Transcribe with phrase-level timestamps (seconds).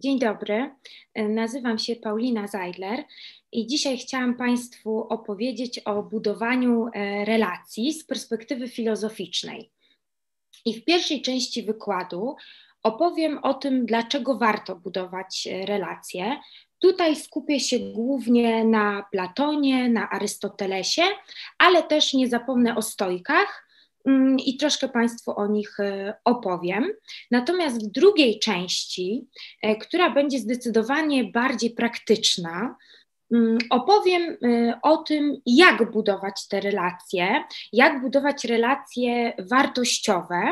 [0.00, 0.70] Dzień dobry,
[1.16, 3.04] nazywam się Paulina Zeidler
[3.52, 9.70] i dzisiaj chciałam Państwu opowiedzieć o budowaniu e, relacji z perspektywy filozoficznej.
[10.64, 12.36] I w pierwszej części wykładu
[12.82, 16.36] opowiem o tym, dlaczego warto budować e, relacje.
[16.78, 21.02] Tutaj skupię się głównie na Platonie, na Arystotelesie,
[21.58, 23.67] ale też nie zapomnę o stoikach
[24.46, 26.84] i troszkę Państwu o nich e, opowiem.
[27.30, 29.28] Natomiast w drugiej części,
[29.62, 32.76] e, która będzie zdecydowanie bardziej praktyczna,
[33.32, 40.42] mm, opowiem e, o tym, jak budować te relacje, jak budować relacje wartościowe.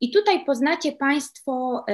[0.00, 1.84] I tutaj poznacie Państwo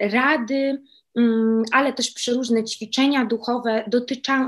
[0.00, 0.82] rady,
[1.16, 3.84] mm, ale też przeróżne ćwiczenia duchowe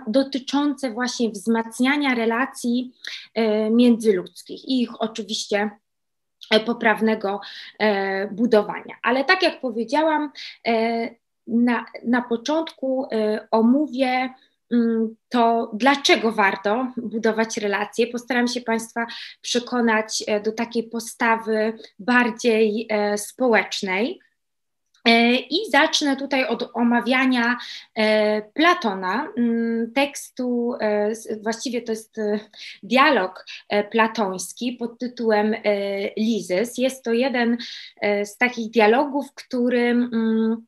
[0.07, 2.93] dotyczące właśnie wzmacniania relacji
[3.71, 5.71] międzyludzkich i ich oczywiście
[6.59, 7.41] poprawnego
[7.79, 8.95] e, budowania.
[9.03, 10.31] Ale tak jak powiedziałam,
[10.67, 11.09] e,
[11.47, 13.09] na, na początku
[13.51, 14.29] omówię
[14.73, 18.07] mm, to, dlaczego warto budować relacje.
[18.07, 19.07] Postaram się Państwa
[19.41, 24.21] przekonać do takiej postawy bardziej społecznej.
[25.05, 27.57] E, I zacznę tutaj od omawiania
[27.95, 31.13] e, Platona, mm, tekstu, e,
[31.43, 32.17] właściwie to jest
[32.83, 33.47] dialog
[33.91, 35.55] platoński pod tytułem
[36.17, 36.79] Lizys.
[36.79, 37.59] Jest to jeden
[38.25, 40.67] z takich dialogów, który mm,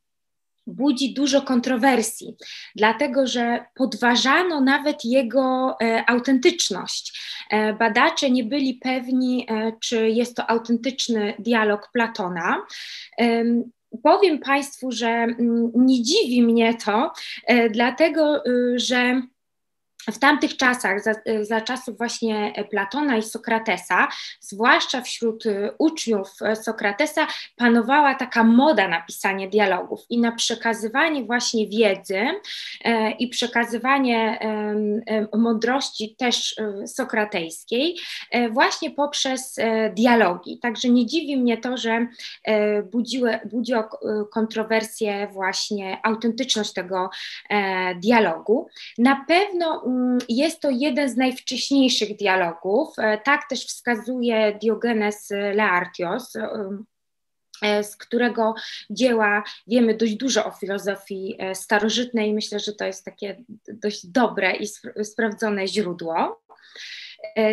[0.67, 2.35] budzi dużo kontrowersji,
[2.75, 7.19] dlatego że podważano nawet jego autentyczność.
[7.79, 9.47] Badacze nie byli pewni,
[9.81, 12.65] czy jest to autentyczny dialog Platona
[14.03, 17.11] powiem Państwu, że mm, nie dziwi mnie to,
[17.47, 19.21] e, dlatego y, że
[20.11, 24.07] w tamtych czasach, za, za, czasów właśnie Platona i Sokratesa,
[24.39, 26.29] zwłaszcza wśród y, uczniów
[26.63, 32.21] Sokratesa, panowała taka moda na pisanie dialogów i na przekazywanie właśnie wiedzy
[32.83, 37.97] e, i przekazywanie e, mądrości też e, sokratejskiej
[38.31, 40.59] e, właśnie poprzez e, dialogi.
[40.59, 42.07] Także nie dziwi mnie to, że
[42.43, 43.83] e, budziło, budziło
[44.31, 47.09] kontrowersję właśnie autentyczność tego
[48.01, 48.67] dialogu.
[48.97, 49.83] Na pewno
[50.29, 52.99] jest to jeden z najwcześniejszych dialogów.
[52.99, 56.49] E, tak też wskazuje Diogenes Leartios, e,
[57.61, 58.55] e, z którego
[58.89, 62.33] dzieła wiemy dość dużo o filozofii starożytnej.
[62.33, 64.67] Myślę, że to jest takie dość dobre i
[65.03, 66.43] sprawdzone źródło.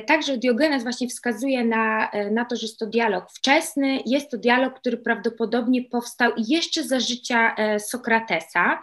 [0.06, 4.80] Także Diogenes właśnie wskazuje na, na to, że jest to dialog wczesny, jest to dialog,
[4.80, 8.82] który prawdopodobnie powstał jeszcze za życia Sokratesa.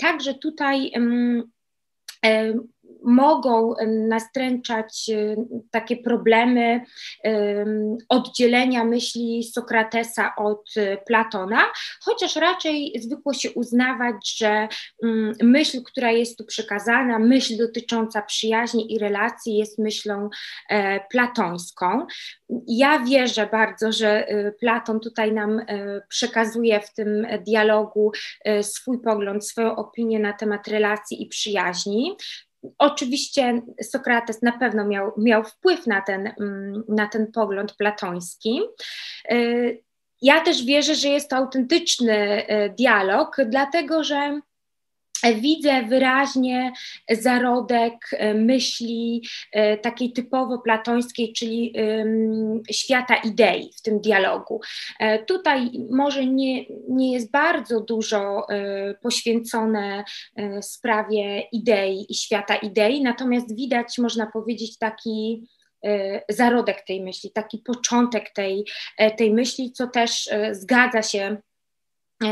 [0.00, 0.92] Także tutaj
[2.22, 2.68] mm,
[3.04, 3.74] mogą
[4.08, 5.36] nastręczać y,
[5.70, 6.80] takie problemy
[8.08, 11.62] oddzielenia myśli Sokratesa od y, Platona,
[12.00, 14.68] chociaż raczej zwykło się uznawać, że
[15.02, 20.28] mm, myśl, która jest tu przekazana, myśl dotycząca przyjaźni i relacji jest myślą
[20.68, 22.06] e, platońską.
[22.66, 25.60] Ja wierzę bardzo, że y, Platon tutaj nam
[26.08, 28.12] przekazuje w tym dialogu
[28.62, 32.16] swój pogląd, swoją opinię na temat relacji i przyjaźni.
[32.78, 38.60] Oczywiście Sokrates na pewno miał, miał wpływ na ten, mm, na ten pogląd platoński.
[39.32, 39.82] Y,
[40.22, 44.40] ja też wierzę, że jest to autentyczny y, dialog, dlatego że
[45.40, 46.72] widzę wyraźnie
[47.10, 49.22] zarodek e, myśli
[49.52, 51.74] e, takiej typowo platońskiej, czyli
[52.72, 54.60] świata idei w tym dialogu.
[55.00, 58.46] E, tutaj może nie, nie jest bardzo dużo
[59.02, 60.04] poświęcone
[60.60, 65.48] sprawie idei i świata idei, natomiast widać, można powiedzieć, taki
[66.28, 68.64] zarodek tej myśli, taki początek tej,
[69.16, 71.36] tej myśli, co też zgadza się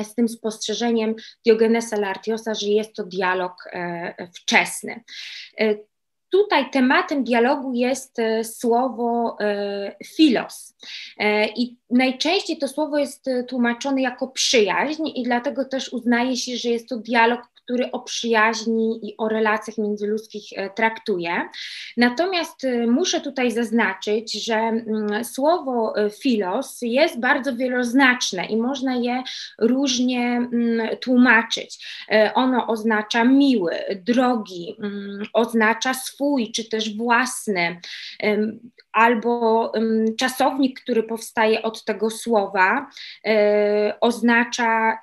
[0.04, 1.14] z tym spostrzeżeniem
[1.46, 5.00] Diogenesa Lartiosa, że jest to dialog e, wczesny.
[5.58, 5.74] E,
[6.30, 9.36] tutaj tematem dialogu jest słowo
[10.16, 10.76] filos.
[11.56, 16.88] I najczęściej to słowo jest tłumaczone jako przyjaźń, i dlatego też uznaje się, że jest
[16.88, 21.48] to dialog, który o przyjaźni i o relacjach międzyludzkich e, traktuje.
[21.96, 28.96] Natomiast e, muszę tutaj zaznaczyć, że mm, słowo e, filos jest bardzo wieloznaczne i można
[28.96, 29.22] je
[29.58, 31.86] różnie mm, tłumaczyć.
[32.34, 33.74] Ono oznacza miły,
[34.06, 37.80] drogi, mm, oznacza swój czy też własny
[38.92, 39.72] albo
[40.18, 42.86] czasownik, który powstaje od tego słowa,
[44.00, 44.98] oznacza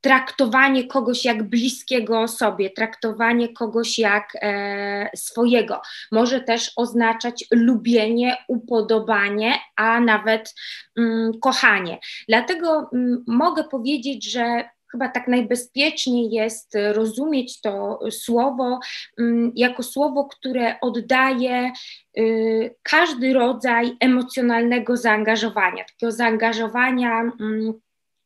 [0.00, 5.80] traktowanie kogoś jak bliskiego sobie, traktowanie kogoś jak e, swojego.
[6.12, 10.54] Może też oznaczać lubienie, upodobanie, a nawet
[10.98, 11.98] mm, kochanie.
[12.28, 18.80] Dlatego mm, mogę powiedzieć, że chyba tak najbezpieczniej jest rozumieć to słowo
[19.18, 21.72] mm, jako słowo, które oddaje
[22.18, 27.72] y, każdy rodzaj emocjonalnego zaangażowania, takiego zaangażowania mm,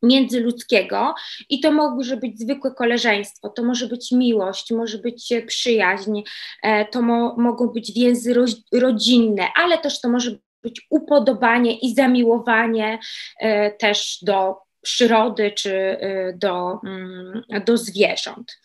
[0.04, 1.14] międzyludzkiego
[1.48, 6.22] i to może być zwykłe koleżeństwo, to może być miłość, może być przyjaźń,
[6.62, 11.94] e, to mo mogą być więzy ro rodzinne, ale też to może być upodobanie i
[11.94, 12.98] zamiłowanie
[13.40, 18.60] e, też do przyrody czy y, do, mm, do zwierząt.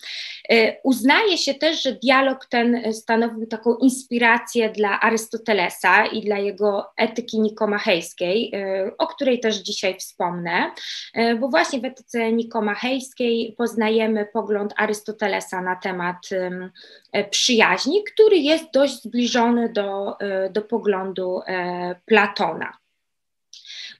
[0.51, 6.91] Y, uznaje się też, że dialog ten stanowił taką inspirację dla Arystotelesa i dla jego
[6.97, 10.71] etyki nikomachejskiej, y, o której też dzisiaj wspomnę,
[11.39, 16.29] bo właśnie w etyce nikomachejskiej poznajemy pogląd Arystotelesa na temat
[17.29, 20.17] przyjaźni, który jest dość zbliżony do,
[20.51, 21.41] do poglądu
[22.05, 22.78] Platona.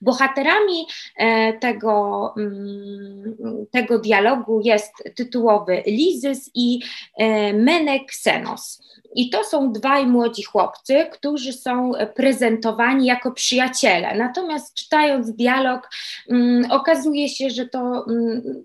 [0.00, 0.86] Bohaterami
[1.16, 3.36] e, tego, mm,
[3.70, 6.80] tego dialogu jest tytułowy Lizys i
[7.16, 8.82] e, Meneksenos.
[9.14, 14.14] I to są dwaj młodzi chłopcy, którzy są prezentowani jako przyjaciele.
[14.14, 15.90] Natomiast czytając dialog,
[16.28, 18.62] mm, okazuje się, że to mm,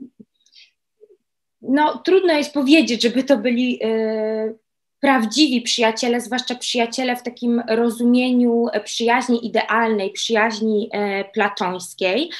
[1.62, 4.54] no, trudno jest powiedzieć, żeby to byli e,
[5.06, 12.32] prawdziwi przyjaciele, zwłaszcza przyjaciele w takim rozumieniu przyjaźni idealnej, przyjaźni e, platońskiej,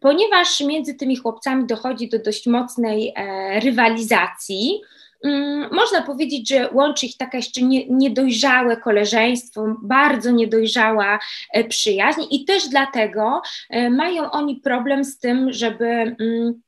[0.00, 4.80] ponieważ między tymi chłopcami dochodzi do dość mocnej e, rywalizacji.
[5.24, 11.18] Mm, można powiedzieć, że łączy ich taka jeszcze nie, niedojrzałe koleżeństwo, bardzo niedojrzała
[11.52, 13.42] e, przyjaźń, i też dlatego
[13.90, 16.62] mają oni problem z tym, żeby mm,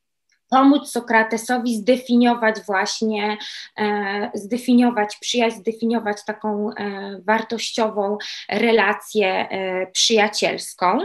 [0.48, 3.36] pomóc Sokratesowi zdefiniować właśnie,
[3.78, 8.18] e, zdefiniować przyjaźń, zdefiniować taką e, wartościową
[8.48, 10.98] relację e, przyjacielską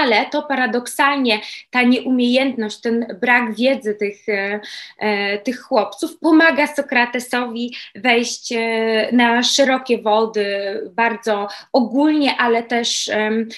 [0.00, 1.40] ale to paradoksalnie
[1.70, 4.60] ta nieumiejętność, ten brak wiedzy tych, e,
[4.98, 10.46] e, tych chłopców pomaga Sokratesowi wejść e, na szerokie wody,
[10.90, 13.10] bardzo ogólnie, ale też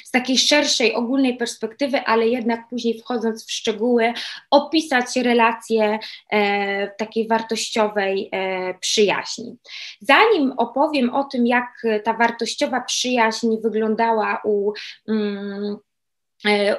[0.04, 4.12] z takiej szerszej, ogólnej perspektywy, ale jednak później wchodząc w szczegóły,
[4.50, 5.98] opisać relacje
[6.98, 8.30] takiej wartościowej
[8.80, 9.56] przyjaźni.
[10.00, 14.72] Zanim opowiem o tym, jak ta wartościowa przyjaźń wyglądała u
[15.08, 15.76] mm,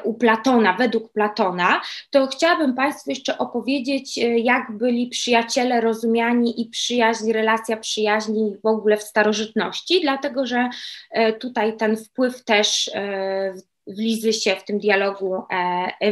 [0.03, 6.69] u Platona, według Platona, to chciałabym Państwu jeszcze opowiedzieć, e, jak byli przyjaciele rozumiani i
[6.69, 10.69] przyjaźń, relacja przyjaźni w ogóle w starożytności, dlatego że
[11.11, 12.91] e, tutaj ten wpływ też
[13.87, 15.43] w Lizysie, w tym dialogu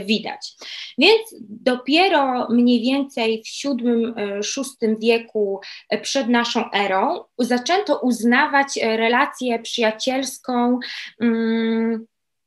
[0.05, 0.53] widać.
[0.97, 5.59] Więc dopiero mniej więcej w VII-VI wieku
[6.01, 10.79] przed naszą erą zaczęto uznawać relację przyjacielską.
[11.19, 12.05] Hmm,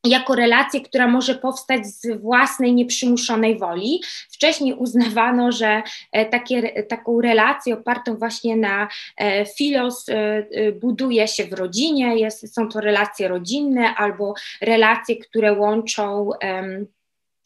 [0.08, 4.02] jako relację, która może powstać z własnej nieprzymuszonej woli.
[4.32, 5.82] Wcześniej uznawano, że
[6.12, 12.54] e, takie, taką relację opartą właśnie na e, filos e, buduje się w rodzinie, jest,
[12.54, 16.30] są to relacje rodzinne albo relacje, które łączą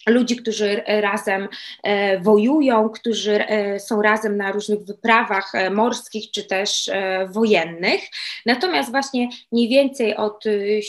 [0.08, 1.48] ludzi, którzy razem
[1.82, 6.90] e, wojują, którzy e, są razem na różnych wyprawach e, morskich czy też
[7.28, 8.00] wojennych.
[8.46, 10.44] Natomiast właśnie mniej więcej od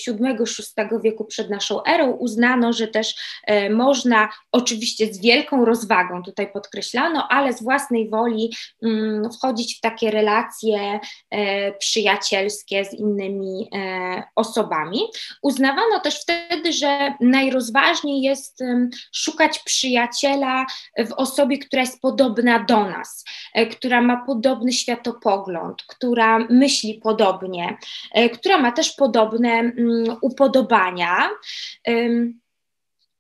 [0.08, 3.16] VII-VI wieku przed naszą erą uznano, że też
[3.70, 8.54] można oczywiście z wielką rozwagą, tutaj podkreślano, ale z własnej woli
[8.84, 11.00] mm, wchodzić w takie relacje
[11.80, 13.70] przyjacielskie z innymi
[14.36, 15.00] osobami.
[15.42, 18.64] Uznawano też wtedy, że najrozważniej jest
[19.12, 20.66] szukać przyjaciela
[20.98, 27.78] w osobie, która jest podobna do nas, e, która ma podobny światopogląd, która myśli podobnie,
[28.12, 31.30] e, która ma też podobne mm, upodobania.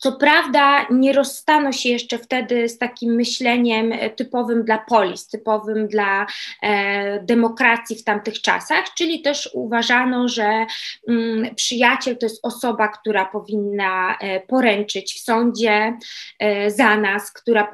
[0.01, 5.87] Co prawda nie rozstano się jeszcze wtedy z takim myśleniem e, typowym dla polis, typowym
[5.87, 6.27] dla
[6.61, 10.65] e, demokracji w tamtych czasach, czyli też uważano, że
[11.07, 15.97] mm, przyjaciel to jest osoba, która powinna e, poręczyć w sądzie
[16.39, 17.67] e, za nas, która e,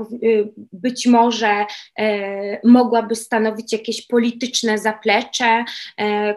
[0.74, 1.65] być może
[2.00, 5.65] e, mogłaby stanowić jakieś polityczne zaplecze,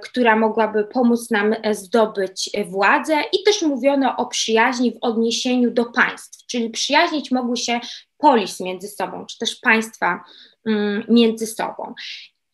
[0.02, 3.16] która mogłaby pomóc nam zdobyć władzę.
[3.32, 7.80] I też mówiono o przyjaźni w odniesieniu do do państw, czyli przyjaźnić mogły się
[8.18, 10.24] polis między sobą, czy też państwa
[10.66, 11.94] mm, między sobą.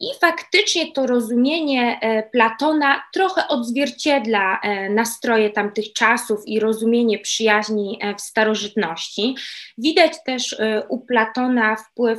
[0.01, 7.99] I faktycznie to rozumienie e, Platona trochę odzwierciedla e, nastroje tamtych czasów i rozumienie przyjaźni
[8.01, 9.35] e, w starożytności.
[9.79, 10.57] Widać też
[10.89, 12.19] u Platona wpływ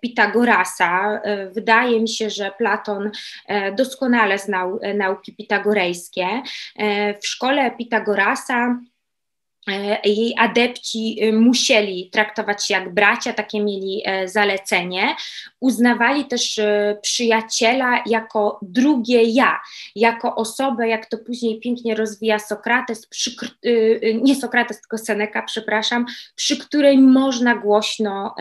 [0.00, 1.20] Pitagorasa.
[1.52, 3.10] Wydaje mi się, że Platon
[3.76, 6.42] doskonale znał nauki pitagorejskie.
[7.22, 8.80] W szkole Pitagorasa
[10.04, 15.16] jej adepci e, musieli traktować się jak bracia, takie mieli e, zalecenie.
[15.60, 16.60] Uznawali też
[17.02, 19.60] przyjaciela jako drugie ja,
[19.94, 23.36] jako osobę, jak to później pięknie rozwija Sokrates, przy,
[24.22, 28.34] nie Sokrates, tylko Seneca, przepraszam, przy której można głośno,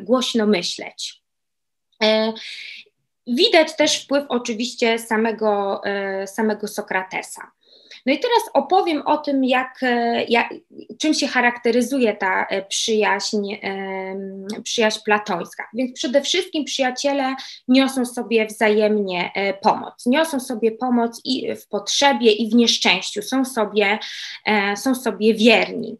[0.00, 1.22] głośno myśleć.
[3.26, 5.80] Widać też wpływ oczywiście samego,
[6.26, 7.50] samego Sokratesa.
[8.06, 10.54] No i teraz opowiem o tym, jak, e, jak,
[10.98, 13.54] czym się charakteryzuje ta e, przyjaźń,
[14.62, 15.68] przyjaźń platońska.
[15.74, 17.34] Więc przede wszystkim przyjaciele
[17.68, 20.06] niosą sobie wzajemnie e, pomoc.
[20.06, 23.22] Niosą sobie pomoc i w potrzebie, i w nieszczęściu.
[23.22, 23.98] Są sobie,
[24.76, 25.96] są sobie wierni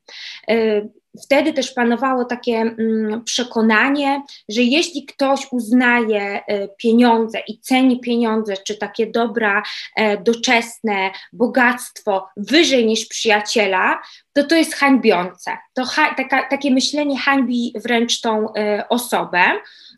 [1.23, 8.55] wtedy też panowało takie mm, przekonanie, że jeśli ktoś uznaje e, pieniądze i ceni pieniądze,
[8.67, 9.63] czy takie dobra
[9.97, 14.03] e, doczesne, bogactwo wyżej niż przyjaciela,
[14.33, 15.59] to to jest hańbiące.
[15.75, 19.43] To ha taka, takie myślenie hańbi wręcz tą e, osobę.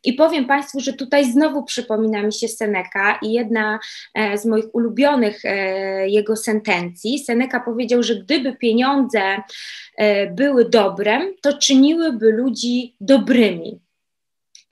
[0.06, 3.78] I powiem Państwu, że tutaj znowu przypomina mi się Seneca i jedna
[4.14, 7.18] e, z moich ulubionych e, jego sentencji.
[7.18, 9.22] Seneca powiedział, że gdyby pieniądze
[9.96, 13.85] e, były dobrem, to czyniłyby ludzi dobrymi.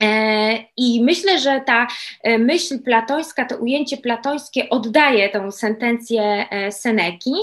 [0.03, 1.87] E, I myślę, że ta
[2.23, 7.33] e, myśl platońska, to ujęcie platońskie oddaje tą sentencję e, Seneki,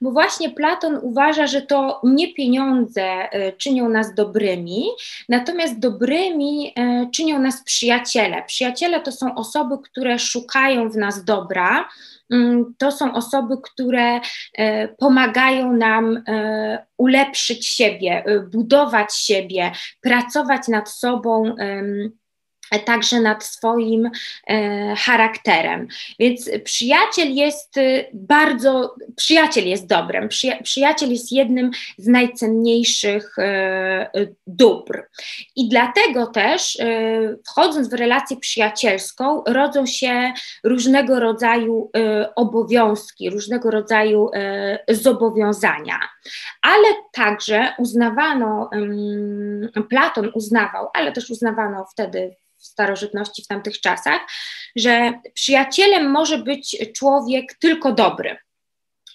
[0.00, 4.84] bo właśnie Platon uważa, że to nie pieniądze czynią nas dobrymi,
[5.28, 6.74] natomiast dobrymi
[7.14, 8.42] czynią nas przyjaciele.
[8.46, 11.88] Przyjaciele to są osoby, które szukają w nas dobra,
[12.30, 14.20] mm, to są osoby, które
[14.98, 16.22] pomagają nam
[16.96, 21.54] ulepszyć siebie, budować siebie, pracować nad sobą
[22.78, 24.10] także nad swoim
[24.46, 25.88] e, charakterem.
[26.18, 34.10] Więc przyjaciel jest y, bardzo, przyjaciel jest dobrem, przyja, przyjaciel jest jednym z najcenniejszych e,
[34.46, 35.08] dóbr.
[35.56, 40.32] I dlatego też, e, wchodząc w relację przyjacielską, rodzą się
[40.64, 45.98] różnego rodzaju e, obowiązki, różnego rodzaju e, zobowiązania.
[46.62, 48.70] Ale także uznawano,
[49.88, 54.20] Platon uznawał, ale też uznawano wtedy w starożytności, w tamtych czasach,
[54.76, 58.36] że przyjacielem może być człowiek tylko dobry.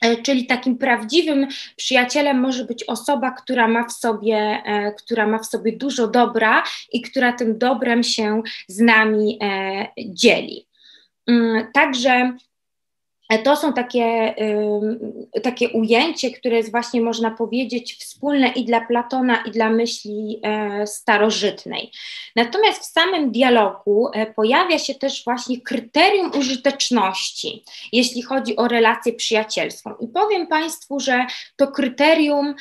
[0.01, 5.39] E, czyli takim prawdziwym przyjacielem może być osoba, która ma w sobie, e, która ma
[5.39, 10.67] w sobie dużo dobra i która tym dobrem się z nami e, dzieli.
[11.27, 12.37] Mm, także
[13.43, 14.35] to są takie,
[15.43, 20.87] takie ujęcie, które jest właśnie, można powiedzieć, wspólne i dla Platona, i dla myśli e,
[20.87, 21.91] starożytnej.
[22.35, 29.13] Natomiast w samym dialogu e, pojawia się też właśnie kryterium użyteczności, jeśli chodzi o relację
[29.13, 29.95] przyjacielską.
[29.99, 32.55] I powiem Państwu, że to kryterium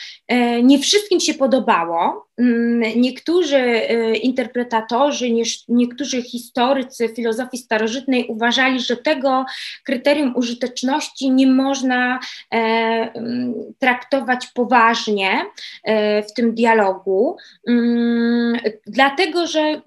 [0.62, 2.26] nie wszystkim się podobało.
[2.38, 3.81] Mm, niektórzy
[4.23, 5.26] interpretatorzy,
[5.69, 9.45] niektórzy historycy filozofii starożytnej uważali, że tego
[9.85, 12.19] kryterium użyteczności nie można
[12.50, 15.43] e, mm, traktować poważnie
[15.85, 17.37] e, w tym dialogu,
[17.69, 19.83] mm, dlatego że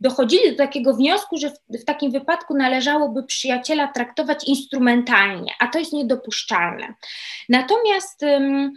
[0.00, 5.92] dochodzili do takiego wniosku, że w, takim wypadku należałoby przyjaciela traktować instrumentalnie, a to jest
[5.92, 6.94] niedopuszczalne.
[7.48, 8.70] Natomiast Y,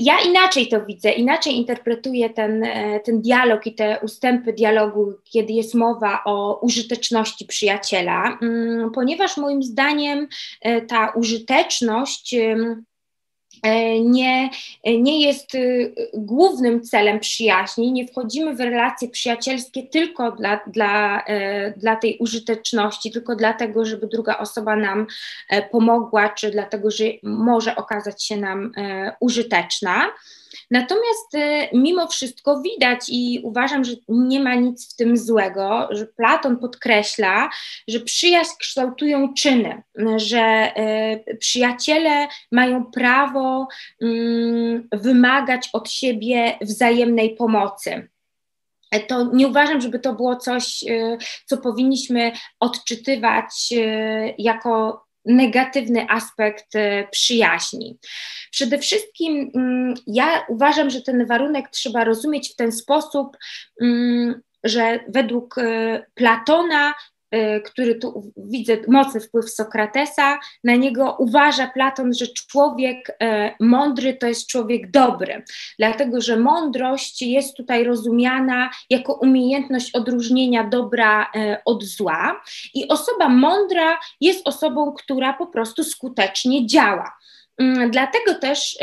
[0.00, 5.52] ja inaczej to widzę, inaczej interpretuję ten, e, ten dialog i te ustępy dialogu, kiedy
[5.52, 10.28] jest mowa o użyteczności przyjaciela, mm, ponieważ moim zdaniem
[10.60, 12.34] e, ta użyteczność
[14.00, 14.50] nie,
[14.84, 21.70] nie jest y, głównym celem przyjaźni, nie wchodzimy w relacje przyjacielskie tylko dla, dla, e,
[21.70, 25.06] dla tej użyteczności, tylko dlatego, żeby druga osoba nam
[25.48, 28.72] e, pomogła, czy dlatego, że może okazać się nam
[29.20, 30.08] użyteczna.
[30.70, 36.06] Natomiast y, mimo wszystko widać i uważam, że nie ma nic w tym złego, że
[36.06, 37.50] Platon podkreśla,
[37.88, 39.82] że przyjaźń kształtują czyny,
[40.16, 40.72] że
[41.28, 43.68] y, przyjaciele mają prawo
[44.02, 48.08] mm, wymagać od siebie wzajemnej pomocy.
[49.08, 50.84] To nie uważam, żeby to było coś,
[51.46, 53.74] co powinniśmy odczytywać
[54.38, 57.98] jako negatywny aspekt e, przyjaźni.
[58.50, 63.36] Przede wszystkim mm, ja uważam, że ten warunek trzeba rozumieć w ten sposób,
[63.80, 66.94] mm, że według e, Platona
[67.64, 73.14] który tu widzę mocny wpływ Sokratesa, na niego uważa Platon, że człowiek y,
[73.60, 75.44] mądry to jest człowiek dobry,
[75.78, 82.42] dlatego że mądrość jest tutaj rozumiana jako umiejętność odróżnienia dobra y, od zła
[82.74, 87.12] i osoba mądra jest osobą, która po prostu skutecznie działa.
[87.58, 88.78] Mm, dlatego też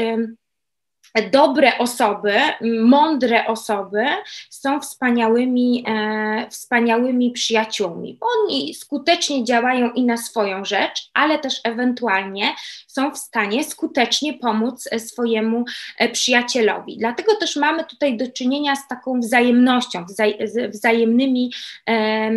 [1.31, 2.33] dobre osoby,
[2.81, 4.05] mądre osoby
[4.49, 12.55] są wspaniałymi, e, wspaniałymi przyjaciółmi, oni skutecznie działają i na swoją rzecz, ale też ewentualnie
[12.87, 15.65] są w stanie skutecznie pomóc e, swojemu
[15.97, 16.97] e, przyjacielowi.
[16.97, 20.37] Dlatego też mamy tutaj do czynienia z taką wzajemnością, wzaj
[20.69, 21.51] wzajemnymi
[21.89, 22.31] e,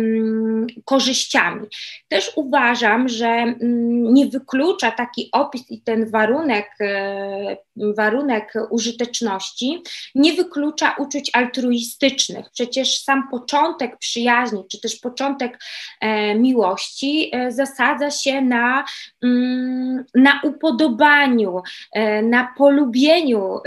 [0.85, 1.67] korzyściami.
[2.07, 9.81] Też uważam, że m, mm, nie wyklucza taki opis i ten warunek, e, warunek użyteczności
[10.15, 12.49] nie wyklucza uczuć altruistycznych.
[12.53, 15.59] Przecież sam początek przyjaźni, czy też początek
[16.01, 18.85] e, miłości e, zasadza się na,
[19.23, 23.59] mm, na upodobaniu, e, na polubieniu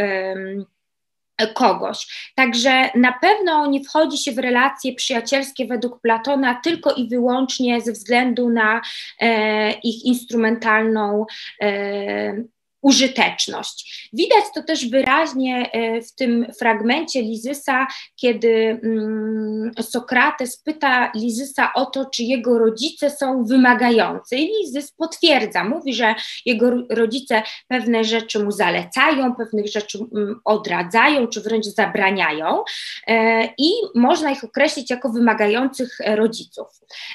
[1.54, 2.30] kogoś.
[2.34, 7.92] Także na pewno nie wchodzi się w relacje przyjacielskie według Platona tylko i wyłącznie ze
[7.92, 8.80] względu na
[9.20, 11.26] e, ich instrumentalną
[11.60, 12.42] e,
[12.86, 14.08] użyteczność.
[14.12, 21.86] Widać to też wyraźnie e, w tym fragmencie Lizysa, kiedy mm, Sokrates pyta Lizysa o
[21.86, 24.36] to, czy jego rodzice są wymagający.
[24.36, 26.14] I Lizys potwierdza, mówi, że
[26.46, 32.64] jego rodzice pewne rzeczy mu zalecają, pewnych rzeczy mm, odradzają, czy wręcz zabraniają
[33.06, 36.66] e, i można ich określić jako wymagających rodziców.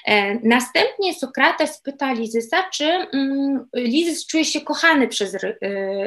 [0.06, 5.36] E, następnie Sokrates pyta Lizysa, czy mm, Lizys czuje się kochany przez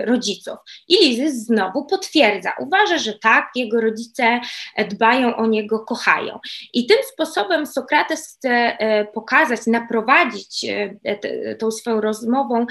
[0.04, 0.54] rodziców.
[0.88, 4.40] I Lizys znowu potwierdza, uważa, że tak, jego rodzice
[4.88, 6.38] dbają o niego, kochają.
[6.72, 10.64] I tym sposobem Sokrates chce e, pokazać, naprowadzić
[11.04, 12.66] e, tą swoją rozmową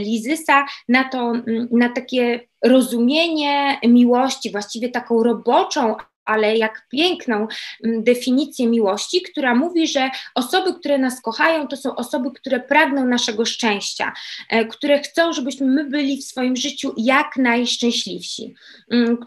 [0.00, 1.32] Lizysa na, to,
[1.70, 7.46] na takie rozumienie miłości, właściwie taką roboczą ale jak piękną
[7.84, 13.04] mm, definicję miłości, która mówi, że osoby, które nas kochają, to są osoby, które pragną
[13.04, 14.12] naszego szczęścia,
[14.48, 18.54] e, które chcą, żebyśmy my byli w swoim życiu jak najszczęśliwsi.
[18.90, 19.18] Mm,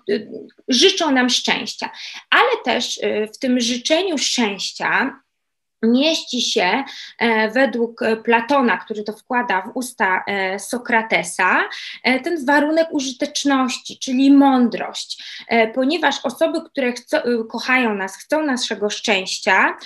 [0.67, 1.89] życzą nam szczęścia,
[2.29, 5.19] ale też e, w tym życzeniu szczęścia,
[5.83, 6.83] mieści się
[7.19, 11.69] e, według Platona, który to wkłada w usta e, Sokratesa,
[12.03, 15.23] e, ten warunek użyteczności, czyli mądrość,
[15.75, 17.17] ponieważ osoby, które chcą,
[17.51, 19.77] kochają nas, chcą naszego szczęścia,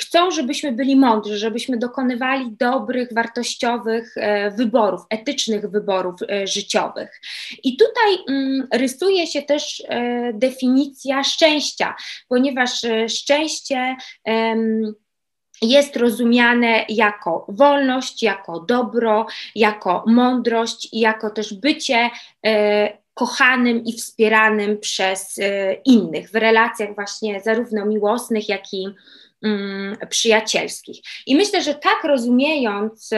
[0.00, 4.14] chcą, żebyśmy byli mądrzy, żebyśmy dokonywali dobrych, wartościowych
[4.56, 7.20] wyborów, etycznych wyborów życiowych.
[7.64, 9.82] I tutaj mm, rysuje się też
[10.34, 11.94] definicja szczęścia,
[12.28, 13.96] ponieważ szczęście
[15.62, 22.10] jest rozumiane jako wolność, jako dobro, jako mądrość jako też bycie
[22.46, 28.86] e, kochanym i wspieranym przez e, innych w relacjach właśnie zarówno miłosnych, jak i
[30.08, 30.98] przyjacielskich.
[31.26, 33.10] I myślę, że tak rozumiejąc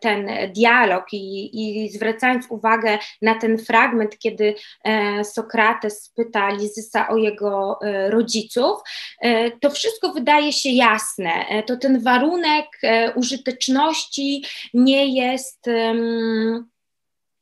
[0.00, 1.50] ten dialog i,
[1.84, 8.80] i zwracając uwagę na ten fragment, kiedy e, Sokrates pyta Lizysa o jego e, rodziców,
[9.20, 11.32] e, to wszystko wydaje się jasne.
[11.66, 12.66] To ten warunek
[13.14, 14.44] użyteczności
[14.74, 15.66] nie jest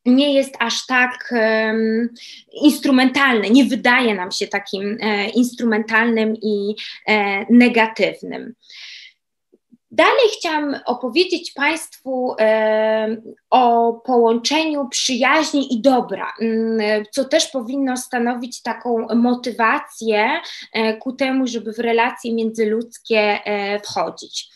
[0.09, 2.09] nie jest aż tak um,
[2.53, 6.75] instrumentalny, nie wydaje nam się takim e, instrumentalnym i
[7.07, 8.55] e, negatywnym.
[9.90, 13.16] Dalej chciałam opowiedzieć Państwu e,
[13.51, 20.40] o połączeniu przyjaźni i dobra, mm, co też powinno stanowić taką motywację
[20.73, 24.49] e, ku temu, żeby w relacje międzyludzkie e, wchodzić.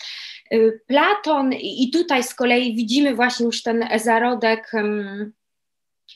[0.50, 4.72] E, Platon, i tutaj z kolei widzimy właśnie już ten zarodek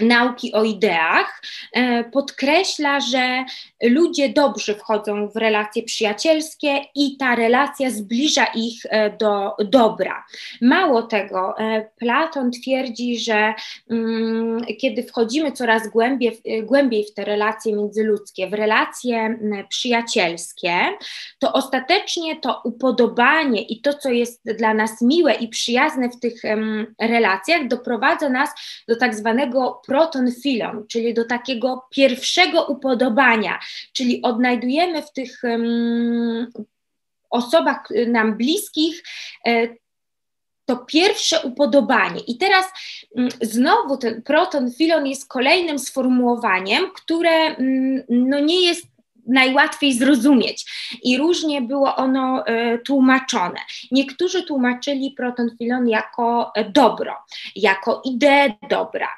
[0.00, 3.44] nauki o ideach, e, podkreśla, że
[3.82, 10.24] ludzie dobrze wchodzą w relacje przyjacielskie i ta relacja zbliża ich e, do dobra.
[10.60, 13.54] Mało tego, e, Platon twierdzi, że
[13.90, 20.72] mm, kiedy wchodzimy coraz głębiej, głębiej w te relacje międzyludzkie, w relacje przyjacielskie,
[21.38, 26.42] to ostatecznie to upodobanie i to, co jest dla nas miłe i przyjazne w tych
[27.00, 28.50] relacjach, doprowadza nas
[28.88, 33.58] do tak zwanego proton filon, czyli do takiego pierwszego upodobania,
[33.92, 36.52] czyli odnajdujemy w tych um,
[37.30, 39.02] osobach nam bliskich
[39.46, 39.68] e,
[40.66, 42.20] to pierwsze upodobanie.
[42.20, 42.66] I teraz
[43.16, 48.86] mm, znowu ten proton filon jest kolejnym sformułowaniem, które mm, no, nie jest
[49.26, 50.64] najłatwiej zrozumieć
[51.02, 53.60] i różnie było ono e, tłumaczone.
[53.90, 57.14] Niektórzy tłumaczyli proton filon jako e, dobro,
[57.56, 59.08] jako ideę dobra,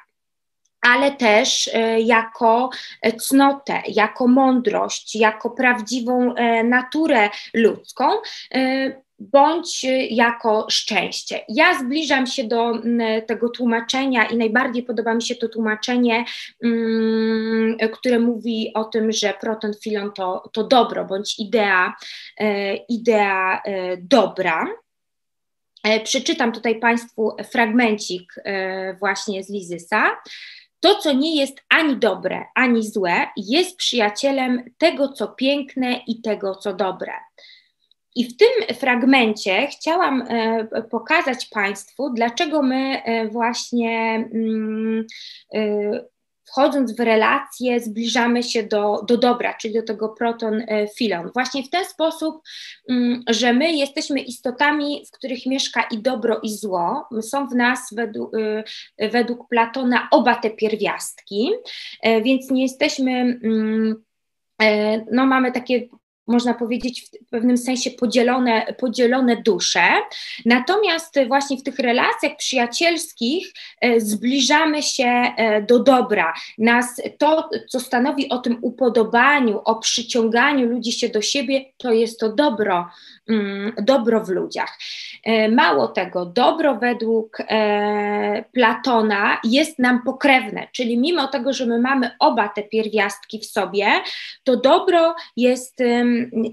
[0.81, 2.71] ale też e, jako
[3.19, 8.05] cnotę, jako mądrość, jako prawdziwą e, naturę ludzką.
[8.55, 11.41] E, bądź jako szczęście.
[11.49, 12.73] Ja zbliżam się do
[13.27, 16.25] tego tłumaczenia i najbardziej podoba mi się to tłumaczenie,
[17.93, 21.95] które mówi o tym, że proton filon to, to dobro bądź idea,
[22.89, 23.63] idea
[23.99, 24.67] dobra.
[26.05, 28.35] Przeczytam tutaj Państwu fragmencik
[29.01, 30.17] właśnie z Lizysa.
[30.81, 36.55] To, co nie jest ani dobre, ani złe, jest przyjacielem tego, co piękne i tego,
[36.55, 37.13] co dobre.
[38.17, 45.07] I w tym fragmencie chciałam e, pokazać Państwu, dlaczego my e, właśnie mm,
[45.55, 45.61] e,
[46.49, 51.31] wchodząc w relacje, zbliżamy się do, do dobra, czyli do tego proton-filon.
[51.35, 52.43] Właśnie w ten sposób,
[52.89, 57.09] mm, że my jesteśmy istotami, w których mieszka i dobro, i zło.
[57.21, 58.33] Są w nas według,
[58.99, 61.51] według Platona oba te pierwiastki,
[62.25, 64.05] więc nie jesteśmy mm,
[65.13, 65.89] no mamy takie
[66.29, 69.81] można powiedzieć, w pewnym sensie podzielone, podzielone dusze.
[70.45, 76.35] Natomiast właśnie w tych relacjach przyjacielskich e, zbliżamy się e, do dobra.
[76.59, 82.21] Nas to, co stanowi o tym upodobaniu, o przyciąganiu ludzi się do siebie, to jest
[82.21, 82.89] to dobro,
[83.29, 84.79] mm, dobro w ludziach.
[85.25, 87.39] E, mało tego, dobro według
[88.53, 93.87] Platona jest nam pokrewne, czyli mimo tego, że my mamy oba te pierwiastki w sobie,
[94.45, 95.83] to dobro jest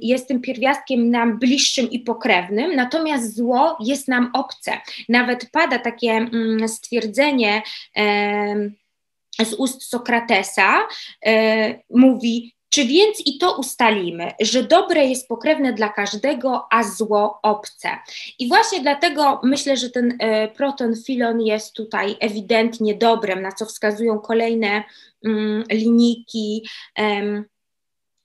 [0.01, 4.71] jest tym pierwiastkiem nam bliższym i pokrewnym, natomiast zło jest nam obce.
[5.10, 7.62] Nawet pada takie mm, stwierdzenie
[9.43, 10.88] z ust Sokratesa,
[11.25, 17.39] e, mówi, czy więc i to ustalimy, że dobre jest pokrewne dla każdego, a zło
[17.43, 17.89] obce.
[18.39, 23.65] I właśnie dlatego myślę, że ten e, proton filon jest tutaj ewidentnie dobrem, na co
[23.65, 24.84] wskazują kolejne
[25.25, 26.67] mm, linijki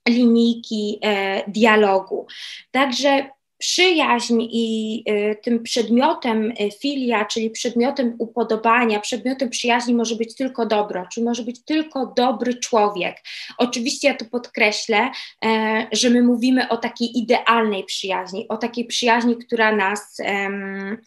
[0.09, 2.25] linijki e, dialogu.
[2.71, 3.29] Także
[3.61, 10.65] przyjaźń i y, tym przedmiotem y, filia, czyli przedmiotem upodobania, przedmiotem przyjaźni może być tylko
[10.65, 13.17] dobro, czy może być tylko dobry człowiek.
[13.57, 15.11] Oczywiście ja tu podkreślę,
[15.45, 20.17] e, że my mówimy o takiej idealnej przyjaźni, o takiej przyjaźni, która nas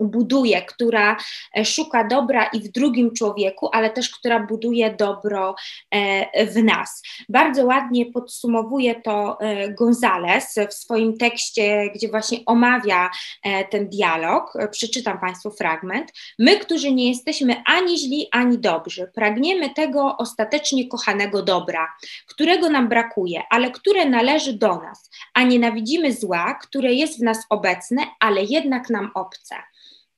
[0.01, 1.17] buduje, która
[1.57, 5.55] e, szuka dobra i w drugim człowieku, ale też która buduje dobro
[5.91, 7.03] e, w nas.
[7.29, 9.39] Bardzo ładnie podsumowuje to
[9.79, 13.11] Gonzales w swoim tekście, gdzie właśnie omawia
[13.43, 14.57] e, ten dialog.
[14.57, 16.13] E, przeczytam Państwu fragment.
[16.39, 21.89] My, którzy nie jesteśmy ani źli, ani dobrzy, pragniemy tego ostatecznie kochanego dobra,
[22.27, 27.39] którego nam brakuje, ale które należy do nas, a nienawidzimy zła, które jest w nas
[27.51, 29.55] obecne, ale jednak nam obce.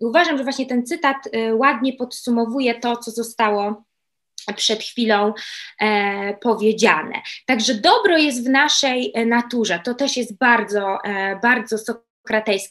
[0.00, 3.84] I uważam, że właśnie ten cytat e, ładnie podsumowuje to, co zostało
[4.56, 5.32] przed chwilą
[5.80, 7.22] e, powiedziane.
[7.46, 9.80] Także dobro jest w naszej naturze.
[9.84, 11.78] To też jest bardzo, e, bardzo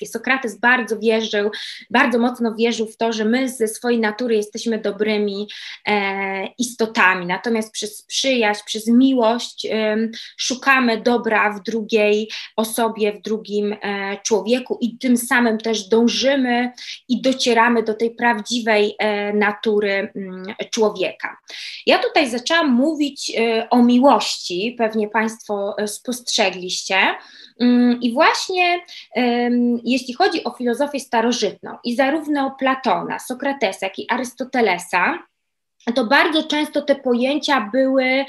[0.05, 1.51] Sokrates bardzo wierzył,
[1.89, 5.47] bardzo mocno wierzył w to, że my ze swojej natury jesteśmy dobrymi
[5.87, 9.97] e, istotami, natomiast przez przyjaźń, przez miłość e,
[10.37, 16.71] szukamy dobra w drugiej osobie, w drugim e, człowieku i tym samym też dążymy
[17.07, 21.37] i docieramy do tej prawdziwej e, natury m, mm, człowieka.
[21.85, 26.97] Ja tutaj zaczęłam mówić e, o miłości, pewnie Państwo e, spostrzegliście.
[27.59, 28.79] Mm, I właśnie
[29.83, 35.19] jeśli chodzi o filozofię starożytną i zarówno Platona, Sokratesa, jak i Arystotelesa,
[35.95, 38.25] to bardzo często te pojęcia były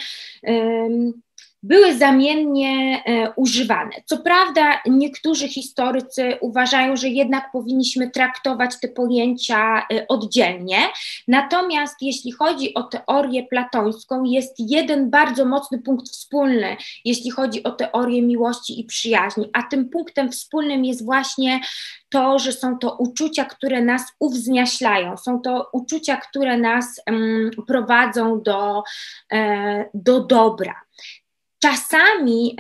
[1.67, 3.91] były zamiennie e, używane.
[4.05, 10.79] Co prawda, niektórzy historycy uważają, że jednak powinniśmy traktować te pojęcia e, oddzielnie,
[11.29, 17.71] natomiast jeśli chodzi o teorię platońską, jest jeden bardzo mocny punkt wspólny, jeśli chodzi o
[17.71, 21.61] teorię miłości i przyjaźni, a tym punktem wspólnym jest właśnie
[22.09, 28.43] to, że są to uczucia, które nas uwzniaślają, są to uczucia, które nas um, prowadzą
[28.43, 28.83] do,
[29.33, 30.87] e, do dobra
[31.59, 32.57] czasami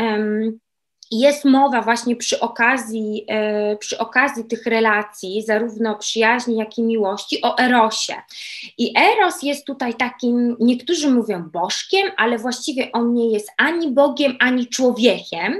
[1.10, 7.42] jest mowa właśnie przy okazji, e, przy okazji tych relacji, zarówno przyjaźni, jak i miłości,
[7.42, 8.14] o Erosie.
[8.78, 14.36] I Eros jest tutaj takim, niektórzy mówią bożkiem, ale właściwie on nie jest ani Bogiem,
[14.40, 15.54] ani człowiekiem.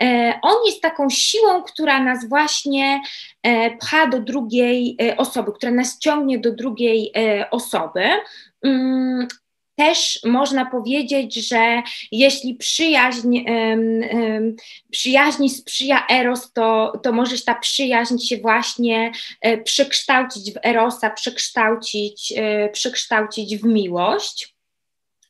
[0.00, 3.00] E, on jest taką siłą, która nas właśnie
[3.42, 7.12] e, pcha do drugiej osoby, która nas ciągnie do drugiej
[7.50, 8.02] osoby.
[9.76, 13.38] Też można powiedzieć, że jeśli przyjaźń,
[14.90, 22.32] przyjaźni sprzyja Eros, to, to możesz ta przyjaźń się właśnie e, przekształcić w Erosa, przekształcić,
[22.36, 24.56] e, przekształcić w miłość.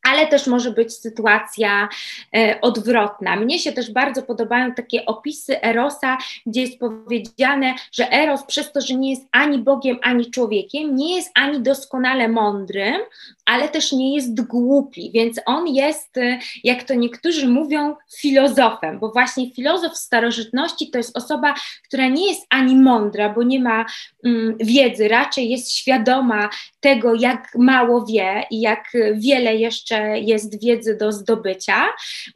[0.08, 1.88] ale też może być sytuacja
[2.36, 3.36] e, odwrotna.
[3.36, 8.80] Mnie się też bardzo podobają takie opisy Erosa, gdzie jest powiedziane, że Eros przez to,
[8.80, 13.00] że nie jest ani Bogiem, ani człowiekiem, nie jest ani doskonale mądrym,
[13.46, 19.10] ale też nie jest głupi, więc on jest, e, jak to niektórzy mówią, filozofem, bo
[19.10, 21.54] właśnie filozof w starożytności to jest osoba,
[21.84, 23.84] która nie jest ani mądra, bo nie ma
[24.24, 26.48] mm, wiedzy, raczej jest świadoma
[26.80, 31.86] tego, jak mało wie i jak wiele jeszcze jest wiedzy do zdobycia.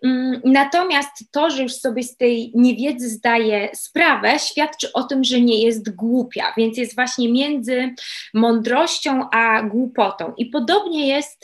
[0.05, 5.41] Mm, natomiast to, że już sobie z tej niewiedzy zdaje sprawę, świadczy o tym, że
[5.41, 7.95] nie jest głupia, więc jest właśnie między
[8.35, 10.33] mądrością a głupotą.
[10.37, 11.43] I podobnie jest,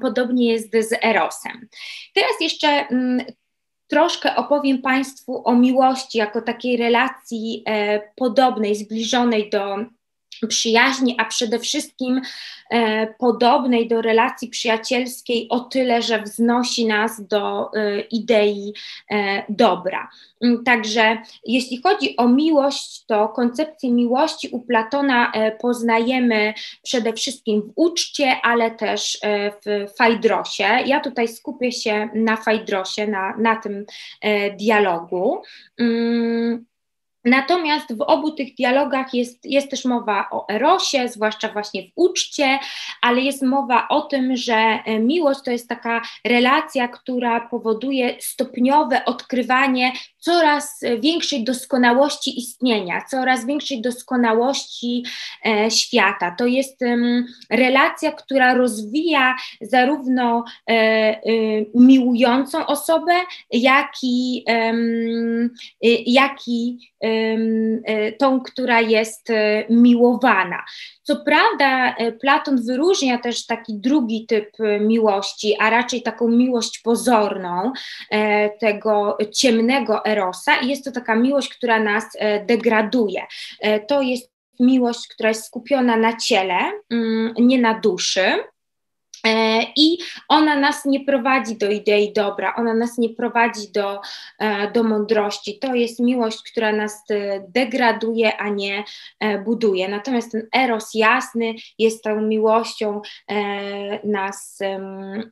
[0.00, 1.68] podobnie jest z Erosem.
[2.14, 3.26] Teraz jeszcze mm,
[3.86, 9.76] troszkę opowiem Państwu o miłości jako takiej relacji e, podobnej, zbliżonej do
[10.48, 12.20] przyjaźni, a przede wszystkim
[12.70, 18.72] e, podobnej do relacji przyjacielskiej o tyle, że wznosi nas do e, idei
[19.10, 20.08] e, dobra.
[20.42, 27.62] Mm, także jeśli chodzi o miłość, to koncepcję miłości u Platona e, poznajemy przede wszystkim
[27.62, 30.64] w uczcie, ale też e, w Fajdrosie.
[30.86, 33.86] Ja tutaj skupię się na Fajdrosie, na, na tym
[34.20, 35.42] e, dialogu.
[35.78, 36.71] Mm,
[37.24, 42.58] Natomiast w obu tych dialogach jest, jest też mowa o erosie, zwłaszcza właśnie w uczcie,
[43.00, 49.04] ale jest mowa o tym, że e, miłość to jest taka relacja, która powoduje stopniowe
[49.04, 55.04] odkrywanie coraz większej doskonałości istnienia, coraz większej doskonałości
[55.46, 56.34] e, świata.
[56.38, 56.96] To jest e,
[57.50, 61.20] relacja, która rozwija zarówno e, e,
[61.74, 63.12] miłującą osobę,
[63.50, 64.74] jak i, e,
[66.06, 66.78] jak i
[68.18, 69.28] tą, która jest
[69.70, 70.64] miłowana.
[71.02, 74.48] Co prawda, Platon wyróżnia też taki drugi typ
[74.80, 77.72] miłości, a raczej taką miłość pozorną,
[78.60, 82.04] tego ciemnego erosa, i jest to taka miłość, która nas
[82.46, 83.22] degraduje.
[83.88, 86.58] To jest miłość, która jest skupiona na ciele,
[86.90, 88.44] mm, nie na duszy.
[89.26, 94.00] E, I ona nas nie prowadzi do idei dobra, ona nas nie prowadzi do,
[94.38, 95.58] e, do mądrości.
[95.58, 98.84] To jest miłość, która nas e, degraduje, a nie
[99.44, 99.88] buduje.
[99.88, 103.00] Natomiast ten eros jasny jest tą miłością
[104.04, 104.58] nas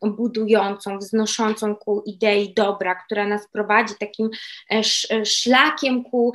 [0.02, 4.30] budującą, wznoszącą ku idei dobra, która nas prowadzi takim
[5.24, 6.32] szlakiem ku,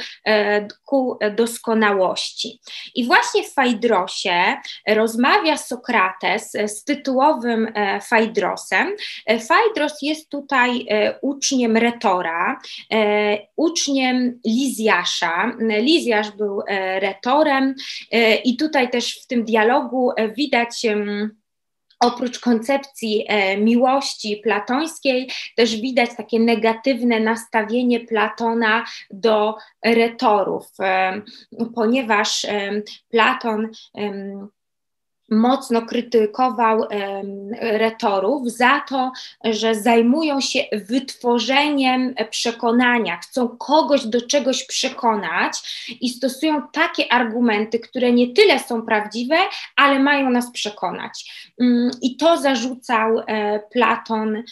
[0.85, 2.59] ku doskonałości.
[2.95, 4.55] I właśnie w Fajdrosie
[4.87, 8.95] rozmawia Sokrates z tytułowym nowym e, Fajdrosem.
[9.25, 12.59] E, Fajdros jest tutaj e, uczniem retora,
[13.55, 15.51] uczniem Lizjasza.
[15.59, 16.61] Lizjasz był
[16.99, 17.75] retorem
[18.45, 20.85] i tutaj też w tym dialogu widać
[21.99, 29.55] oprócz koncepcji e, miłości platońskiej, też widać takie negatywne nastawienie Platona do
[29.85, 31.21] retorów, e,
[31.75, 33.69] ponieważ e, Platon
[35.29, 36.81] mocno krytykował
[37.61, 39.11] retorów za to,
[39.43, 48.11] że zajmują się wytworzeniem przekonania, chcą kogoś do czegoś przekonać i stosują takie argumenty, które
[48.11, 49.35] nie tyle są prawdziwe,
[49.75, 51.31] ale mają nas przekonać.
[51.61, 54.43] Mm, I to zarzucał e, Platon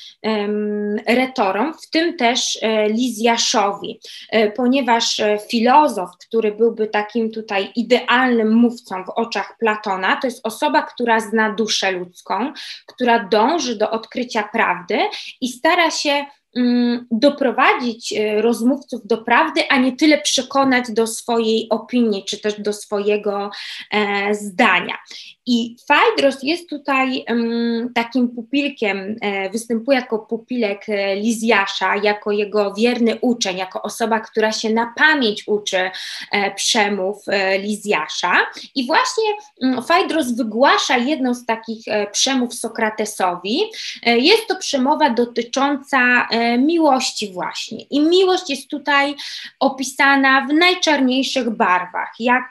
[1.08, 9.04] retorom, w tym też e, Lizjaszowi, e, ponieważ filozof, który byłby takim tutaj idealnym mówcą
[9.04, 12.54] w oczach Platona, to jest osoba, osoba, która zna duszę ludzką,
[12.88, 15.00] która dąży do odkrycia prawdy
[15.42, 21.70] i stara się mm, doprowadzić e, rozmówców do prawdy, a nie tyle przekonać do swojej
[21.70, 23.52] opinii, czy też do swojego
[23.92, 24.98] e, zdania.
[25.46, 32.74] I Fajdros jest tutaj um, takim pupilkiem, e, występuje jako pupilek e, Lizjasza, jako jego
[32.74, 35.92] wierny uczeń, jako osoba, która się na pamięć uczy
[36.32, 38.34] e, przemów e, Lizjasza.
[38.76, 39.24] I właśnie
[39.62, 43.60] um, Fajdros wygłasza jedną z takich e, przemów Sokratesowi.
[44.06, 46.28] E, jest to przemowa dotycząca
[46.58, 47.78] miłości właśnie.
[47.90, 49.16] I miłość jest tutaj
[49.60, 52.50] opisana w najczarniejszych barwach, jak,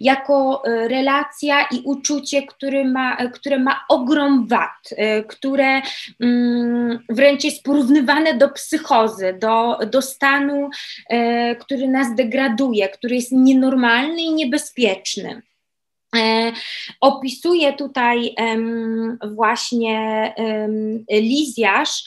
[0.00, 5.82] jako relacja i uczucie uczucie, które ma, które ma ogrom wad, y, które
[6.20, 10.70] mm, wręcz jest porównywane do psychozy, do, do stanu,
[11.12, 15.42] y, który nas degraduje, który jest nienormalny i niebezpieczny.
[16.16, 16.52] E,
[17.00, 18.34] opisuje tutaj
[19.34, 20.34] właśnie
[21.10, 22.04] Lizjasz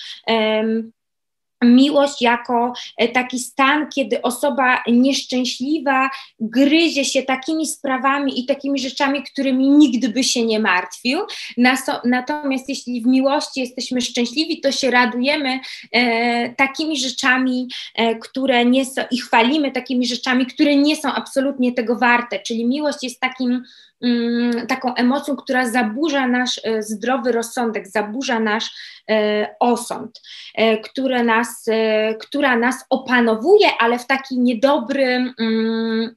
[1.61, 9.23] miłość jako e, taki stan, kiedy osoba nieszczęśliwa gryzie się takimi sprawami i takimi rzeczami,
[9.23, 11.19] którymi nigdy by się nie martwił.
[12.05, 15.59] Natomiast jeśli w miłości jesteśmy szczęśliwi, to się radujemy
[15.91, 21.73] e, takimi rzeczami, e, które nie są i chwalimy takimi rzeczami, które nie są absolutnie
[21.73, 22.39] tego warte.
[22.39, 23.63] Czyli miłość jest takim
[24.67, 28.71] taką emocją, która zaburza nasz e, zdrowy rozsądek, zaburza nasz
[29.09, 30.21] e, osąd,
[30.55, 31.65] e, które nas,
[32.19, 36.15] która nas opanowuje, ale w taki niedobry, mm,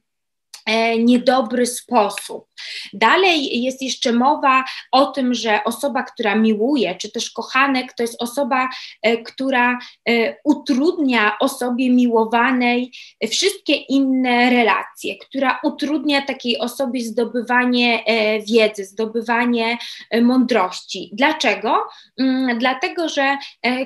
[0.99, 2.45] niedobry sposób.
[2.93, 8.21] Dalej jest jeszcze mowa o tym, że osoba, która miłuje, czy też kochanek, to jest
[8.21, 8.69] osoba,
[9.01, 12.91] e, która e, utrudnia osobie miłowanej
[13.31, 19.77] wszystkie inne relacje, która utrudnia takiej osobie zdobywanie e, wiedzy, zdobywanie
[20.21, 21.09] mądrości.
[21.13, 21.83] Dlaczego?
[22.19, 23.37] Mm, dlatego, że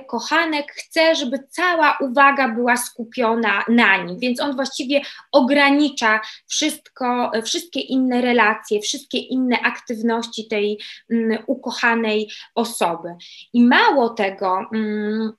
[0.07, 6.19] kochanek chce, żeby cała uwaga była skupiona na nim, więc on właściwie ogranicza
[6.71, 10.79] wszystko, wszystkie inne relacje wszystkie inne aktywności tej
[11.11, 13.09] mm, ukochanej osoby.
[13.53, 15.33] I mało tego, mm,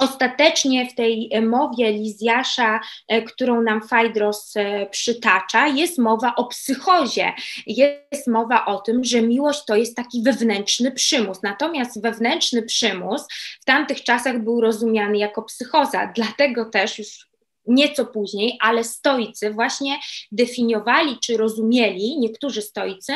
[0.00, 7.32] Ostatecznie w tej mowie Lizjasza, e, którą nam Fajdros e, przytacza, jest mowa o psychozie.
[7.66, 11.42] Jest mowa o tym, że miłość to jest taki wewnętrzny przymus.
[11.42, 13.26] Natomiast wewnętrzny przymus
[13.60, 16.12] w tamtych czasach był rozumiany jako psychoza.
[16.14, 17.29] Dlatego też już
[17.70, 19.98] nieco później, ale stoicy właśnie
[20.32, 23.12] definiowali czy rozumieli, niektórzy stoicy,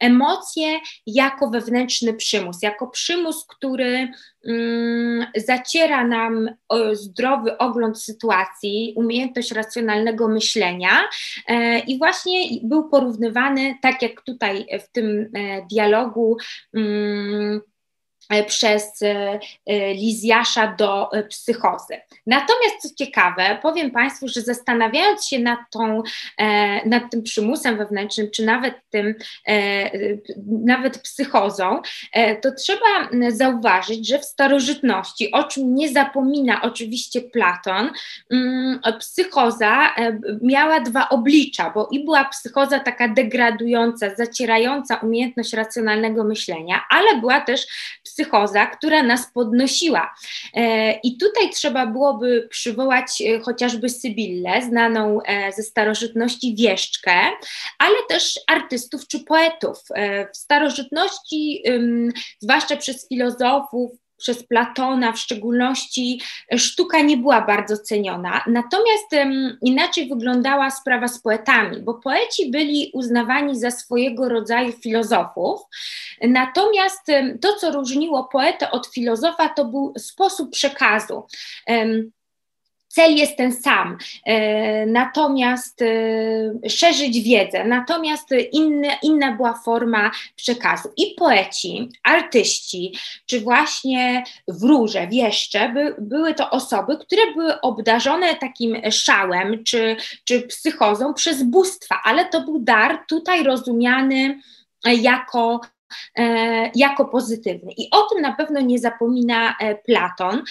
[0.00, 4.08] emocje jako wewnętrzny przymus, jako przymus, który
[4.48, 6.50] mm, zaciera nam
[6.92, 11.08] zdrowy ogląd sytuacji, umiejętność racjonalnego myślenia
[11.48, 16.36] e, i właśnie był porównywany, tak jak tutaj w tym e, dialogu,
[16.74, 17.60] mm,
[18.46, 22.00] przez e, e, Lizjasza do psychozy.
[22.26, 26.02] Natomiast co ciekawe, powiem Państwu, że zastanawiając się nad, tą,
[26.86, 29.14] nad tym przymusem wewnętrznym, czy nawet tym,
[30.64, 31.80] nawet psychozą,
[32.42, 37.90] to trzeba zauważyć, że w starożytności, o czym nie zapomina oczywiście Platon,
[38.30, 39.94] mm, psychoza
[40.42, 47.40] miała dwa oblicza, bo i była psychoza taka degradująca, zacierająca umiejętność racjonalnego myślenia, ale była
[47.40, 47.66] też
[48.04, 48.15] psychoza,
[48.66, 50.14] która nas podnosiła.
[50.54, 57.12] E, I tutaj trzeba byłoby przywołać e, chociażby Sybillę, znaną e, ze starożytności wieszczkę,
[57.78, 59.78] ale też artystów czy poetów.
[60.32, 61.62] W starożytności,
[62.40, 66.20] zwłaszcza przez filozofów, przez Platona w szczególności
[66.56, 68.44] sztuka nie była bardzo ceniona.
[68.46, 75.60] Natomiast um, inaczej wyglądała sprawa z poetami, bo poeci byli uznawani za swojego rodzaju filozofów.
[76.22, 81.26] Natomiast um, to, co różniło poetę od filozofa, to był sposób przekazu.
[81.68, 82.10] Um,
[82.96, 90.88] cel jest ten sam, e, natomiast e, szerzyć wiedzę, natomiast inny, inna była forma przekazu.
[90.96, 98.76] I poeci, artyści, czy właśnie wróże, wieszcze, by, były to osoby, które były obdarzone takim
[98.90, 104.40] szałem czy, czy psychozą przez bóstwa, ale to był dar tutaj rozumiany
[104.84, 105.60] jako
[106.74, 107.72] jako pozytywny.
[107.76, 110.42] I o tym na pewno nie zapomina Platon.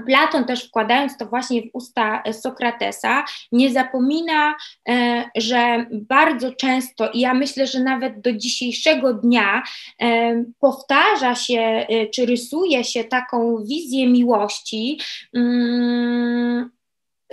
[0.00, 4.54] Platon też wkładając to właśnie w usta Sokratesa, nie zapomina,
[4.88, 9.62] e, że bardzo często, i ja myślę, że nawet do dzisiejszego dnia,
[10.02, 15.00] e, powtarza się e, czy rysuje się taką wizję miłości
[15.34, 16.70] mm,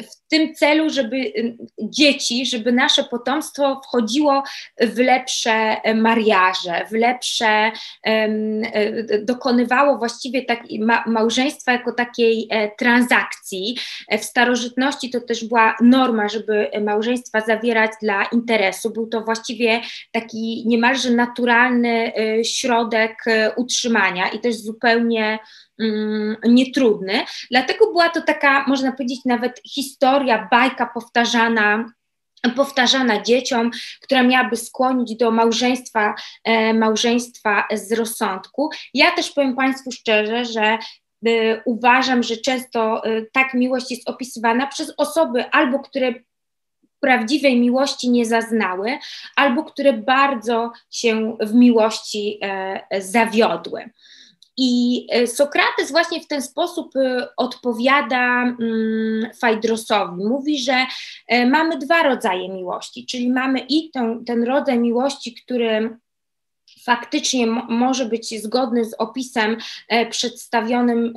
[0.02, 1.34] w tym celu, żeby
[1.82, 4.44] dzieci, żeby nasze potomstwo wchodziło
[4.82, 7.72] w lepsze mariaże, w lepsze,
[8.06, 8.62] um,
[9.26, 13.78] dokonywało właściwie tak, ma, małżeństwa jako takiej e, transakcji.
[14.10, 18.90] E, w starożytności to też była norma, żeby małżeństwa zawierać dla interesu.
[18.90, 25.40] Był to właściwie taki niemalże naturalny e, środek utrzymania i też zupełnie
[25.80, 27.26] um, nietrudny.
[27.52, 31.86] Dlatego była to taka, można powiedzieć, nawet historia, bajka powtarzana
[32.50, 33.72] powtarzana dzieciom,
[34.02, 38.70] która miałaby skłonić do małżeństwa, e, małżeństwa z rozsądku.
[38.94, 40.78] Ja też powiem Państwu szczerze, że e,
[41.66, 46.14] uważam, że często e, tak miłość jest opisywana przez osoby albo które
[47.00, 48.98] prawdziwej miłości nie zaznały,
[49.36, 52.40] albo które bardzo się w miłości
[53.00, 53.90] zawiodły.
[54.58, 60.26] I e, Sokrates właśnie w ten sposób e, odpowiada mm, Fajdrosowi.
[60.26, 60.86] Mówi, że
[61.28, 65.98] e, mamy dwa rodzaje miłości, czyli mamy i ten, ten rodzaj miłości, który
[66.86, 69.58] faktycznie może być zgodny z opisem
[70.10, 71.14] przedstawionym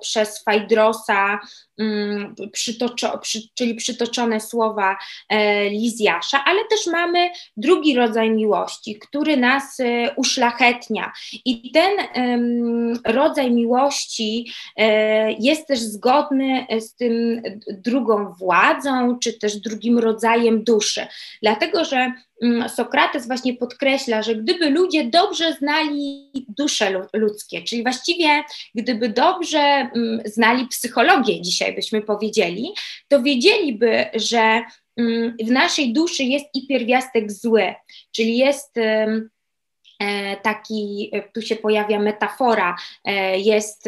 [0.00, 1.38] przez Fajdrosa,
[2.52, 4.96] przytoczo, przy, czyli przytoczone słowa
[5.28, 9.78] e, Lizjasza, ale też mamy drugi rodzaj miłości, który nas
[10.16, 11.12] uszlachetnia.
[11.44, 11.90] I ten
[13.06, 14.52] rodzaj miłości
[15.38, 21.06] jest też zgodny z tym drugą władzą, czy też drugim rodzajem duszy.
[21.42, 22.12] Dlatego, że
[22.42, 28.42] Mm, Sokrates właśnie podkreśla, że gdyby ludzie dobrze znali dusze ludzkie, czyli właściwie
[28.74, 32.72] gdyby dobrze mm, znali psychologię, dzisiaj byśmy powiedzieli,
[33.08, 34.62] to wiedzieliby, że
[34.96, 37.74] mm, w naszej duszy jest i pierwiastek zły,
[38.12, 43.84] czyli jest e, taki, tu się pojawia metafora, e, jest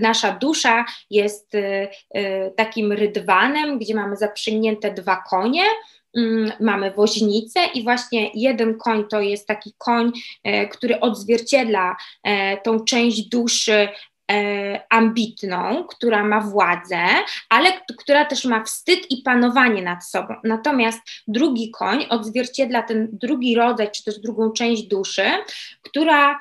[0.00, 5.64] nasza dusza, jest e, takim rydwanem, gdzie mamy zaprzęgnięte dwa konie,
[6.16, 10.12] Mm, mamy woźnicę i właśnie jeden koń to jest taki koń,
[10.44, 13.88] e, który odzwierciedla e, tą część duszy e,
[14.90, 16.98] ambitną, która ma władzę,
[17.48, 20.34] ale która też ma wstyd i panowanie nad sobą.
[20.44, 25.24] Natomiast drugi koń odzwierciedla ten drugi rodzaj, czy też drugą część duszy,
[25.82, 26.40] która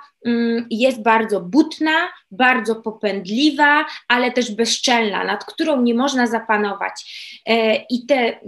[0.69, 6.93] jest bardzo butna, bardzo popędliwa, ale też bezczelna, nad którą nie można zapanować.
[7.45, 8.39] E, I te,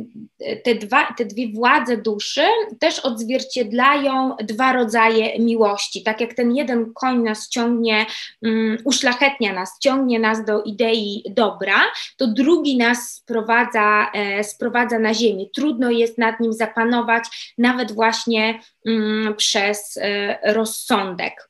[0.63, 2.41] te, dwa, te dwie władze duszy
[2.79, 6.03] też odzwierciedlają dwa rodzaje miłości.
[6.03, 8.05] Tak jak ten jeden koń nas ciągnie,
[8.41, 11.81] um, uszlachetnia nas, ciągnie nas do idei dobra,
[12.17, 15.45] to drugi nas sprowadza, e, sprowadza na ziemię.
[15.55, 21.49] Trudno jest nad nim zapanować, nawet właśnie um, przez e, rozsądek.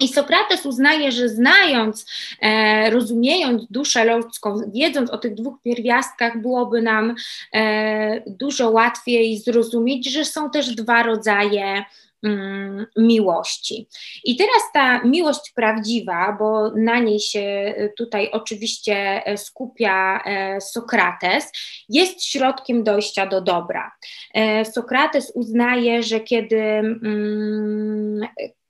[0.00, 2.06] I Sokrates uznaje, że znając,
[2.40, 7.14] e, rozumiejąc duszę ludzką, wiedząc o tych dwóch pierwiastkach, byłoby nam
[7.54, 11.84] e, dużo łatwiej zrozumieć, że są też dwa rodzaje
[12.22, 13.88] Mm, miłości.
[14.24, 21.52] I teraz ta miłość prawdziwa, bo na niej się tutaj oczywiście skupia e, Sokrates,
[21.88, 23.92] jest środkiem dojścia do dobra.
[24.34, 28.20] E, Sokrates uznaje, że kiedy mm,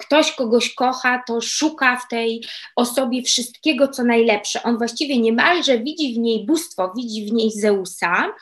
[0.01, 2.45] ktoś kogoś kocha, to szuka w tej
[2.77, 4.63] osobie wszystkiego, co najlepsze.
[4.63, 8.33] On właściwie niemalże widzi w niej bóstwo, widzi w niej Zeusa,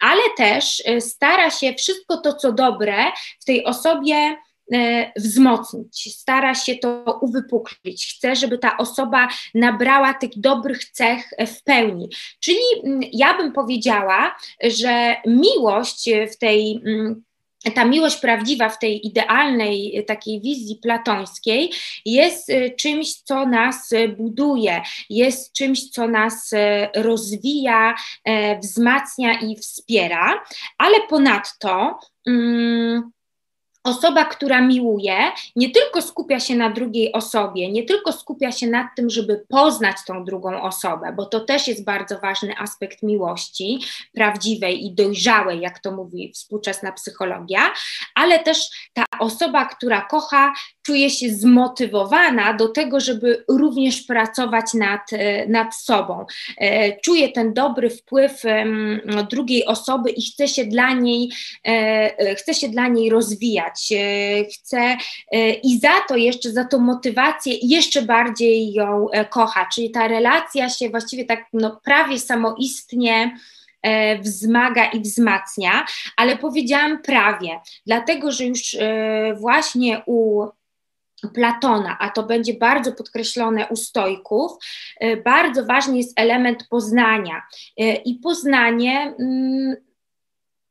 [0.00, 2.96] ale też e, stara się wszystko to, co dobre
[3.40, 4.36] w tej osobie
[4.72, 11.62] E, wzmocnić, stara się to uwypuklić, chce, żeby ta osoba nabrała tych dobrych cech w
[11.62, 12.08] pełni.
[12.40, 17.22] Czyli mm, ja bym powiedziała, że miłość w tej mm,
[17.74, 21.72] ta miłość prawdziwa w tej idealnej takiej wizji platońskiej
[22.04, 27.94] jest e, czymś, co nas buduje, jest czymś, co nas e, rozwija,
[28.62, 30.44] wzmacnia i wspiera,
[30.78, 31.98] ale ponadto.
[32.26, 33.10] Mm,
[33.84, 35.16] osoba, która miłuje,
[35.56, 39.96] nie tylko skupia się na drugiej osobie, nie tylko skupia się nad tym, żeby poznać
[40.06, 43.80] tą drugą osobę, bo to też jest bardzo ważny aspekt miłości,
[44.12, 47.60] prawdziwej i dojrzałej, jak to mówi współczesna psychologia,
[48.14, 48.58] ale też
[48.92, 55.74] ta osoba, która kocha, czuje się zmotywowana do tego, żeby również pracować nad, e, nad
[55.74, 56.26] sobą.
[56.58, 58.42] E, czuje ten dobry wpływ
[59.30, 61.30] drugiej osoby i chce się dla niej,
[61.64, 63.73] e, chce się dla niej rozwijać,
[64.52, 64.96] chce
[65.62, 70.90] i za to jeszcze, za tą motywację jeszcze bardziej ją kocha, czyli ta relacja się
[70.90, 73.38] właściwie tak no, prawie samoistnie
[74.20, 78.76] wzmaga i wzmacnia, ale powiedziałam prawie, dlatego że już
[79.40, 80.46] właśnie u
[81.32, 84.52] Platona, a to będzie bardzo podkreślone u stojków,
[85.00, 87.42] e, bardzo ważny jest element poznania.
[87.78, 89.76] E, I poznanie mm,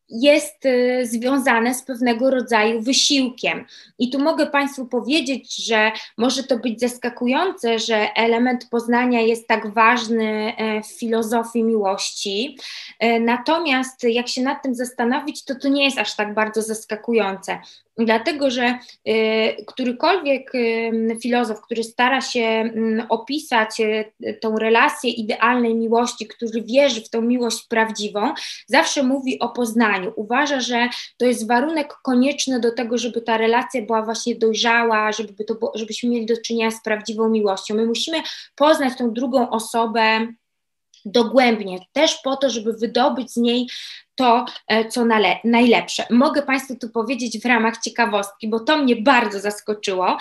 [0.10, 3.66] jest y, związane z pewnego rodzaju wysiłkiem.
[4.00, 9.74] I tu mogę Państwu powiedzieć, że może to być zaskakujące, że element poznania jest tak
[9.74, 12.58] ważny e, w filozofii miłości.
[13.00, 17.60] E, natomiast jak się nad tym zastanowić, to to nie jest aż tak bardzo zaskakujące.
[17.98, 20.92] Dlatego, że y, którykolwiek y,
[21.22, 27.22] filozof, który stara się y, opisać y, tą relację idealnej miłości, który wierzy w tą
[27.22, 28.34] miłość prawdziwą,
[28.68, 30.14] zawsze mówi o poznaniu.
[30.16, 35.44] Uważa, że to jest warunek konieczny do tego, żeby ta relacja była właśnie dojrzała, żeby
[35.44, 37.76] to, żebyśmy mieli do czynienia z prawdziwą miłością.
[37.76, 38.18] My musimy
[38.56, 40.28] poznać tą drugą osobę
[41.06, 43.68] dogłębnie, też po to, żeby wydobyć z niej
[44.16, 45.06] to, e, co
[45.44, 46.06] najlepsze.
[46.10, 50.18] Mogę Państwu tu powiedzieć w ramach ciekawostki, bo to mnie bardzo zaskoczyło,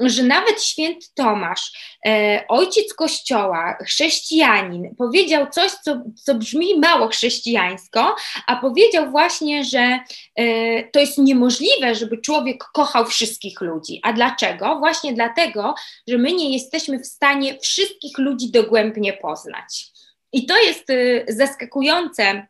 [0.00, 1.72] że nawet święty Tomasz,
[2.06, 8.16] e, ojciec Kościoła, chrześcijanin, powiedział coś, co, co brzmi mało chrześcijańsko,
[8.46, 10.00] a powiedział właśnie, że
[10.36, 14.00] e, to jest niemożliwe, żeby człowiek kochał wszystkich ludzi.
[14.02, 14.78] A dlaczego?
[14.78, 15.74] Właśnie dlatego,
[16.08, 19.86] że my nie jesteśmy w stanie wszystkich ludzi dogłębnie poznać.
[20.32, 22.46] I to jest e, zaskakujące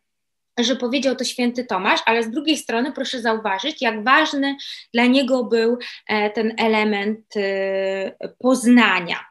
[0.65, 4.57] że powiedział to święty Tomasz, ale z drugiej strony proszę zauważyć, jak ważny
[4.95, 9.30] dla niego był e, ten element e, poznania.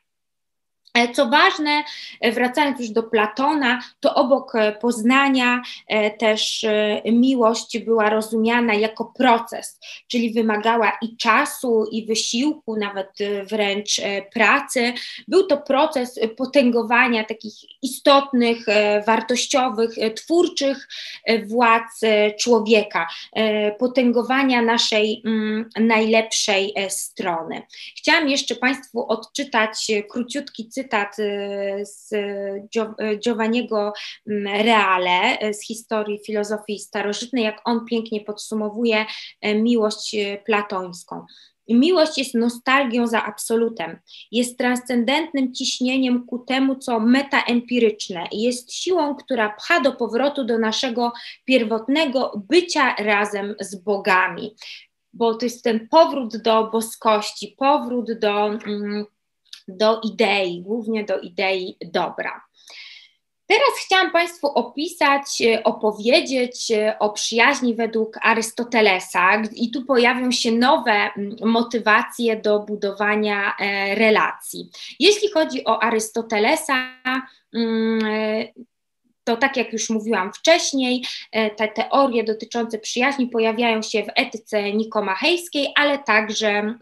[0.93, 1.83] E, co ważne,
[2.21, 5.61] e, wracając już do Platona, to obok e, poznania
[6.19, 6.65] też
[7.05, 13.09] miłość była rozumiana jako proces, czyli wymagała i czasu, i wysiłku, nawet
[13.49, 14.01] wręcz
[14.33, 14.93] pracy.
[15.27, 18.65] Był to proces potęgowania takich istotnych,
[19.07, 20.87] wartościowych, twórczych
[21.47, 21.99] władz
[22.39, 23.07] człowieka,
[23.79, 27.61] potęgowania naszej mm, najlepszej strony.
[27.97, 31.15] Chciałam jeszcze Państwu odczytać króciutki cytat cytat
[31.81, 32.09] z
[33.19, 33.93] Giovanniego
[34.29, 39.05] mm, Reale y, z historii filozofii starożytnej, jak on pięknie podsumowuje
[39.43, 40.15] miłość
[40.45, 41.25] platońską.
[41.69, 43.99] Miłość jest nostalgią za absolutem,
[44.31, 51.11] jest transcendentnym ciśnieniem ku temu, co metaempiryczne, jest siłą, która pcha do powrotu do naszego
[51.45, 54.55] pierwotnego bycia razem z bogami,
[55.13, 58.45] bo to jest ten powrót do boskości, powrót do.
[58.45, 59.05] Mm,
[59.77, 62.49] do idei, głównie do idei dobra.
[63.49, 70.51] Teraz chciałam Państwu opisać, e, opowiedzieć e, o przyjaźni według Arystotelesa i tu pojawią się
[70.51, 71.09] nowe
[71.45, 74.69] motywacje do budowania e, relacji.
[74.99, 76.89] Jeśli chodzi o Arystotelesa,
[79.23, 85.67] to tak jak już mówiłam wcześniej, te teorie dotyczące przyjaźni pojawiają się w etyce nikomachejskiej,
[85.75, 86.75] ale także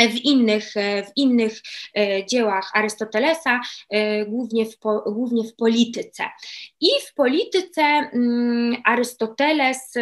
[0.00, 1.62] w innych, e, w innych
[1.96, 4.76] e, dziełach Arystotelesa, e, głównie w,
[5.06, 6.24] głównie w polityce.
[6.80, 9.94] I w polityce mm, Arystoteles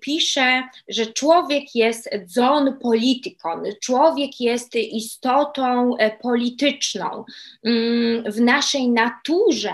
[0.00, 7.24] pisze, że człowiek jest zon politikon, człowiek jest istotą polityczną.
[7.64, 9.72] Mm, w naszej naturze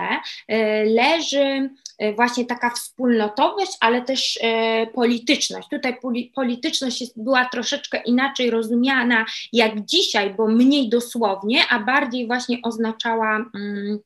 [0.85, 1.69] leży
[2.15, 5.67] właśnie taka wspólnotowość, ale też e, polityczność.
[5.69, 5.97] Tutaj
[6.35, 13.35] polityczność jest, była troszeczkę inaczej rozumiana jak dzisiaj, bo mniej dosłownie, a bardziej właśnie oznaczała.
[13.55, 13.99] Mm,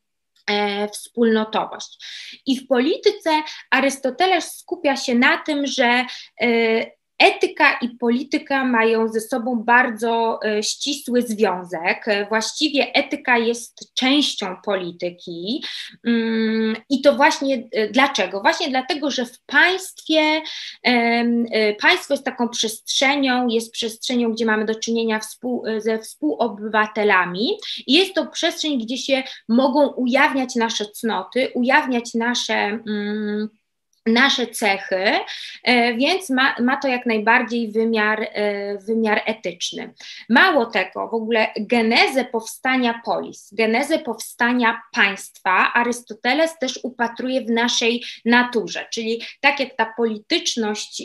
[0.50, 2.06] e, wspólnotowość.
[2.46, 3.30] I w polityce
[3.72, 6.06] Arystoteles skupia się na tym, że
[7.20, 12.08] Etyka i polityka mają ze sobą bardzo e, ścisły związek.
[12.08, 15.64] E, właściwie etyka jest częścią polityki.
[16.04, 18.42] Mm, I to właśnie e, dlaczego?
[18.42, 20.42] Właśnie dlatego, że w państwie
[21.82, 27.58] państwo jest taką przestrzenią, jest przestrzenią, gdzie mamy do czynienia współ, ze współobywatelami.
[27.88, 32.56] Jest to przestrzeń, gdzie się mogą ujawniać nasze cnoty, ujawniać nasze.
[32.56, 33.50] Mm,
[34.06, 35.20] nasze cechy,
[35.64, 39.94] e, więc ma, ma to jak najbardziej wymiar, e, wymiar etyczny.
[40.30, 48.04] Mało tego, w ogóle genezę powstania polis, genezę powstania państwa Arystoteles też upatruje w naszej
[48.26, 51.04] naturze, czyli tak jak ta polityczność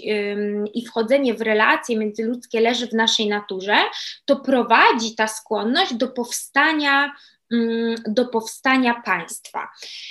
[0.75, 3.77] i wchodzenie w relacje międzyludzkie leży w naszej naturze,
[4.25, 7.13] to prowadzi ta skłonność do powstania
[8.09, 9.69] do powstania państwa.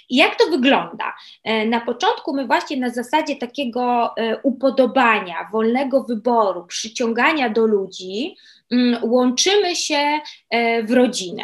[0.10, 1.14] I jak to wygląda?
[1.44, 8.36] E, na początku my właśnie na zasadzie takiego e, upodobania, wolnego wyboru, przyciągania do ludzi,
[8.72, 10.20] mm, łączymy się
[10.50, 11.44] e, w rodzinę.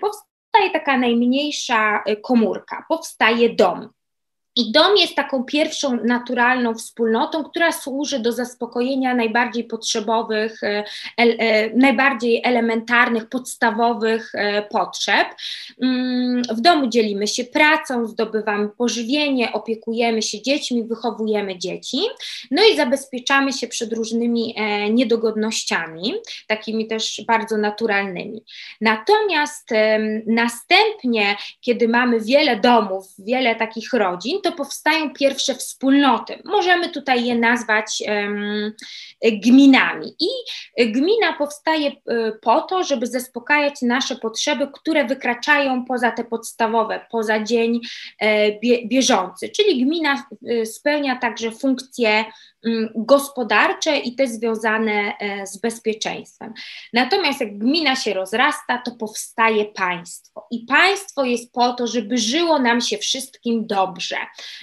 [0.00, 3.88] Powstaje taka najmniejsza komórka, powstaje dom.
[4.56, 10.84] I dom jest taką pierwszą naturalną wspólnotą, która służy do zaspokojenia najbardziej potrzebowych, e,
[11.16, 15.28] e, najbardziej elementarnych, podstawowych e, potrzeb.
[15.82, 21.98] Mm, w domu dzielimy się pracą, zdobywamy pożywienie, opiekujemy się dziećmi, wychowujemy dzieci,
[22.50, 24.54] no i zabezpieczamy się przed różnymi
[24.90, 26.14] niedogodnościami,
[26.46, 28.44] takimi też bardzo naturalnymi.
[28.80, 29.70] Natomiast
[30.26, 36.42] następnie, kiedy mamy wiele domów, wiele takich rodzin, to powstają pierwsze wspólnoty.
[36.44, 38.02] Możemy tutaj je nazwać
[39.42, 40.14] gminami.
[40.20, 40.28] I
[40.92, 47.42] gmina powstaje e, po to, żeby zaspokajać nasze potrzeby, które wykraczają poza te podstawowe, poza
[47.42, 47.80] dzień
[48.20, 49.48] e, bieżący.
[49.48, 52.24] Czyli gmina e, spełnia także funkcje
[52.66, 55.12] Mm, gospodarcze i te związane
[55.44, 56.54] z bezpieczeństwem.
[56.92, 60.46] Natomiast jak gmina się rozrasta, to powstaje państwo.
[60.50, 64.16] I państwo jest po to, żeby żyło nam się wszystkim dobrze,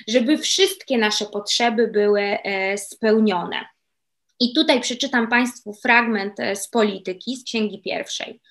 [0.07, 3.65] żeby wszystkie nasze potrzeby były e, spełnione.
[4.39, 8.41] I tutaj przeczytam Państwu fragment e, z polityki, z Księgi Pierwszej.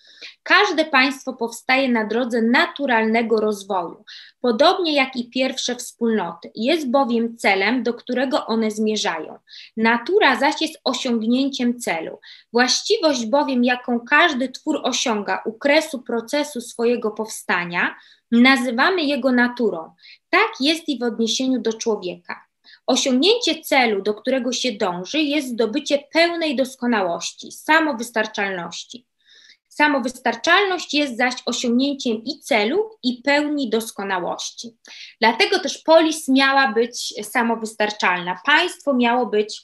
[0.42, 4.04] Każde państwo powstaje na drodze naturalnego rozwoju,
[4.40, 6.50] podobnie jak i pierwsze wspólnoty.
[6.54, 9.38] Jest bowiem celem, do którego one zmierzają.
[9.76, 12.18] Natura zaś jest osiągnięciem celu.
[12.52, 17.94] Właściwość bowiem, jaką każdy twór osiąga u kresu procesu swojego powstania,
[18.30, 19.94] nazywamy jego naturą.
[20.30, 22.44] Tak jest i w odniesieniu do człowieka.
[22.86, 29.06] Osiągnięcie celu, do którego się dąży, jest zdobycie pełnej doskonałości, samowystarczalności.
[29.74, 34.76] Samowystarczalność jest zaś osiągnięciem i celu, i pełni doskonałości.
[35.20, 39.62] Dlatego też polis miała być samowystarczalna, państwo miało być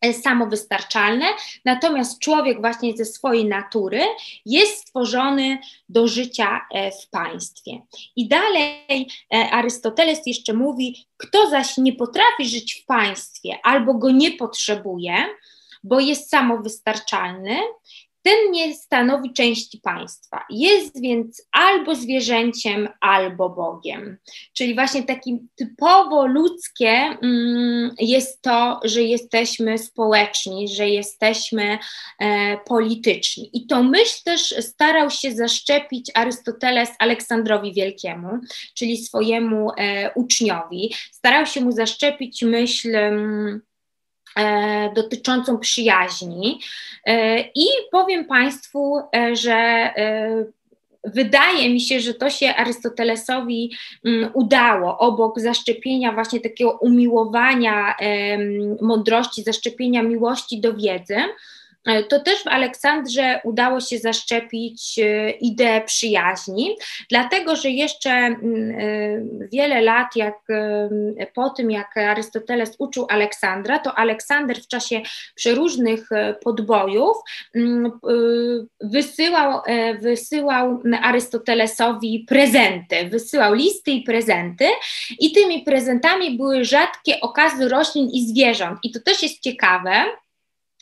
[0.00, 1.26] e, samowystarczalne,
[1.64, 4.00] natomiast człowiek właśnie ze swojej natury
[4.46, 5.58] jest stworzony
[5.88, 7.82] do życia e, w państwie.
[8.16, 14.10] I dalej e, Arystoteles jeszcze mówi, kto zaś nie potrafi żyć w państwie albo go
[14.10, 15.14] nie potrzebuje,
[15.84, 17.58] bo jest samowystarczalny,
[18.28, 20.44] ten nie stanowi części państwa.
[20.50, 24.18] Jest więc albo zwierzęciem, albo Bogiem.
[24.52, 26.88] Czyli właśnie takim typowo ludzkie
[27.22, 31.78] mm, jest to, że jesteśmy społeczni, że jesteśmy
[32.18, 33.50] e, polityczni.
[33.52, 38.28] I to myśl też starał się zaszczepić Arystoteles Aleksandrowi Wielkiemu,
[38.74, 40.94] czyli swojemu e, uczniowi.
[41.12, 42.96] Starał się mu zaszczepić myśl.
[44.36, 46.60] E, dotyczącą przyjaźni.
[47.06, 49.90] E, I powiem Państwu, e, że
[51.04, 57.94] wydaje mi się, że to się Arystotelesowi mm, udało, obok zaszczepienia właśnie takiego umiłowania
[58.80, 61.16] mądrości, zaszczepienia miłości do wiedzy
[62.08, 66.76] to też w Aleksandrze udało się zaszczepić e, ideę przyjaźni,
[67.10, 70.34] dlatego że jeszcze mm, e, wiele lat jak
[71.34, 75.00] po tym, jak Arystoteles uczył Aleksandra, to Aleksander w czasie
[75.34, 76.08] przeróżnych
[76.44, 77.16] podbojów
[77.54, 77.92] mm,
[78.80, 79.60] wysyłał,
[80.00, 84.64] wysyłał Arystotelesowi prezenty, wysyłał listy i prezenty
[85.18, 88.78] i tymi prezentami były rzadkie okazy roślin i zwierząt.
[88.82, 90.04] I to też jest ciekawe,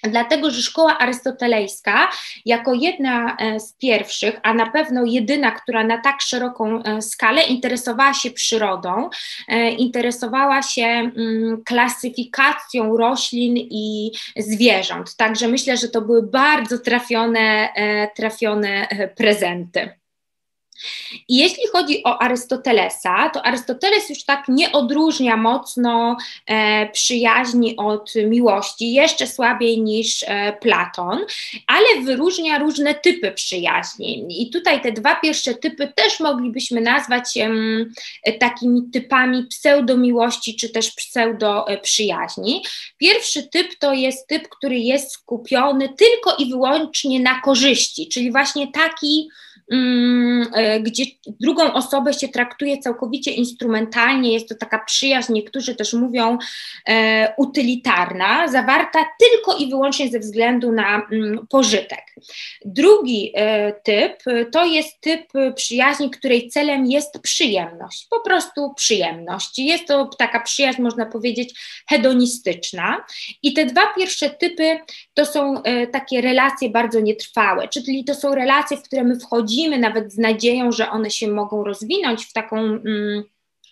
[0.03, 2.11] Dlatego, że szkoła arystotelejska,
[2.47, 7.43] jako jedna e, z pierwszych, a na pewno jedyna, która na tak szeroką e, skalę
[7.43, 9.11] interesowała się przyrodą,
[9.49, 15.17] e, interesowała się mm, klasyfikacją roślin i zwierząt.
[15.17, 17.69] Także myślę, że to były bardzo trafione,
[18.17, 20.06] trafione prezenty.
[21.29, 26.17] I jeśli chodzi o Arystotelesa, to Arystoteles już tak nie odróżnia mocno
[26.47, 31.19] e, przyjaźni od miłości, jeszcze słabiej niż e, Platon,
[31.67, 34.27] ale wyróżnia różne typy przyjaźni.
[34.43, 40.91] I tutaj te dwa pierwsze typy też moglibyśmy nazwać e, takimi typami pseudomiłości czy też
[40.91, 42.63] pseudo-przyjaźni.
[42.99, 48.73] Pierwszy typ to jest typ, który jest skupiony tylko i wyłącznie na korzyści, czyli właśnie
[48.73, 49.46] taki, e,
[50.81, 51.05] gdzie
[51.41, 56.39] drugą osobę się traktuje całkowicie instrumentalnie, jest to taka przyjaźń, niektórzy też mówią
[56.89, 62.05] e, utylitarna, zawarta tylko i wyłącznie ze względu na mm, pożytek.
[62.65, 69.59] Drugi e, typ to jest typ przyjaźni, której celem jest przyjemność, po prostu przyjemność.
[69.59, 71.55] Jest to taka przyjaźń, można powiedzieć,
[71.89, 73.05] hedonistyczna.
[73.43, 74.79] I te dwa pierwsze typy
[75.15, 75.63] to są
[75.93, 80.19] takie relacje bardzo nietrwałe, czyli to są relacje, w które my wchodzimy, wchodzimy nawet z
[80.19, 83.25] nadzieją, że one się mogą rozwinąć w taką mm,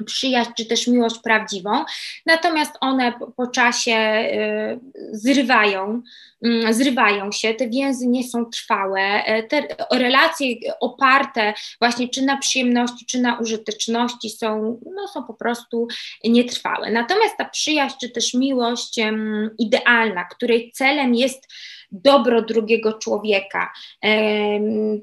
[0.07, 1.85] przyjaźń czy też miłość prawdziwą,
[2.27, 4.81] natomiast one po, po czasie y,
[5.13, 6.03] zrywają,
[6.47, 10.47] y, zrywają się, te więzy nie są trwałe, y, te relacje
[10.81, 15.89] oparte właśnie czy na przyjemności, czy na użyteczności są, no, są po prostu
[16.25, 16.91] nietrwałe.
[16.91, 19.13] Natomiast ta przyjaźń czy też miłość y,
[19.59, 21.49] idealna, której celem jest
[21.95, 23.73] dobro drugiego człowieka,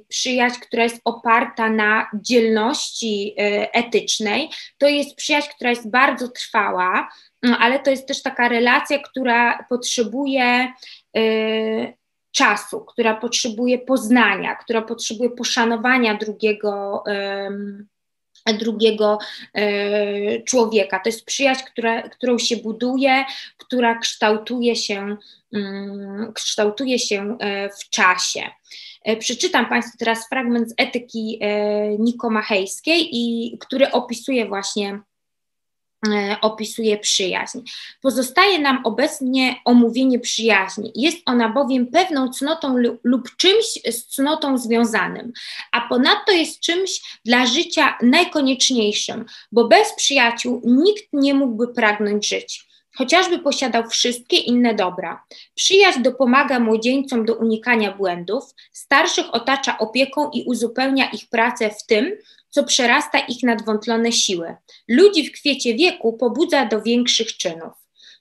[0.08, 7.10] przyjaźń, która jest oparta na dzielności e, etycznej, to jest przyjaźń, która jest bardzo trwała,
[7.44, 10.74] no, ale to jest też taka relacja, która potrzebuje
[11.18, 11.94] e,
[12.32, 17.04] czasu, która potrzebuje poznania, która potrzebuje poszanowania drugiego
[18.46, 19.18] drugiego
[19.54, 21.00] e, człowieka.
[21.00, 23.26] To jest przyjaźń, która, którą się buduje,
[23.58, 25.18] która kształtuje się,
[25.54, 28.50] mm, kształtuje się e, w czasie.
[29.04, 31.40] E, przeczytam Państwu teraz fragment z etyki
[32.00, 35.00] nikomachejskiej, i, który opisuje właśnie
[36.42, 37.60] opisuje przyjaźń.
[38.02, 40.92] Pozostaje nam obecnie omówienie przyjaźni.
[40.96, 45.32] Jest ona bowiem pewną cnotą lub czymś z cnotą związanym,
[45.72, 52.72] a ponadto jest czymś dla życia najkonieczniejszym, bo bez przyjaciół nikt nie mógłby pragnąć żyć.
[52.98, 55.24] chociażby posiadał wszystkie inne dobra.
[55.56, 62.12] Przyjaźń dopomaga młodzieńcom do unikania błędów, starszych otacza opieką i uzupełnia ich pracę w tym,
[62.52, 64.56] co przerasta ich nadwątlone siły.
[64.88, 67.74] Ludzi w kwiecie wieku pobudza do większych czynów.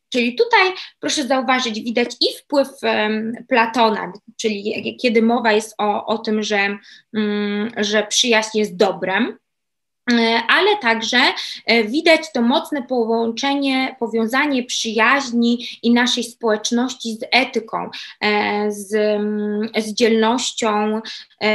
[0.09, 6.19] Czyli tutaj proszę zauważyć, widać i wpływ um, Platona, czyli kiedy mowa jest o, o
[6.19, 6.79] tym, że,
[7.15, 9.39] um, że przyjaźń jest dobrem,
[10.13, 11.19] E, ale także
[11.67, 19.69] e, widać to mocne połączenie, powiązanie przyjaźni i naszej społeczności z etyką, e, z, mm,
[19.77, 21.01] z dzielnością,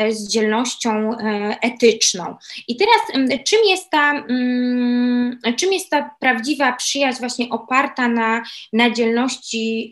[0.09, 1.17] z dzielnością
[1.61, 2.35] etyczną.
[2.67, 8.89] I teraz czym jest ta, mm, czym jest ta prawdziwa przyjaźń właśnie oparta na, na
[8.89, 9.91] dzielności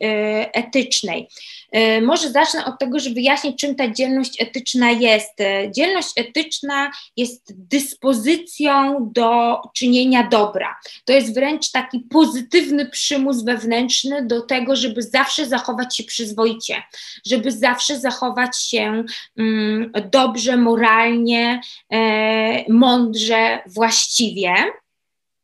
[0.53, 1.27] etycznej?
[2.01, 5.37] Może zacznę od tego, że wyjaśnić, czym ta dzielność etyczna jest.
[5.71, 10.75] Dzielność etyczna jest dyspozycją, do czynienia dobra.
[11.05, 16.83] To jest wręcz taki pozytywny przymus wewnętrzny do tego, żeby zawsze zachować się przyzwoicie,
[17.25, 19.03] żeby zawsze zachować się
[19.37, 21.61] mm, dobrze, moralnie,
[21.93, 24.53] e, mądrze, właściwie.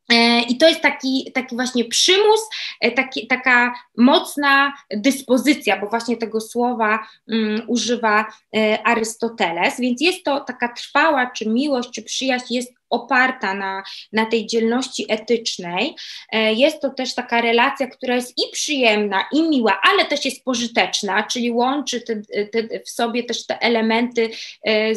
[0.10, 2.50] E, I to jest taki, taki właśnie przymus,
[2.82, 8.26] e, taki, taka mocna dyspozycja, bo właśnie tego słowa um, używa
[8.56, 13.84] e, Arystoteles, więc jest to taka trwała, czy miłość, czy przyjaźń jest oparta na,
[14.14, 15.96] na tej dzielności etycznej.
[16.32, 20.44] E, jest to też taka relacja, która jest i przyjemna, i miła, ale też jest
[20.44, 24.30] pożyteczna, czyli łączy te, te, w sobie też te elementy,
[24.68, 24.94] e,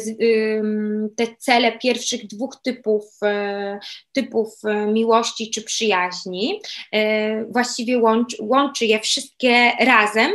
[1.15, 3.79] te cele pierwszych dwóch typów, e,
[4.11, 4.49] typów
[4.87, 6.61] miłości czy przyjaźni.
[7.49, 10.31] Właściwie łączy, łączy je wszystkie razem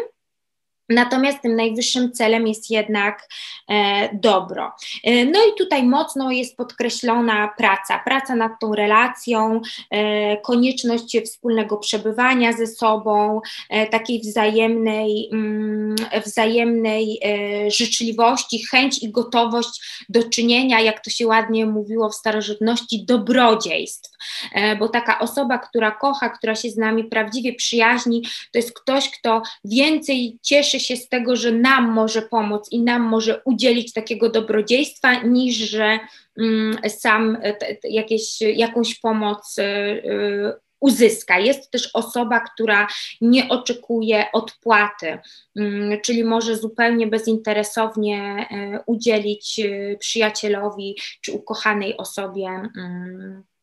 [0.88, 3.28] Natomiast tym najwyższym celem jest jednak
[3.68, 4.72] e, dobro.
[5.04, 9.60] E, no i tutaj mocno jest podkreślona praca, praca nad tą relacją,
[9.90, 19.10] e, konieczność wspólnego przebywania ze sobą, e, takiej wzajemnej, mm, wzajemnej e, życzliwości, chęć i
[19.10, 24.10] gotowość do czynienia, jak to się ładnie mówiło w starożytności, dobrodziejstw.
[24.52, 28.22] E, bo taka osoba, która kocha, która się z nami prawdziwie przyjaźni,
[28.52, 32.82] to jest ktoś, kto więcej cieszy cieszy się z tego, że nam może pomóc i
[32.82, 35.98] nam może udzielić takiego dobrodziejstwa, niż że
[36.38, 41.38] mm, sam te, te, jakieś, jakąś pomoc y, uzyska.
[41.38, 42.86] Jest też osoba, która
[43.20, 45.18] nie oczekuje odpłaty,
[45.56, 48.46] mm, czyli może zupełnie bezinteresownie
[48.86, 49.60] udzielić
[49.98, 53.57] przyjacielowi czy ukochanej osobie mm, E,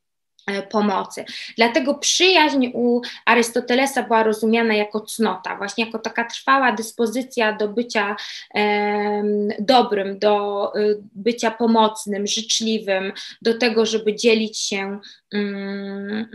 [0.70, 1.26] pomocy.
[1.58, 8.16] Dlatego przyjaźń u Arystotelesa była rozumiana jako cnota, właśnie jako taka trwała dyspozycja do bycia
[8.56, 9.24] e,
[9.60, 15.00] dobrym, do y, bycia pomocnym, życzliwym, do tego, żeby dzielić się
[15.36, 16.30] Mm,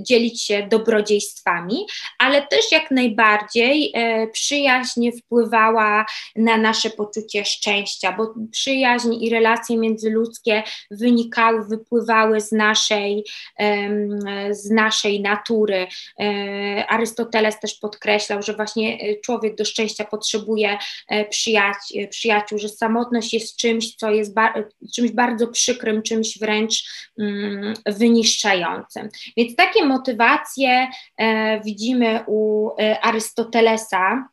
[0.00, 1.86] dzielić się dobrodziejstwami,
[2.18, 9.78] ale też jak najbardziej e, przyjaźń wpływała na nasze poczucie szczęścia, bo przyjaźń i relacje
[9.78, 13.24] międzyludzkie wynikały, wypływały z naszej,
[14.50, 15.86] z naszej natury.
[16.20, 20.78] E, Arystoteles też podkreślał, że właśnie e, człowiek do szczęścia potrzebuje
[21.30, 24.34] przyjaciół, przyjaciół że samotność jest czymś, co jest
[24.94, 26.84] czymś bardzo przykrym, czymś wręcz
[27.18, 29.08] mm, wyniszczającym.
[29.36, 34.28] Więc takie motywacje e, widzimy u e, Arystotelesa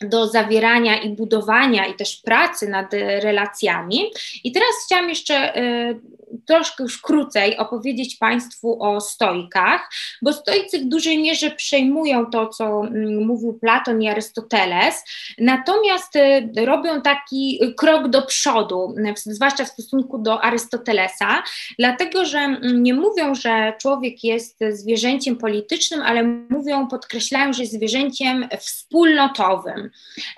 [0.00, 4.10] do zawierania i budowania i też pracy nad relacjami.
[4.44, 6.00] I teraz chciałam jeszcze y,
[6.46, 9.90] troszkę już krócej opowiedzieć Państwu o stoikach,
[10.22, 12.90] bo stoicy w dużej mierze przejmują to, co y,
[13.20, 15.04] mówił Platon i Arystoteles,
[15.38, 21.42] natomiast y, robią taki krok do przodu, zwłaszcza w stosunku do Arystotelesa,
[21.78, 28.48] dlatego że nie mówią, że człowiek jest zwierzęciem politycznym, ale mówią, podkreślają, że jest zwierzęciem
[28.58, 29.89] wspólnotowym.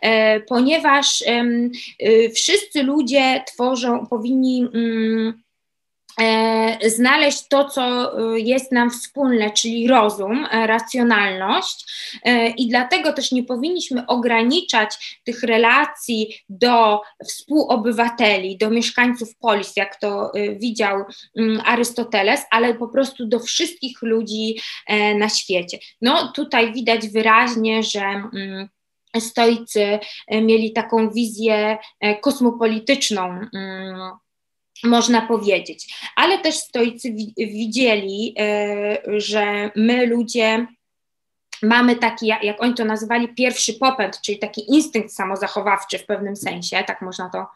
[0.03, 5.42] E, ponieważ y, wszyscy ludzie tworzą, powinni mm,
[6.20, 11.92] e, znaleźć to, co y, jest nam wspólne, czyli rozum, e, racjonalność,
[12.57, 20.34] i dlatego też nie powinniśmy ograniczać tych relacji do współobywateli, do mieszkańców polis, jak to
[20.36, 21.05] y, widział
[21.36, 24.61] mm, Arystoteles, ale po prostu do wszystkich ludzi
[25.18, 25.78] na świecie.
[26.03, 28.68] No tutaj widać wyraźnie, że mm,
[29.20, 29.98] stoicy
[30.28, 33.22] e, mieli taką wizję e, kosmopolityczną
[33.54, 34.10] mm,
[34.84, 35.94] można powiedzieć.
[36.16, 40.66] Ale też stoicy widzieli, e, że my ludzie
[41.62, 46.84] mamy taki, jak oni to nazywali, pierwszy popęd, czyli taki instynkt samozachowawczy w pewnym sensie,
[46.86, 47.46] tak można to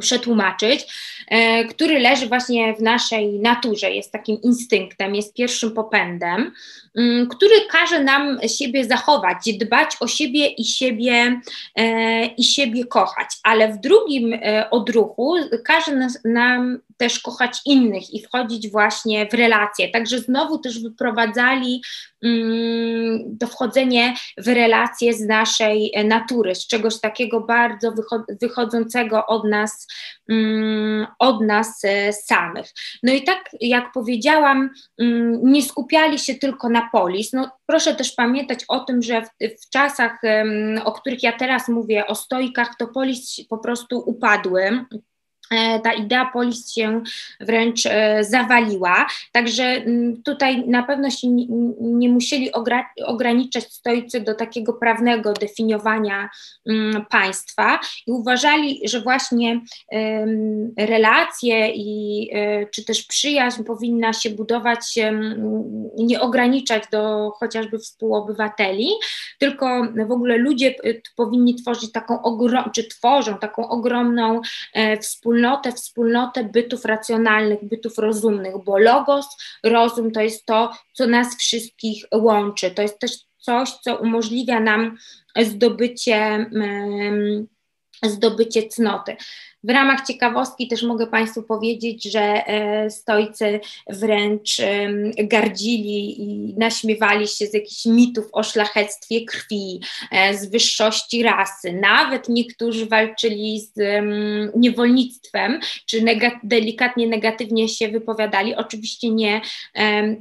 [0.00, 0.86] przetłumaczyć,
[1.28, 6.52] e, który leży właśnie w naszej naturze, jest takim instynktem, jest pierwszym popędem,
[6.96, 11.40] mm, który każe nam siebie zachować, dbać o siebie i siebie,
[11.76, 18.14] e, i siebie kochać, ale w drugim e, odruchu każe nas, nam też kochać innych
[18.14, 19.88] i wchodzić właśnie w relacje.
[19.88, 21.82] Także znowu też wyprowadzali
[22.24, 27.92] mm, to wchodzenie w relacje z naszej natury, z czegoś takiego bardzo
[28.40, 29.86] wychodzącego od nas,
[30.28, 32.66] mm, od nas e, samych.
[33.02, 37.32] No i tak jak powiedziałam, mm, nie skupiali się tylko na polis.
[37.32, 39.28] No, proszę też pamiętać o tym, że w,
[39.66, 40.20] w czasach,
[40.84, 45.11] o których ja teraz mówię, o stoikach, to polis po prostu upadły E,
[45.82, 47.02] ta idea polis się
[47.40, 49.06] wręcz e, zawaliła.
[49.32, 51.28] Także mm, tutaj na pewno się
[51.80, 52.50] nie, musieli
[53.06, 56.30] ograniczać stoicy do takiego prawnego definiowania
[56.66, 59.60] mm, państwa i uważali, że właśnie
[60.78, 64.98] relacje i e, czy też przyjaźń powinna się budować,
[65.98, 68.88] nie ograniczać do chociażby współobywateli,
[69.38, 70.74] tylko w ogóle ludzie
[71.16, 72.38] powinni tworzyć taką
[72.74, 74.40] czy tworzą taką ogromną
[75.00, 79.26] wspólnotę, wspólnotę, wspólnotę bytów racjonalnych, bytów rozumnych, bo logos,
[79.64, 82.70] rozum to jest to, co nas wszystkich łączy.
[82.70, 84.96] To jest też coś, co umożliwia nam
[85.42, 86.46] zdobycie,
[88.06, 89.16] zdobycie cnoty.
[89.64, 94.56] W ramach ciekawostki też mogę Państwu powiedzieć, że e, stoicy wręcz
[95.18, 99.80] gardzili i naśmiewali się z jakichś mitów o szlachectwie krwi,
[100.10, 101.72] e, z wyższości rasy.
[101.72, 103.72] Nawet niektórzy walczyli z
[104.56, 106.04] niewolnictwem, czy
[106.42, 108.54] delikatnie negatywnie się wypowiadali.
[108.54, 109.40] Oczywiście nie,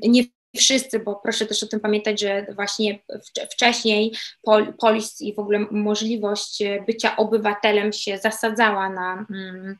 [0.03, 0.23] nie
[0.57, 2.99] wszyscy, bo proszę też o tym pamiętać, że właśnie
[3.51, 4.15] wcześniej
[4.79, 9.77] polis i w ogóle możliwość bycia obywatelem się zasadzała na mm,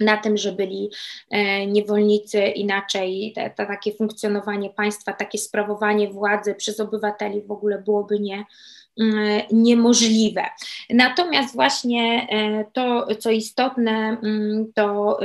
[0.00, 0.90] na tym, że byli
[1.30, 8.20] e, niewolnicy, inaczej te, takie funkcjonowanie państwa, takie sprawowanie władzy przez obywateli w ogóle byłoby
[8.20, 8.44] nie,
[9.52, 10.42] niemożliwe.
[10.90, 15.18] Natomiast właśnie e, to, co istotne, mm, to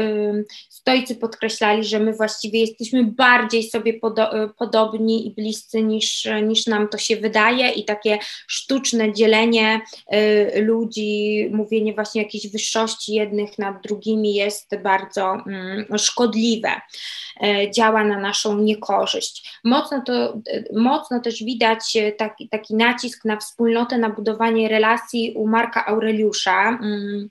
[0.69, 6.87] stoicy podkreślali, że my właściwie jesteśmy bardziej sobie podo podobni i bliscy niż, niż nam
[6.87, 9.81] to się wydaje i takie sztuczne dzielenie
[10.13, 16.69] y, ludzi, mówienie właśnie jakiejś wyższości jednych nad drugimi jest bardzo mm, szkodliwe.
[17.43, 19.59] E, działa na naszą niekorzyść.
[19.63, 20.41] Mocno, to,
[20.75, 26.69] mocno też widać e, taki, taki nacisk na wspólnotę, na budowanie relacji u Marka Aureliusza.
[26.69, 27.29] Mm,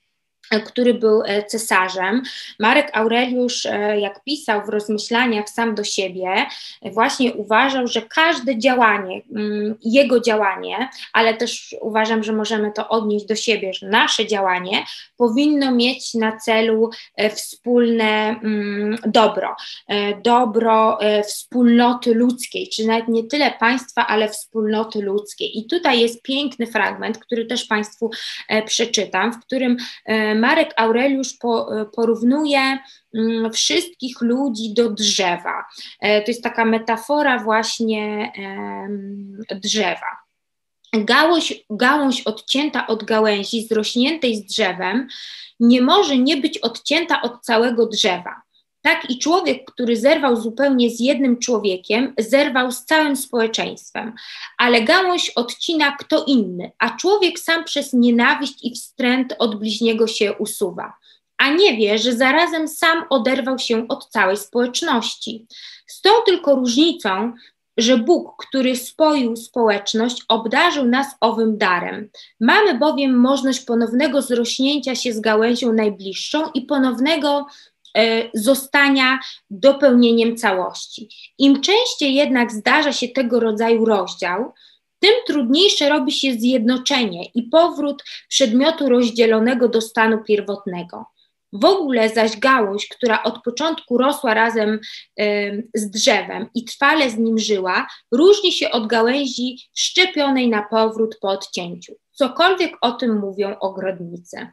[0.67, 2.23] który był e, cesarzem.
[2.59, 6.47] Marek Aureliusz, e, jak pisał w rozmyślaniach sam do siebie,
[6.93, 13.27] właśnie uważał, że każde działanie, mm, jego działanie, ale też uważam, że możemy to odnieść
[13.27, 14.85] do siebie, że nasze działanie
[15.17, 19.57] powinno mieć na celu e, wspólne mm, dobro,
[20.23, 25.59] dobro wspólnoty ludzkiej, czy nawet nie tyle państwa, ale wspólnoty ludzkiej.
[25.59, 28.11] I tutaj jest piękny fragment, który też Państwu
[28.67, 29.77] przeczytam, w którym
[30.39, 32.79] Marek Aureliusz po, porównuje
[33.15, 35.65] mm, wszystkich ludzi do drzewa.
[36.01, 38.33] E, to jest taka metafora właśnie
[39.51, 40.29] drzewa.
[40.93, 45.09] Gałąź, gałąź odcięta od gałęzi, zrośniętej z drzewem,
[45.61, 48.43] nie może nie być odcięta od całego drzewa.
[48.83, 54.13] Tak i człowiek, który zerwał zupełnie z jednym człowiekiem, zerwał z całym społeczeństwem,
[54.59, 60.33] ale gałąź odcina kto inny, a człowiek sam przez nienawiść i wstręt od bliźniego się
[60.33, 60.93] usuwa,
[61.39, 65.47] a nie wie, że zarazem sam oderwał się od całej społeczności.
[65.87, 67.33] Z tą tylko różnicą,
[67.77, 72.11] że Bóg, który spoił społeczność, obdarzył nas owym darem.
[72.41, 77.47] Mamy bowiem możliwość ponownego zrośnięcia się z gałęzią najbliższą i ponownego
[78.35, 79.19] zostania
[79.51, 81.09] dopełnieniem całości.
[81.39, 84.53] Im częściej jednak zdarza się tego rodzaju rozdział,
[85.01, 91.07] tym trudniejsze robi się zjednoczenie i powrót przedmiotu rozdzielonego do stanu pierwotnego.
[91.53, 94.81] W ogóle zaś gałąź, która od początku rosła razem
[95.21, 101.19] y, z drzewem i trwale z nim żyła, różni się od gałęzi szczepionej na powrót
[101.21, 101.93] po odcięciu.
[102.13, 104.47] Cokolwiek o tym mówią ogrodnicy.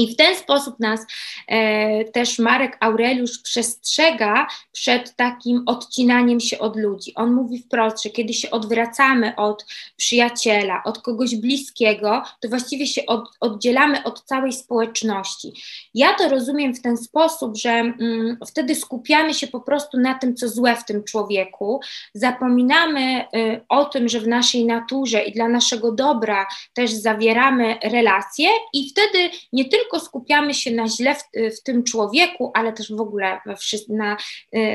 [0.00, 1.00] I w ten sposób nas
[1.48, 7.12] e, też Marek Aureliusz przestrzega przed takim odcinaniem się od ludzi.
[7.14, 13.06] On mówi wprost, że kiedy się odwracamy od przyjaciela, od kogoś bliskiego, to właściwie się
[13.06, 15.52] od, oddzielamy od całej społeczności.
[15.94, 20.36] Ja to rozumiem w ten sposób, że mm, wtedy skupiamy się po prostu na tym,
[20.36, 21.80] co złe w tym człowieku,
[22.14, 28.48] zapominamy y, o tym, że w naszej naturze i dla naszego dobra też zawieramy relacje,
[28.72, 31.22] i wtedy nie tylko tylko skupiamy się na źle w,
[31.58, 33.40] w tym człowieku, ale też w ogóle
[33.88, 34.16] na,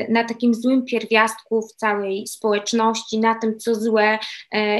[0.09, 4.19] na takim złym pierwiastku w całej społeczności, na tym, co złe,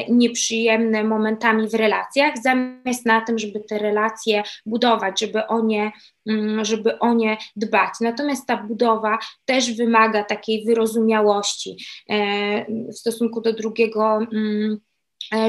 [0.10, 5.92] nieprzyjemne momentami w relacjach, zamiast na tym, żeby te relacje budować, żeby o nie
[6.30, 7.94] Mm, żeby o nie dbać.
[8.02, 11.78] Natomiast ta budowa też wymaga takiej wyrozumiałości
[12.10, 14.95] e, w stosunku do drugiego mm, E,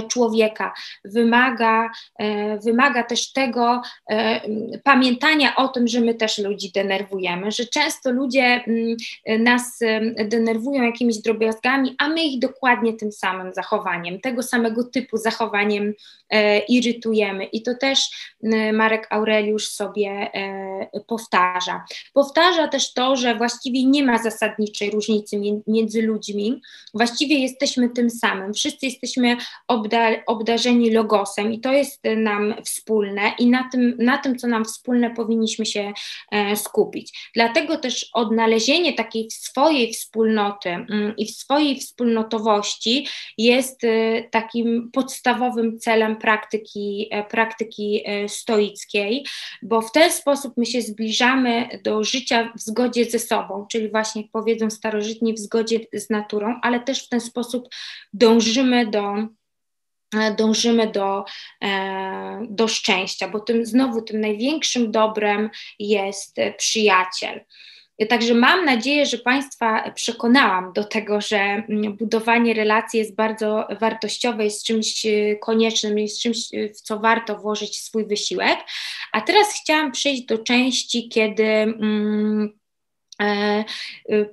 [0.09, 0.75] człowieka,
[1.05, 4.41] wymaga, e, wymaga też tego e,
[4.85, 8.97] pamiętania o tym, że my też ludzi denerwujemy, że często ludzie mm,
[9.39, 9.79] nas
[10.25, 15.95] denerwują jakimiś drobiazgami, a my ich dokładnie tym samym zachowaniem, tego samego typu zachowaniem
[16.69, 17.45] irytujemy.
[17.45, 18.01] I to też
[18.73, 20.31] Marek Aureliusz sobie
[21.07, 21.85] powtarza.
[22.13, 26.63] Powtarza też to, że właściwie nie ma zasadniczej różnicy między ludźmi,
[26.95, 29.37] właściwie jesteśmy tym samym, wszyscy jesteśmy
[30.27, 35.11] obdarzeni logosem i to jest nam wspólne i na tym, na tym, co nam wspólne,
[35.11, 35.93] powinniśmy się
[36.31, 37.31] e, skupić.
[37.35, 43.07] Dlatego też odnalezienie takiej swojej wspólnoty mm, i swojej wspólnotowości
[43.39, 49.27] jest e, takim podstawowym celem praktyki, e, praktyki stoickiej,
[49.63, 54.23] bo w ten sposób my się zbliżamy do życia w zgodzie ze sobą, czyli właśnie
[54.23, 57.69] jak powiedzą starożytni w zgodzie z naturą, ale też w ten sposób
[58.13, 59.15] dążymy do
[60.37, 61.25] dążymy do,
[61.65, 67.41] e, do szczęścia, bo tym znowu tym największym dobrem jest przyjaciel.
[68.09, 74.45] Także mam nadzieję, że Państwa przekonałam do tego, że mm, budowanie relacji jest bardzo wartościowe,
[74.45, 76.39] jest czymś e, koniecznym, jest czymś,
[76.77, 78.59] w co warto włożyć swój wysiłek.
[79.13, 81.45] A teraz chciałam przejść do części, kiedy.
[81.45, 82.66] Mm, E,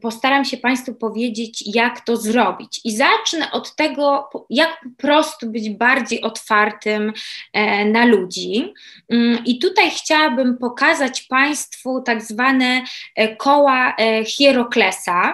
[0.02, 2.82] postaram się Państwu powiedzieć, jak to zrobić.
[2.84, 7.14] I zacznę od tego, jak po prostu być bardziej otwartym
[7.54, 8.74] e, na ludzi.
[9.10, 12.84] Mm, I tutaj chciałabym pokazać Państwu tak zwane
[13.16, 15.34] e, koła Hieroklesa.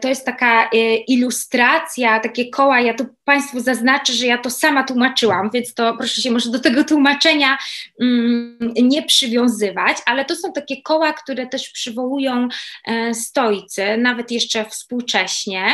[0.00, 0.70] To jest taka
[1.08, 6.22] ilustracja, takie koła, ja tu Państwu zaznaczę, że ja to sama tłumaczyłam, więc to proszę
[6.22, 7.58] się może do tego tłumaczenia
[8.00, 12.48] mm, nie przywiązywać, ale to są takie koła, które też przywołują
[12.84, 15.64] e, stoicy, nawet jeszcze współcześnie,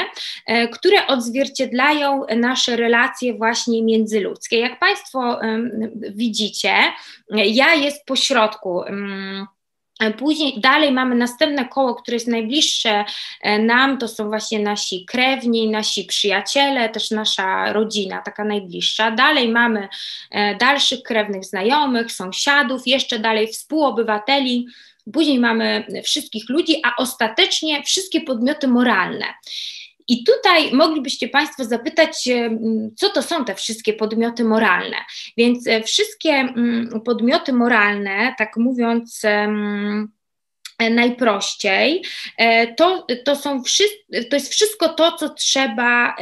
[0.47, 4.59] e, które odzwierciedlają nasze relacje właśnie międzyludzkie.
[4.59, 5.41] Jak Państwo
[6.01, 6.75] widzicie,
[7.31, 8.83] ja jest pośrodku.
[8.83, 9.47] Mm,
[10.19, 13.05] Później dalej mamy następne koło, które jest najbliższe
[13.41, 19.11] e, nam, to są właśnie nasi krewni, nasi przyjaciele, też nasza rodzina, taka najbliższa.
[19.11, 19.89] Dalej mamy
[20.31, 24.67] e, dalszych krewnych znajomych, sąsiadów, jeszcze dalej współobywateli.
[25.13, 29.27] Później mamy wszystkich ludzi, a ostatecznie wszystkie podmioty moralne.
[30.11, 32.59] I tutaj moglibyście Państwo zapytać, e,
[32.97, 34.97] co to są te wszystkie podmioty moralne.
[35.37, 36.55] Więc e, wszystkie
[37.05, 39.23] podmioty moralne, tak mówiąc,
[40.91, 42.03] najprościej,
[42.37, 43.63] e, to, to, są
[44.31, 46.17] to jest wszystko to, co trzeba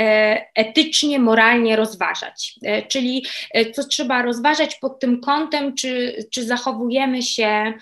[0.55, 2.55] etycznie, moralnie rozważać.
[2.89, 3.27] Czyli
[3.75, 7.79] co trzeba rozważać pod tym kątem, czy, czy zachowujemy się Mm,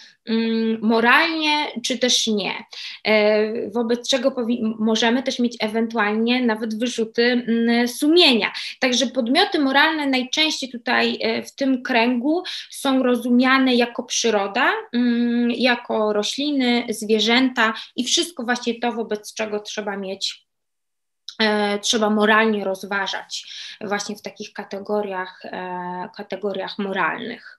[0.81, 2.65] moralnie, czy też nie.
[3.05, 4.35] E, wobec czego
[4.79, 8.53] możemy też mieć ewentualnie nawet wyrzuty mm, sumienia.
[8.81, 16.13] Także podmioty moralne najczęściej tutaj e, w tym kręgu są rozumiane jako przyroda, mm, jako
[16.13, 20.47] rośliny, zwierzęta i wszystko właśnie to, wobec czego trzeba mieć
[21.43, 23.47] e, trzeba moralnie rozważać
[23.81, 25.43] właśnie w takich kategoriach,
[26.17, 27.59] kategoriach moralnych.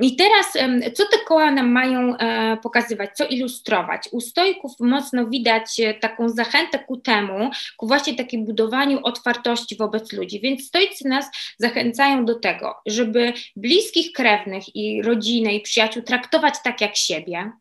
[0.00, 0.52] I teraz,
[0.94, 4.08] co te koła nam mają e, pokazywać, co ilustrować?
[4.12, 10.12] U stojków mocno widać e, taką zachętę ku temu, ku właśnie takiemu budowaniu otwartości wobec
[10.12, 10.40] ludzi.
[10.40, 11.26] Więc stojcy nas
[11.58, 17.52] zachęcają do tego, żeby bliskich krewnych i rodzinę i przyjaciół traktować tak jak siebie,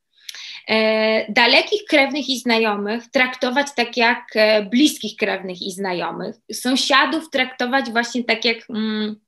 [0.67, 4.23] e, dalekich krewnych i znajomych traktować tak jak
[4.69, 8.57] bliskich krewnych i znajomych, sąsiadów traktować właśnie tak jak.
[8.69, 9.26] Mm,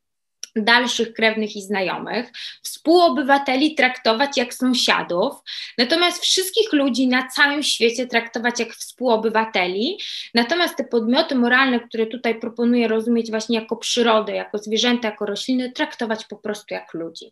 [0.55, 2.31] dalszych krewnych i znajomych,
[2.63, 5.35] współobywateli traktować jak sąsiadów,
[5.77, 9.99] natomiast wszystkich ludzi na całym świecie traktować jak współobywateli,
[10.33, 15.71] natomiast te podmioty moralne, które tutaj proponuję rozumieć właśnie jako przyrodę, jako zwierzęta, jako rośliny,
[15.71, 17.31] traktować po prostu jak ludzi.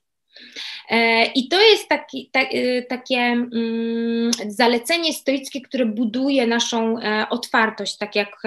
[0.90, 7.30] E, I to jest taki, ta, e, takie mm, zalecenie stoickie, które buduje naszą e,
[7.30, 8.42] otwartość, tak jak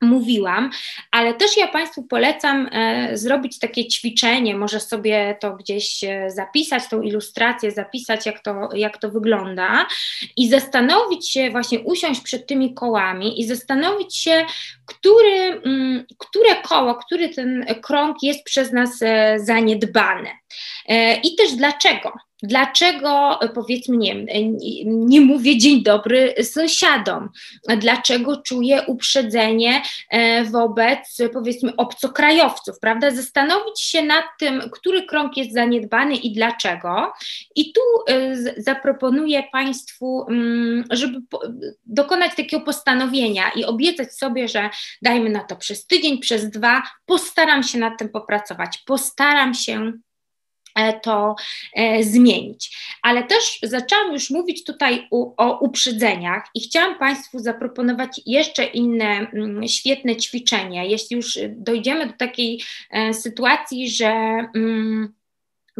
[0.00, 0.70] mówiłam,
[1.10, 6.88] ale też ja Państwu polecam e, zrobić takie ćwiczenie, może sobie to gdzieś e, zapisać,
[6.88, 9.86] tą ilustrację, zapisać, jak to, jak to wygląda
[10.36, 14.46] i zastanowić się, właśnie usiąść przed tymi kołami i zastanowić się,
[14.86, 20.30] który, mm, które koło, który ten krąg jest przez nas e, zaniedbany.
[21.22, 22.12] I też dlaczego?
[22.42, 24.26] Dlaczego, powiedzmy, nie,
[24.86, 27.28] nie mówię dzień dobry sąsiadom?
[27.76, 33.10] Dlaczego czuję uprzedzenie e, wobec, powiedzmy, obcokrajowców, prawda?
[33.10, 37.12] Zastanowić się nad tym, który krąg jest zaniedbany i dlaczego.
[37.56, 41.18] I tu e, zaproponuję Państwu, mm, żeby
[41.86, 44.70] dokonać takiego postanowienia i obiecać sobie, że
[45.02, 50.09] dajmy na to przez tydzień, przez dwa, postaram się nad tym popracować, postaram się E,
[51.02, 51.34] to
[51.74, 52.78] e, zmienić.
[53.02, 59.06] Ale też zaczęłam już mówić tutaj u, o uprzedzeniach i chciałam Państwu zaproponować jeszcze inne
[59.06, 60.86] mm, świetne ćwiczenie.
[60.86, 64.08] Jeśli już dojdziemy do takiej e, sytuacji, że
[64.54, 65.19] mm,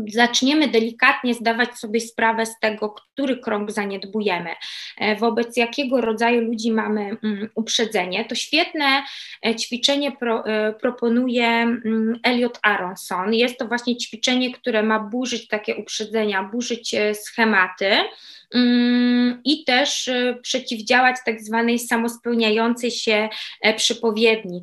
[0.09, 4.51] zaczniemy delikatnie zdawać sobie sprawę z tego, który krąg zaniedbujemy,
[4.99, 9.03] e, wobec jakiego rodzaju ludzi mamy mm, uprzedzenie, to świetne
[9.47, 13.35] e, ćwiczenie pro, e, proponuje mm, Elliot Aronson.
[13.35, 17.91] Jest to właśnie ćwiczenie, które ma burzyć takie uprzedzenia, burzyć schematy
[18.55, 20.11] mm, i też
[20.43, 23.29] przeciwdziałać tak zwanej samospełniającej się
[23.77, 24.61] przypowiedni,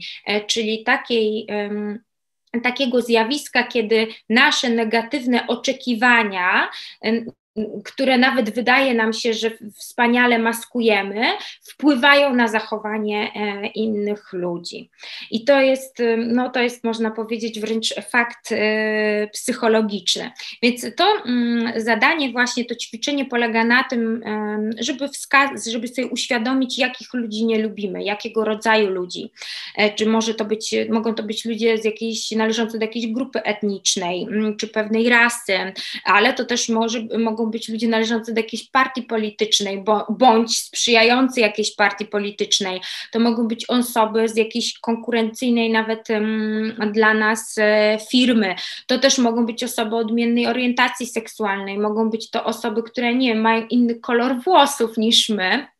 [0.47, 1.47] czyli takiej
[2.63, 6.69] takiego zjawiska, kiedy nasze negatywne oczekiwania
[7.83, 11.25] które nawet wydaje nam się, że wspaniale maskujemy,
[11.63, 14.89] wpływają na zachowanie e, innych ludzi.
[15.31, 20.31] I to jest, e, no to jest można powiedzieć wręcz fakt e, psychologiczny.
[20.61, 24.23] Więc to mm, zadanie właśnie, to ćwiczenie polega na tym,
[24.79, 29.31] żeby wskazać, żeby sobie uświadomić, jakich ludzi nie lubimy, jakiego rodzaju ludzi.
[29.95, 34.23] Czy może to być, mogą to być ludzie z jakiejś, należący do jakiejś grupy etnicznej,
[34.23, 35.53] mm, czy pewnej rasy,
[36.03, 41.75] ale to też może, mogą być ludzie należący do jakiejś partii politycznej, bądź sprzyjający jakiejś
[41.75, 42.81] partii politycznej.
[43.11, 48.55] To mogą być osoby z jakiejś konkurencyjnej nawet um, dla nas e, firmy.
[48.87, 53.67] To też mogą być osoby odmiennej orientacji seksualnej, mogą być to osoby, które nie mają
[53.67, 55.76] inny kolor włosów niż my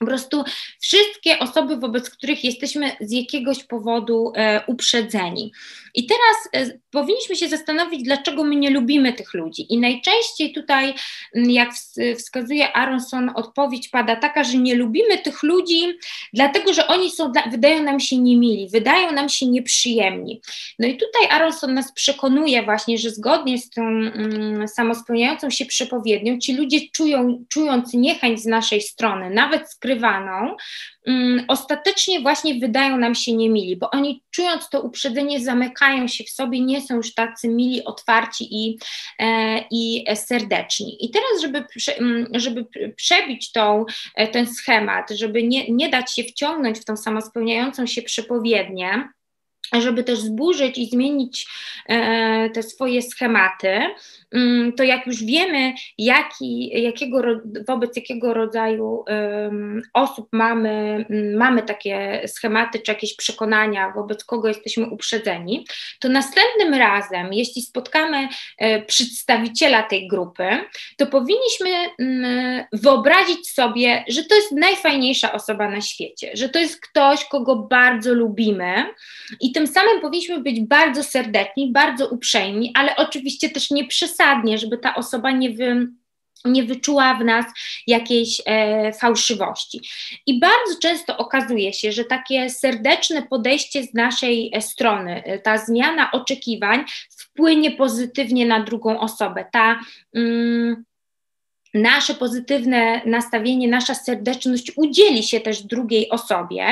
[0.00, 0.44] po prostu
[0.80, 5.52] wszystkie osoby, wobec których jesteśmy z jakiegoś powodu e, uprzedzeni.
[5.94, 9.72] I teraz e, powinniśmy się zastanowić, dlaczego my nie lubimy tych ludzi.
[9.74, 10.94] I najczęściej tutaj,
[11.34, 11.70] jak
[12.18, 15.98] wskazuje Aronson, odpowiedź pada taka, że nie lubimy tych ludzi,
[16.32, 20.40] dlatego że oni są, wydają nam się niemili, wydają nam się nieprzyjemni.
[20.78, 26.38] No i tutaj Aronson nas przekonuje właśnie, że zgodnie z tą mm, samospełniającą się przepowiednią,
[26.38, 29.89] ci ludzie czują, czując niechęć z naszej strony, nawet skrywaną,
[31.06, 36.30] um, ostatecznie właśnie wydają nam się niemili, bo oni czując to uprzedzenie zamykają się w
[36.30, 38.78] sobie, nie są już tacy mili, otwarci i,
[39.18, 41.04] e, i serdeczni.
[41.04, 41.64] I teraz, żeby,
[41.98, 42.66] mm, żeby
[42.96, 43.84] przebić tą,
[44.14, 49.08] e, ten schemat, żeby nie, nie dać się wciągnąć w tą samospełniającą się przepowiednię,
[49.78, 51.46] żeby też zburzyć i zmienić
[51.88, 53.80] e, te swoje schematy,
[54.32, 57.22] mm, to jak już wiemy, jaki, jakiego,
[57.68, 59.04] wobec jakiego rodzaju
[59.94, 65.66] osób mamy, mm, mamy takie schematy czy jakieś przekonania, wobec kogo jesteśmy uprzedzeni,
[66.00, 70.44] to następnym razem, jeśli spotkamy e, przedstawiciela tej grupy,
[70.96, 76.80] to powinniśmy mm, wyobrazić sobie, że to jest najfajniejsza osoba na świecie, że to jest
[76.80, 78.84] ktoś, kogo bardzo lubimy
[79.40, 84.78] i tym samym powinniśmy być bardzo serdeczni, bardzo uprzejmi, ale oczywiście też nie przesadnie, żeby
[84.78, 85.88] ta osoba nie wy,
[86.44, 87.46] nie wyczuła w nas
[87.86, 89.80] jakiejś e, fałszywości.
[90.26, 95.58] I bardzo często okazuje się, że takie serdeczne podejście z naszej e, strony, e, ta
[95.58, 96.84] zmiana oczekiwań
[97.18, 99.44] wpłynie pozytywnie na drugą osobę.
[99.52, 99.80] Ta.
[100.14, 100.84] Mm,
[101.74, 106.66] nasze pozytywne nastawienie, nasza serdeczność udzieli się też drugiej osobie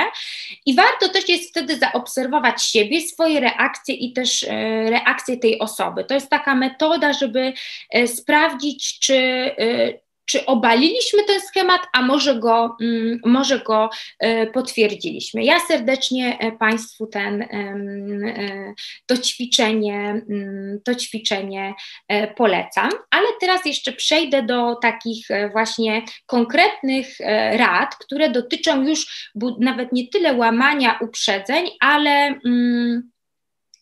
[0.66, 6.05] i warto też jest wtedy zaobserwować siebie, swoje reakcje i też e, reakcje tej osoby.
[6.05, 7.52] To jest taka metoda, żeby
[7.90, 14.46] e, sprawdzić, czy, e, czy obaliliśmy ten schemat, a może go, mm, może go e,
[14.46, 15.44] potwierdziliśmy.
[15.44, 18.74] Ja serdecznie e, Państwu ten, e,
[19.06, 21.74] to ćwiczenie, mm, to ćwiczenie
[22.36, 27.09] polecam, ale teraz jeszcze przejdę do takich właśnie konkretnych
[27.52, 29.30] rad, które dotyczą już
[29.60, 32.10] nawet nie tyle łamania uprzedzeń, ale
[32.46, 33.10] mm,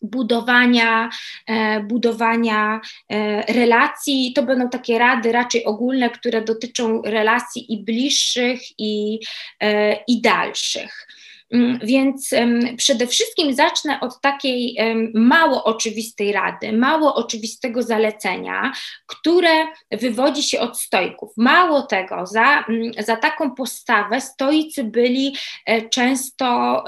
[0.02, 1.10] budowania,
[1.47, 4.32] e, budowania e, relacji.
[4.35, 9.20] To będą takie rady raczej ogólne, które dotyczą relacji i bliższych, i,
[9.60, 11.06] e, i dalszych.
[11.51, 12.31] Mm, więc
[12.77, 14.77] przede wszystkim zacznę od takiej
[15.14, 18.73] mało oczywistej rady, mało oczywistego zalecenia,
[19.06, 21.32] które wywodzi się od stoików.
[21.36, 25.36] Mało tego, za, mm, za taką postawę stoicy byli
[25.66, 26.85] e, często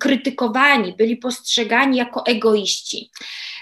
[0.00, 3.10] krytykowani, byli postrzegani jako egoiści.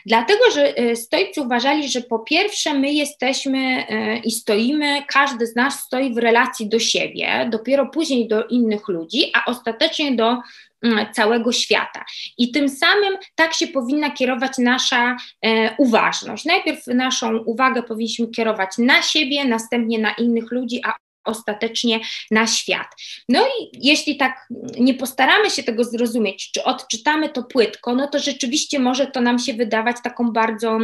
[0.07, 5.57] Dlatego, że e, stoicy uważali, że po pierwsze my jesteśmy e, i stoimy, każdy z
[5.57, 10.39] nas stoi w relacji do siebie, dopiero później do innych ludzi, a ostatecznie do
[10.83, 12.05] mm, całego świata.
[12.39, 16.45] I tym samym tak się powinna kierować nasza e, uważność.
[16.45, 22.01] Najpierw naszą uwagę powinniśmy kierować na siebie, następnie na innych ludzi, a ostatecznie
[22.31, 22.87] na świat.
[23.29, 24.47] No i jeśli tak
[24.79, 29.39] nie postaramy się tego zrozumieć, czy odczytamy to płytko, no to rzeczywiście może to nam
[29.39, 30.79] się wydawać taką bardzo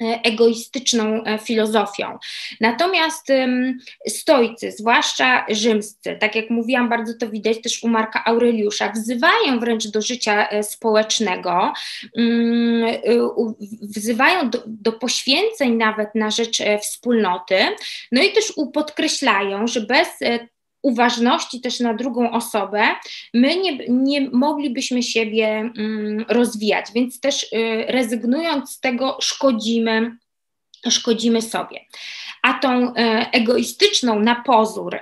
[0.00, 2.18] egoistyczną e, filozofią.
[2.60, 3.26] Natomiast
[4.08, 9.86] stoicy, zwłaszcza rzymscy, tak jak mówiłam, bardzo to widać też u Marka Aureliusza, wzywają wręcz
[9.86, 11.72] do życia e, społecznego,
[12.16, 12.96] mm,
[13.82, 17.56] wzywają do, do poświęceń nawet na rzecz wspólnoty,
[18.12, 20.08] no i też podkreślają, że bez
[20.86, 22.86] uważności też na drugą osobę,
[23.34, 30.16] my nie, nie moglibyśmy siebie mm, rozwijać, więc też y, rezygnując z tego szkodzimy,
[30.90, 31.80] szkodzimy sobie.
[32.42, 34.96] A tą e, egoistyczną na pozór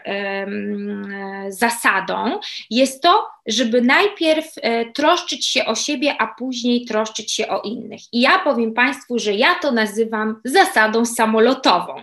[1.48, 2.40] zasadą
[2.70, 8.00] jest to, żeby najpierw e, troszczyć się o siebie, a później troszczyć się o innych.
[8.12, 11.94] I ja powiem Państwu, że ja to nazywam zasadą samolotową.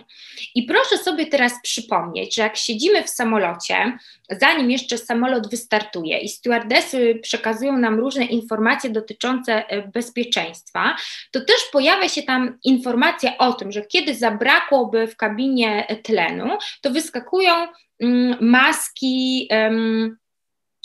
[0.54, 3.98] I proszę sobie teraz przypomnieć, że jak siedzimy w samolocie,
[4.30, 9.64] zanim jeszcze samolot wystartuje i stewardesy przekazują nam różne informacje dotyczące
[9.94, 10.96] bezpieczeństwa,
[11.30, 16.90] to też pojawia się tam informacja o tym, że kiedy zabrakłoby w kabinie tlenu, to
[16.90, 17.52] wyskakują
[18.00, 19.48] mm, maski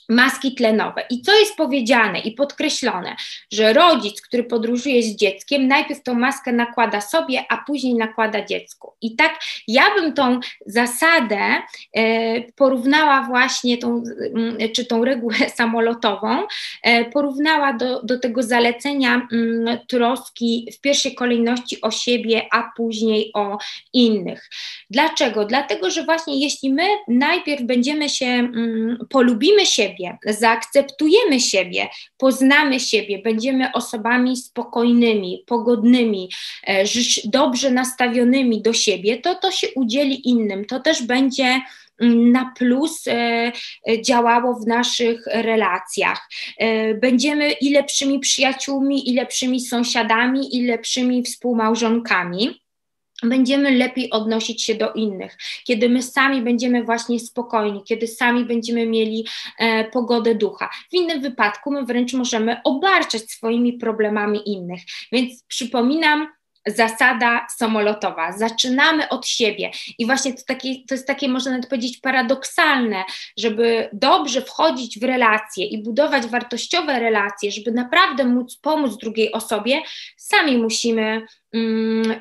[0.10, 1.04] maski tlenowe.
[1.10, 3.16] I co jest powiedziane i podkreślone,
[3.52, 8.94] że rodzic, który podróżuje z dzieckiem, najpierw tą maskę nakłada sobie, a później nakłada dziecku.
[9.02, 11.40] I tak ja bym tą zasadę
[11.94, 14.04] e, porównała właśnie tą,
[14.36, 16.44] mm, czy tą regułę samolotową,
[16.84, 23.32] e, porównała do, do tego zalecenia mm, troski w pierwszej kolejności o siebie, a później
[23.34, 23.58] o
[23.94, 24.50] innych.
[24.90, 25.46] Dlaczego?
[25.46, 31.88] Dlatego, że właśnie jeśli my najpierw będziemy się, mm, polubimy siebie, siebie, zaakceptujemy siebie,
[32.18, 36.30] poznamy siebie, będziemy osobami spokojnymi, pogodnymi,
[36.68, 36.84] e,
[37.26, 40.66] dobrze nastawionymi do siebie, to to się udzieli innym.
[40.66, 41.62] To też będzie
[42.02, 43.12] mm, na plus e,
[43.90, 46.30] e, działało w naszych relacjach.
[47.02, 52.62] Będziemy i lepszymi przyjaciółmi, i lepszymi sąsiadami, i lepszymi współmałżonkami
[53.24, 58.86] będziemy lepiej odnosić się do innych, kiedy my sami będziemy właśnie spokojni, kiedy sami będziemy
[58.86, 59.28] mieli
[59.60, 60.70] e, pogodę ducha.
[60.92, 64.82] W innym wypadku my wręcz możemy obarczać swoimi problemami innych.
[65.12, 66.28] Więc przypominam,
[66.68, 68.32] zasada samolotowa.
[68.32, 73.04] Zaczynamy od siebie i właśnie to, takie, to jest takie, można nawet powiedzieć, paradoksalne,
[73.38, 79.82] żeby dobrze wchodzić w relacje i budować wartościowe relacje, żeby naprawdę móc pomóc drugiej osobie,
[80.18, 81.26] sami musimy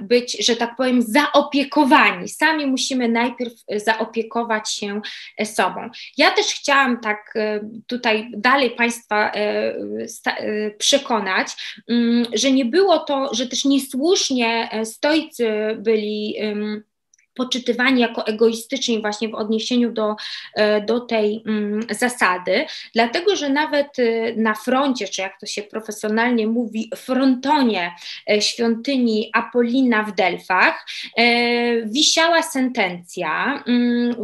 [0.03, 2.29] być, że tak powiem, zaopiekowani.
[2.29, 5.01] Sami musimy najpierw zaopiekować się
[5.45, 5.91] sobą.
[6.17, 9.39] Ja też chciałam tak e, tutaj dalej Państwa e,
[10.27, 11.49] e, przekonać,
[11.89, 16.37] mm, że nie było to, że też niesłusznie stoicy byli
[17.37, 20.17] poczytywani jako egoistyczni właśnie w odniesieniu do,
[20.55, 25.63] e, do tej mm, zasady, dlatego że nawet e, na froncie, czy jak to się
[25.63, 27.95] profesjonalnie mówi, frontonie
[28.31, 30.87] e, świątyni Apolina w Delfach,
[31.85, 34.15] wisiała sentencja mm,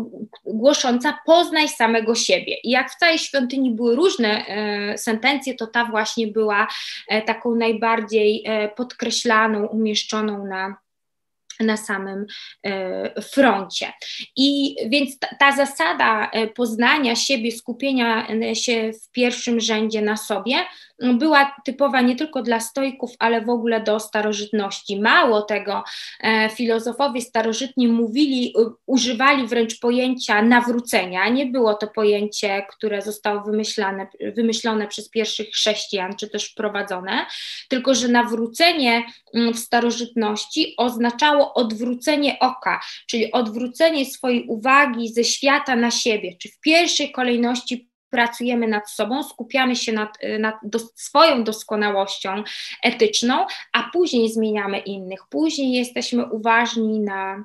[0.44, 2.56] głosząca poznaj samego siebie.
[2.64, 4.44] I jak w całej świątyni były różne
[4.97, 6.68] sentencje, to ta właśnie była
[7.26, 8.44] taką najbardziej
[8.76, 10.81] podkreślaną, umieszczoną na
[11.60, 12.26] na samym
[12.66, 13.92] e, froncie.
[14.36, 20.16] I więc ta, ta, zasada e, poznania siebie, skupienia e, się w pierwszym rzędzie na
[20.16, 20.56] sobie,
[21.02, 25.00] była typowa nie tylko dla stoików, ale w ogóle do starożytności.
[25.00, 25.84] Mało tego,
[26.54, 28.54] filozofowie starożytni mówili,
[28.86, 31.28] używali wręcz pojęcia nawrócenia.
[31.28, 34.06] Nie było to pojęcie, które zostało wymyślane,
[34.36, 37.26] wymyślone przez pierwszych chrześcijan, czy też wprowadzone,
[37.68, 39.02] tylko że nawrócenie
[39.34, 46.60] w starożytności oznaczało odwrócenie oka, czyli odwrócenie swojej uwagi ze świata na siebie, czy w
[46.60, 52.44] pierwszej kolejności pracujemy nad sobą, skupiamy się nad, nad do, swoją doskonałością
[52.82, 57.44] etyczną, a później zmieniamy innych, później jesteśmy uważni na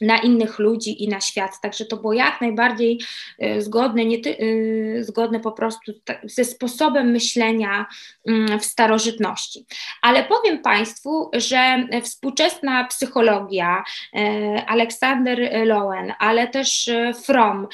[0.00, 1.60] na innych ludzi i na świat.
[1.62, 3.00] Także to było jak najbardziej
[3.38, 5.92] e, zgodne, nie ty, e, zgodne po prostu
[6.24, 7.86] ze sposobem myślenia
[8.26, 9.66] mm, w starożytności.
[10.02, 13.84] Ale powiem Państwu, że współczesna psychologia,
[14.14, 16.90] e, Aleksander Lowen, ale też
[17.24, 17.66] Fromm,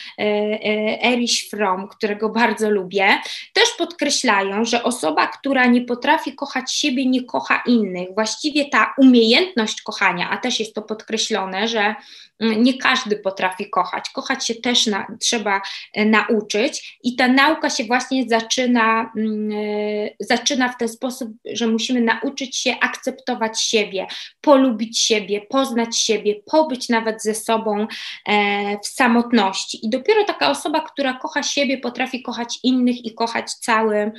[1.03, 3.19] Erich Fromm, którego bardzo lubię,
[3.53, 8.09] też podkreślają, że osoba, która nie potrafi kochać siebie, nie kocha innych.
[8.15, 11.95] Właściwie ta umiejętność kochania, a też jest to podkreślone, że
[12.41, 14.11] nie każdy potrafi kochać.
[14.11, 15.63] Kochać się też na, trzeba
[15.95, 21.67] e, nauczyć i ta nauka się właśnie zaczyna, mm, e, zaczyna w ten sposób, że
[21.67, 24.07] musimy nauczyć się akceptować siebie,
[24.41, 27.87] polubić siebie, poznać siebie, pobyć nawet ze sobą
[28.27, 29.87] e, w samotności.
[29.87, 34.13] I dopiero taka osoba, która kocha siebie, potrafi kochać innych i kochać cały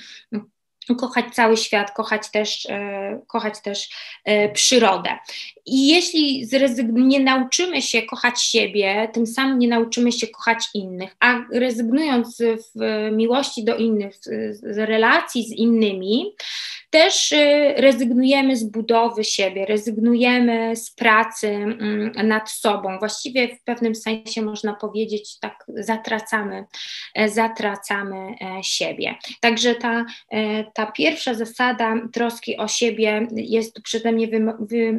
[0.97, 3.89] kochać cały świat, kochać też, e, kochać też
[4.23, 5.09] e, przyrodę.
[5.65, 6.47] I jeśli
[6.91, 12.41] nie nauczymy się kochać siebie, tym samym nie nauczymy się kochać innych, a rezygnując
[12.75, 14.15] w miłości do innych,
[14.51, 16.35] z relacji z innymi,
[16.91, 22.99] też y, rezygnujemy z budowy siebie, rezygnujemy z pracy mm, nad sobą.
[22.99, 26.65] Właściwie w pewnym sensie można powiedzieć, tak zatracamy,
[27.15, 29.15] e, zatracamy e, siebie.
[29.39, 34.27] Także ta, e, ta pierwsza zasada troski o siebie jest przeze mnie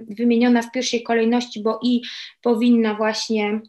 [0.08, 2.02] wymieniona w pierwszej kolejności, bo i
[2.42, 3.60] powinna właśnie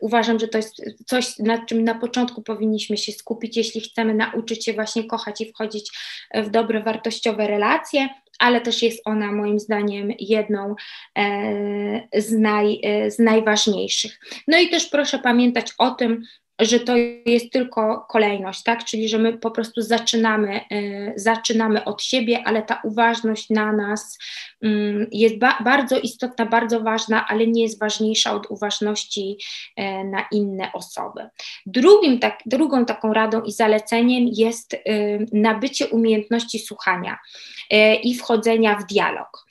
[0.00, 4.64] uważam, że to jest coś, nad czym na początku powinniśmy się skupić, jeśli chcemy nauczyć
[4.64, 5.90] się właśnie kochać i wchodzić
[6.34, 8.08] w dobre, wartościowe relacje,
[8.38, 10.74] ale też jest ona moim zdaniem jedną
[11.18, 14.20] e, z, naj, e, z najważniejszych.
[14.48, 16.22] No i też proszę pamiętać o tym,
[16.60, 18.84] że to jest tylko kolejność, tak?
[18.84, 24.18] Czyli że my po prostu zaczynamy, y, zaczynamy od siebie, ale ta uważność na nas
[24.64, 29.38] y, jest ba bardzo istotna, bardzo ważna, ale nie jest ważniejsza od uważności
[29.80, 31.28] y, na inne osoby.
[31.66, 34.76] Drugim, tak, drugą taką radą i zaleceniem jest
[35.32, 37.18] nabycie umiejętności słuchania
[38.02, 39.46] i wchodzenia w dialog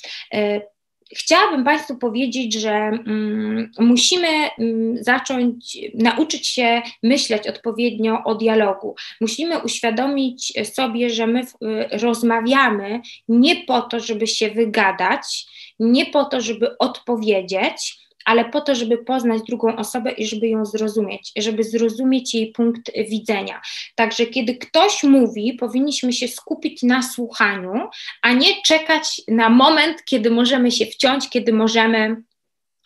[1.16, 8.96] chciałabym Państwu powiedzieć, że mm, musimy mm, zacząć nauczyć się myśleć odpowiednio o dialogu.
[9.22, 11.46] Musimy uświadomić sobie, że my y,
[11.92, 15.46] rozmawiamy nie po to, żeby się wygadać,
[15.80, 20.66] nie po to, żeby odpowiedzieć, ale po to, żeby poznać drugą osobę i żeby ją
[20.66, 23.62] zrozumieć, żeby zrozumieć jej punkt widzenia.
[23.96, 27.74] Także kiedy ktoś mówi, powinniśmy się skupić na słuchaniu,
[28.22, 32.24] a nie czekać na moment, kiedy możemy się wciąć, kiedy możemy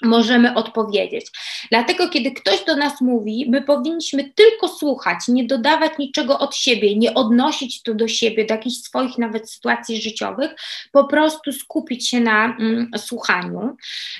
[0.01, 1.25] możemy odpowiedzieć.
[1.71, 6.95] Dlatego, kiedy ktoś do nas mówi, my powinniśmy tylko słuchać, nie dodawać niczego od siebie,
[6.95, 10.55] nie odnosić to do siebie, do jakichś swoich nawet sytuacji życiowych,
[10.91, 13.77] po prostu skupić się na mm, słuchaniu.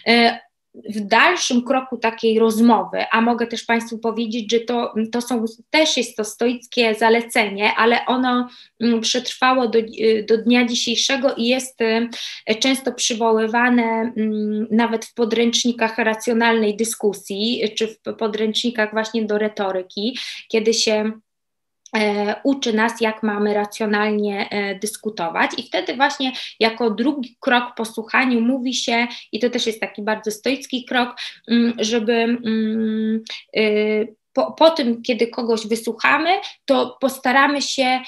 [0.08, 0.47] Y,
[0.90, 5.98] w dalszym kroku takiej rozmowy, a mogę też Państwu powiedzieć, że to, to są, też
[5.98, 8.50] jest to stoickie zalecenie, ale ono
[8.82, 9.80] mm, przetrwało do,
[10.28, 12.10] do dnia dzisiejszego i jest y,
[12.60, 20.18] często przywoływane mm, nawet w podręcznikach racjonalnej dyskusji, czy w podręcznikach właśnie do retoryki,
[20.48, 21.12] kiedy się
[22.44, 28.42] uczy nas, jak mamy racjonalnie e, dyskutować, i wtedy właśnie jako drugi krok po słuchaniu
[28.42, 31.16] mówi się, i to też jest taki bardzo stoicki krok,
[31.48, 33.24] mm, żeby mm,
[33.58, 36.30] y, po, po tym, kiedy kogoś wysłuchamy,
[36.66, 38.00] to postaramy się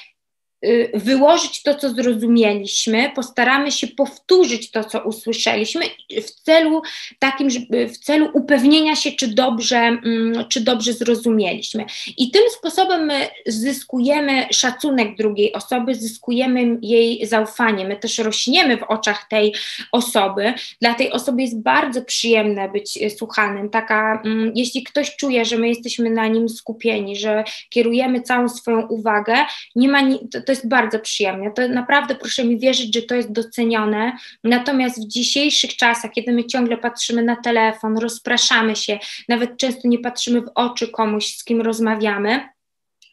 [0.94, 6.82] wyłożyć to, co zrozumieliśmy, postaramy się powtórzyć to, co usłyszeliśmy w celu
[7.18, 7.48] takim,
[7.88, 11.84] w celu upewnienia się, czy dobrze, mm, czy dobrze zrozumieliśmy.
[12.16, 18.82] I tym sposobem my zyskujemy szacunek drugiej osoby, zyskujemy jej zaufanie, my też rośniemy w
[18.82, 19.54] oczach tej
[19.92, 20.54] osoby.
[20.80, 23.70] Dla tej osoby jest bardzo przyjemne być słuchanym.
[23.70, 28.86] Taka, mm, jeśli ktoś czuje, że my jesteśmy na nim skupieni, że kierujemy całą swoją
[28.86, 29.34] uwagę,
[29.76, 30.00] nie ma,
[30.46, 31.50] to, to jest bardzo przyjemne.
[31.50, 34.12] To naprawdę proszę mi wierzyć, że to jest docenione.
[34.44, 38.98] Natomiast w dzisiejszych czasach, kiedy my ciągle patrzymy na telefon, rozpraszamy się,
[39.28, 42.48] nawet często nie patrzymy w oczy komuś, z kim rozmawiamy,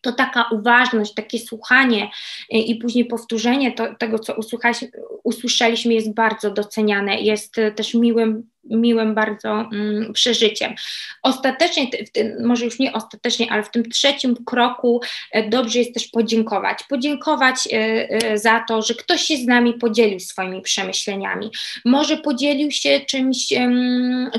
[0.07, 2.09] to taka uważność, takie słuchanie
[2.53, 4.35] y, i później powtórzenie to, tego, co
[5.23, 10.73] usłyszeliśmy, jest bardzo doceniane, jest y, też miłym miłym bardzo mm, przeżyciem.
[11.23, 11.87] Ostatecznie,
[12.43, 15.01] może już nie ostatecznie, ale w tym trzecim kroku
[15.31, 16.77] e, dobrze jest też podziękować.
[16.89, 17.67] Podziękować
[18.35, 21.51] za to, że ktoś się z nami podzielił swoimi przemyśleniami.
[21.85, 23.53] Może podzielił się czymś,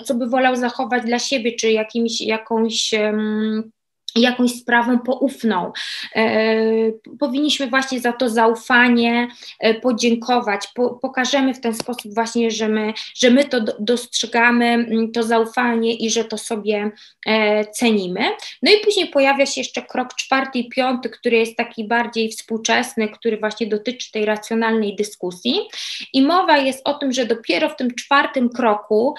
[0.04, 2.94] co by wolał zachować dla siebie, czy jakimś, jakąś
[4.20, 5.72] jakąś sprawą poufną.
[6.16, 6.56] E,
[7.18, 9.28] powinniśmy właśnie za to zaufanie
[9.60, 10.68] e, podziękować.
[10.74, 16.10] Po, pokażemy w ten sposób właśnie, że my, że my to dostrzegamy, to zaufanie i
[16.10, 16.90] że to sobie
[17.26, 18.20] e, cenimy.
[18.62, 23.08] No i później pojawia się jeszcze krok czwarty i piąty, który jest taki bardziej współczesny,
[23.08, 25.60] który właśnie dotyczy tej racjonalnej dyskusji.
[26.12, 29.14] I mowa jest o tym, że dopiero w tym czwartym kroku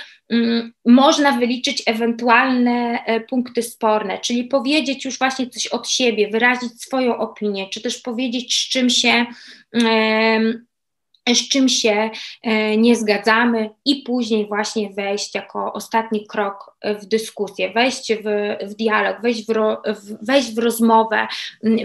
[0.85, 2.99] można wyliczyć ewentualne
[3.30, 7.97] punkty sporne, czyli powiedzieć, powiedzieć już właśnie coś od siebie, wyrazić swoją opinię, czy też
[7.97, 9.26] powiedzieć, z czym się
[11.28, 12.10] z czym się
[12.41, 18.76] e, nie zgadzamy i później właśnie wejść jako ostatni krok w dyskusję, wejść w, w
[18.76, 19.82] dialog, wejść w, ro,
[20.22, 21.28] wejść w rozmowę,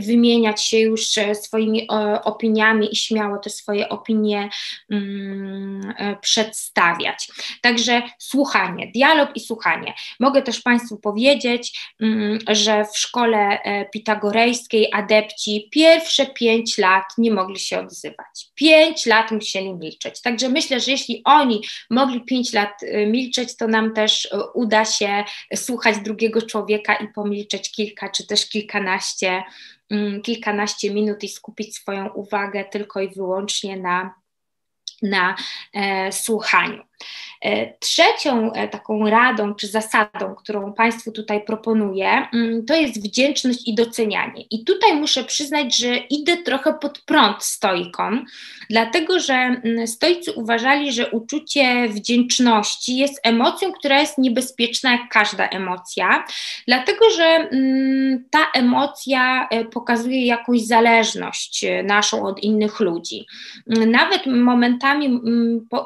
[0.06, 1.88] wymieniać się już e, swoimi
[2.24, 4.48] opiniami i śmiało te swoje opinie
[4.90, 7.28] um, przedstawiać.
[7.60, 9.94] Także słuchanie, dialog i słuchanie.
[10.20, 13.58] Mogę też Państwu powiedzieć, um, że w szkole
[13.92, 18.46] pitagorejskiej adepci pierwsze pięć lat nie mogli się odzywać.
[18.54, 20.22] Pięć lat musieli milczeć.
[20.22, 24.84] Także myślę, że jeśli oni mogli pięć lat y, milczeć, to nam też y, uda
[24.84, 25.24] się
[25.54, 29.42] słuchać drugiego człowieka i pomilczeć kilka czy też kilkanaście,
[29.90, 34.14] mm, kilkanaście minut i skupić swoją uwagę tylko i wyłącznie na,
[35.02, 35.36] na
[35.72, 36.82] e, słuchaniu.
[37.44, 43.68] E, trzecią e, taką radą czy zasadą, którą Państwu tutaj proponuję, mm, to jest wdzięczność
[43.68, 44.44] i docenianie.
[44.50, 48.24] I tutaj muszę przyznać, że idę trochę pod prąd stoikom,
[48.70, 55.48] dlatego że mm, stoicy uważali, że uczucie wdzięczności jest emocją, która jest niebezpieczna jak każda
[55.48, 56.24] emocja,
[56.66, 63.26] dlatego że mm, ta emocja e, pokazuje jakąś zależność naszą od innych ludzi.
[63.66, 65.20] Nawet momentami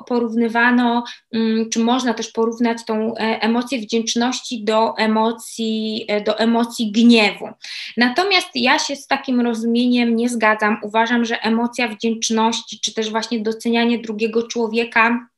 [0.06, 0.97] porównywano
[1.34, 7.48] Mm, czy można też porównać tą e, emocję wdzięczności do emocji, e, do emocji gniewu.
[7.96, 10.78] Natomiast ja się z takim rozumieniem nie zgadzam.
[10.82, 15.28] Uważam, że emocja wdzięczności, czy też właśnie docenianie drugiego człowieka,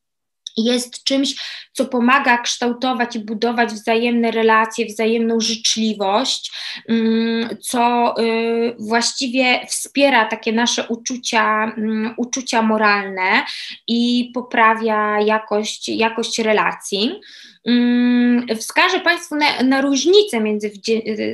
[0.56, 1.34] jest czymś,
[1.72, 6.52] co pomaga kształtować i budować wzajemne relacje, wzajemną życzliwość,
[6.88, 13.44] mm, co y, właściwie wspiera takie nasze uczucia, mm, uczucia moralne
[13.88, 17.20] i poprawia jakość, jakość relacji.
[17.66, 20.72] Mm, wskażę Państwu na, na różnicę między,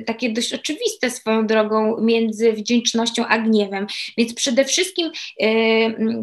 [0.07, 3.86] takie dość oczywiste swoją drogą, między wdzięcznością a gniewem.
[4.19, 5.11] Więc przede wszystkim,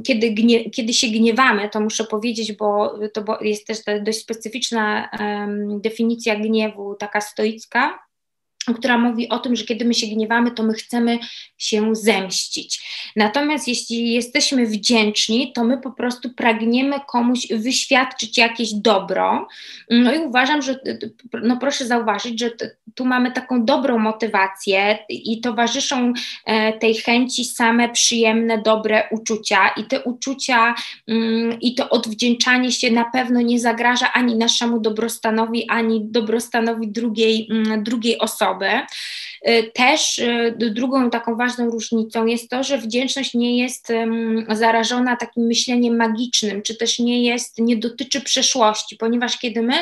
[0.04, 5.10] kiedy, gnie, kiedy się gniewamy, to muszę powiedzieć, bo to jest też dość specyficzna
[5.82, 8.00] definicja gniewu, taka stoicka,
[8.76, 11.19] która mówi o tym, że kiedy my się gniewamy, to my chcemy
[11.57, 12.81] się zemścić.
[13.15, 19.48] Natomiast jeśli jesteśmy wdzięczni, to my po prostu pragniemy komuś wyświadczyć jakieś dobro.
[19.90, 20.80] No i uważam, że
[21.44, 22.52] no proszę zauważyć, że
[22.95, 26.14] tu mamy taką dobrą motywację i towarzyszą
[26.45, 30.76] e, tej chęci same przyjemne, dobre uczucia i te uczucia
[31.07, 37.48] mm, i to odwdzięczanie się na pewno nie zagraża ani naszemu dobrostanowi, ani dobrostanowi drugiej,
[37.52, 38.70] mm, drugiej osoby osoby.
[39.48, 43.88] Y, też y, drugą taką ważną różnicą jest to, że wdzięczność nie jest
[44.50, 49.74] zarażona takim myśleniem magicznym, czy też nie jest, nie dotyczy przeszłości, ponieważ kiedy my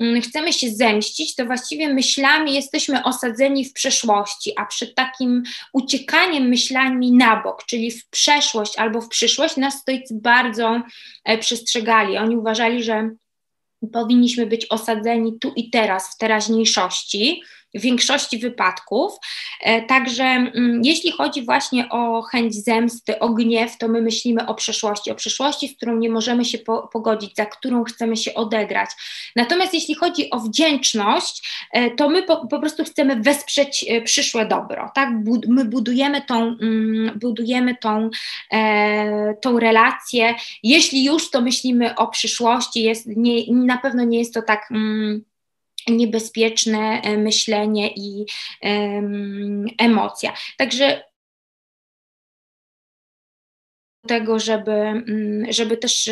[0.00, 5.42] mm, chcemy się zemścić, to właściwie myślami jesteśmy osadzeni w przeszłości, a przed takim
[5.72, 10.82] uciekaniem myślami na bok, czyli w przeszłość albo w przyszłość, nas stoicy bardzo
[11.24, 12.16] e, przestrzegali.
[12.16, 13.10] Oni uważali, że
[13.92, 17.42] powinniśmy być osadzeni tu i teraz, w teraźniejszości
[17.74, 19.12] w większości wypadków.
[19.62, 24.54] E, także mm, jeśli chodzi właśnie o chęć zemsty, o gniew, to my myślimy o
[24.54, 28.90] przeszłości, o przeszłości, z którą nie możemy się po, pogodzić, za którą chcemy się odegrać.
[29.36, 34.46] Natomiast jeśli chodzi o wdzięczność, e, to my po, po prostu chcemy wesprzeć e, przyszłe
[34.46, 35.08] dobro, tak?
[35.48, 38.10] My budujemy tą, mm, budujemy tą,
[39.40, 40.34] tą relację.
[40.62, 45.24] Jeśli już, to myślimy o przyszłości, jest, nie, na pewno nie jest to tak mm,
[45.90, 48.26] niebezpieczne e, myślenie i
[49.78, 50.32] emocja.
[50.58, 51.02] Także
[54.08, 56.10] tego, żeby, mm, żeby też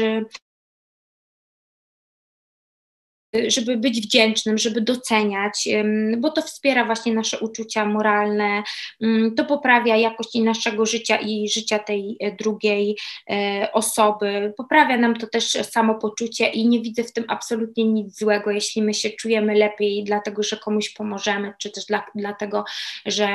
[3.48, 5.68] żeby być wdzięcznym, żeby doceniać,
[6.18, 8.62] bo to wspiera właśnie nasze uczucia moralne,
[9.36, 12.96] to poprawia jakość naszego życia i życia tej e, drugiej
[13.30, 18.50] e, osoby, poprawia nam to też samopoczucie i nie widzę w tym absolutnie nic złego,
[18.50, 22.64] jeśli my się czujemy lepiej, dlatego że komuś pomożemy, czy też dla, dlatego,
[23.06, 23.28] że,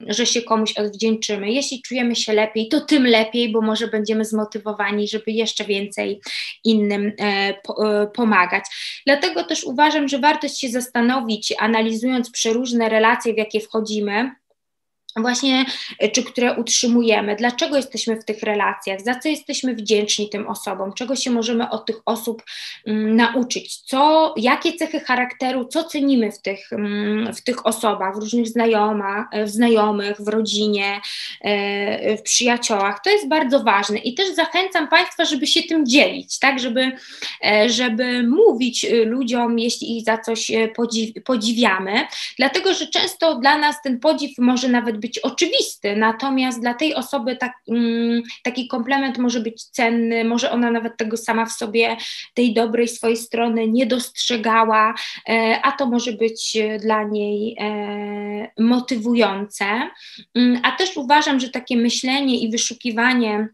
[0.00, 1.52] że się komuś odwdzięczymy.
[1.52, 6.20] Jeśli czujemy się lepiej, to tym lepiej, bo może będziemy zmotywowani, żeby jeszcze więcej
[6.64, 7.54] innym e,
[8.14, 8.64] pomagać.
[9.06, 14.30] Dlatego też uważam, że warto się zastanowić, analizując przeróżne relacje, w jakie wchodzimy,
[15.16, 15.64] właśnie,
[15.98, 20.92] e, czy które utrzymujemy, dlaczego jesteśmy w tych relacjach, za co jesteśmy wdzięczni tym osobom,
[20.92, 22.42] czego się możemy od tych osób
[22.86, 28.18] mm, nauczyć, co, jakie cechy charakteru, co cenimy w tych, mm, w tych osobach, w
[28.18, 31.00] różnych znajomach, w znajomych, w rodzinie,
[31.40, 33.00] e, w przyjaciołach.
[33.04, 36.92] To jest bardzo ważne i też zachęcam Państwa, żeby się tym dzielić, tak, żeby,
[37.44, 42.06] e, żeby mówić ludziom, jeśli ich za coś podziw, podziwiamy,
[42.38, 47.36] dlatego, że często dla nas ten podziw może nawet być oczywisty, natomiast dla tej osoby
[47.36, 51.96] tak, mm, taki komplement może być cenny, może ona nawet tego sama w sobie,
[52.34, 54.94] tej dobrej swojej strony nie dostrzegała,
[55.28, 59.64] e, a to może być dla niej e, motywujące.
[60.34, 63.48] Mm, a też uważam, że takie myślenie i wyszukiwanie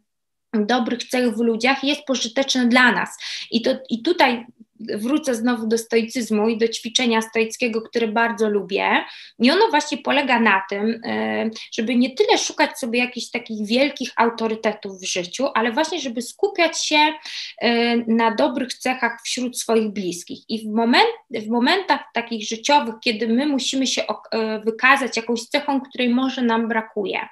[0.53, 3.19] dobrych cech w ludziach jest pożyteczne dla nas.
[3.51, 4.47] I, to, i tutaj
[4.81, 9.05] wrócę znowu do stoicyzmu i do ćwiczenia stoickiego, które bardzo lubię.
[9.39, 14.11] I ono właśnie polega na tym, e, żeby nie tyle szukać sobie jakichś takich wielkich
[14.17, 17.13] autorytetów w życiu, ale właśnie, żeby skupiać się
[17.59, 20.39] e, na dobrych cechach wśród swoich bliskich.
[20.49, 25.81] I w, moment, w momentach takich życiowych, kiedy my musimy się e, wykazać jakąś cechą,
[25.81, 27.29] której może nam brakuje,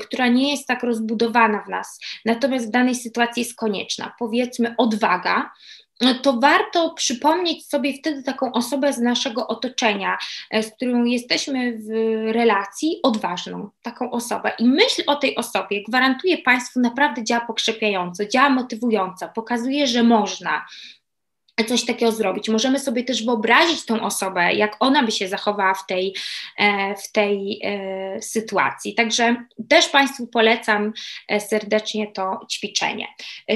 [0.00, 5.50] która nie jest tak rozbudowana w nas, natomiast w danej sytuacji jest konieczna, powiedzmy odwaga,
[6.22, 10.18] to warto przypomnieć sobie wtedy taką osobę z naszego otoczenia,
[10.50, 11.88] e, z którą jesteśmy w
[12.32, 14.52] relacji, odważną taką osobę.
[14.58, 20.64] I myśl o tej osobie gwarantuje Państwu naprawdę działa pokrzepiająco, działa motywująco, pokazuje, że można,
[21.64, 22.48] coś takiego zrobić.
[22.48, 26.14] Możemy sobie też wyobrazić tą osobę, jak ona by się zachowała w tej,
[26.58, 28.94] e, w tej e, sytuacji.
[28.94, 29.36] Także
[29.68, 30.92] też Państwu polecam
[31.28, 33.06] e, serdecznie to ćwiczenie.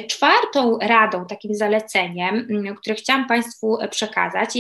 [0.08, 4.50] Czwartą radą, takim zaleceniem, które chciałam Państwu przekazać,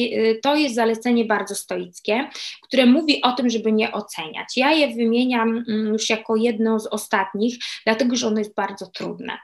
[0.42, 2.30] to jest zalecenie bardzo stoickie,
[2.62, 4.56] które mówi o tym, żeby nie oceniać.
[4.56, 9.38] Ja je wymieniam już jako jedno z ostatnich, dlatego że ono jest bardzo trudne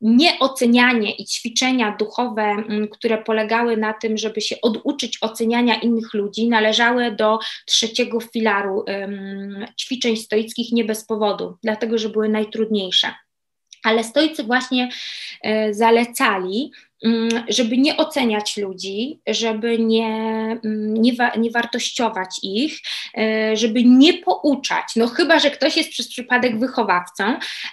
[0.00, 6.48] nieocenianie i ćwiczenia duchowe, mm, które polegały na tym, żeby się oduczyć oceniania innych ludzi,
[6.48, 8.84] należały do trzeciego filaru
[9.80, 13.14] ćwiczeń stoickich nie bez powodu, dlatego że były najtrudniejsze.
[13.84, 14.88] Ale stoicy właśnie
[15.42, 16.72] e, zalecali,
[17.48, 20.06] żeby nie oceniać ludzi, żeby nie,
[20.64, 22.78] mm, nie, wa, nie, wartościować ich,
[23.18, 27.24] e, żeby nie pouczać, no chyba, że ktoś jest przez przypadek wychowawcą,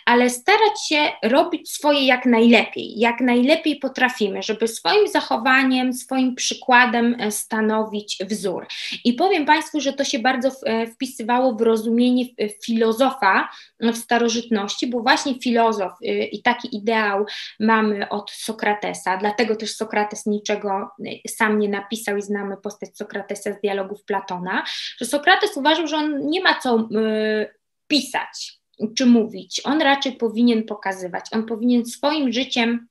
[0.05, 7.15] ale starać się robić swoje jak najlepiej, jak najlepiej potrafimy, żeby swoim zachowaniem, swoim przykładem
[7.19, 8.67] e, stanowić wzór.
[9.03, 12.25] I powiem Państwu, że to się bardzo e, wpisywało w rozumienie
[12.65, 15.91] filozofa w starożytności, bo właśnie filozof
[16.31, 17.25] i taki ideał
[17.59, 20.90] mamy od Sokratesa, dlatego też Sokrates niczego
[21.27, 24.64] sam nie napisał i znamy postać Sokratesa z dialogów Platona,
[24.98, 27.53] że Sokrates uważał, że on nie ma co y,
[27.88, 28.64] pisać
[28.98, 32.88] czy mówić, on raczej powinien pokazywać, on powinien swoim życiem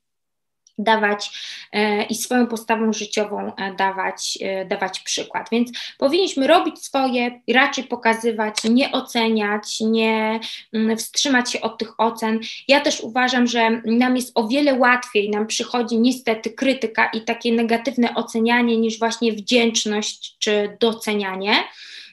[0.85, 1.31] dawać
[1.73, 5.49] e, i swoją postawą życiową e, dawać, e, dawać przykład.
[5.53, 10.41] Więc powinniśmy robić swoje, raczej pokazywać, nie oceniać, nie
[10.73, 12.41] mm, wstrzymać się od tych ocen.
[12.69, 17.53] Ja też uważam, że nam jest o wiele łatwiej, nam przychodzi niestety krytyka i takie
[17.53, 21.55] negatywne ocenianie niż właśnie wdzięczność czy docenianie.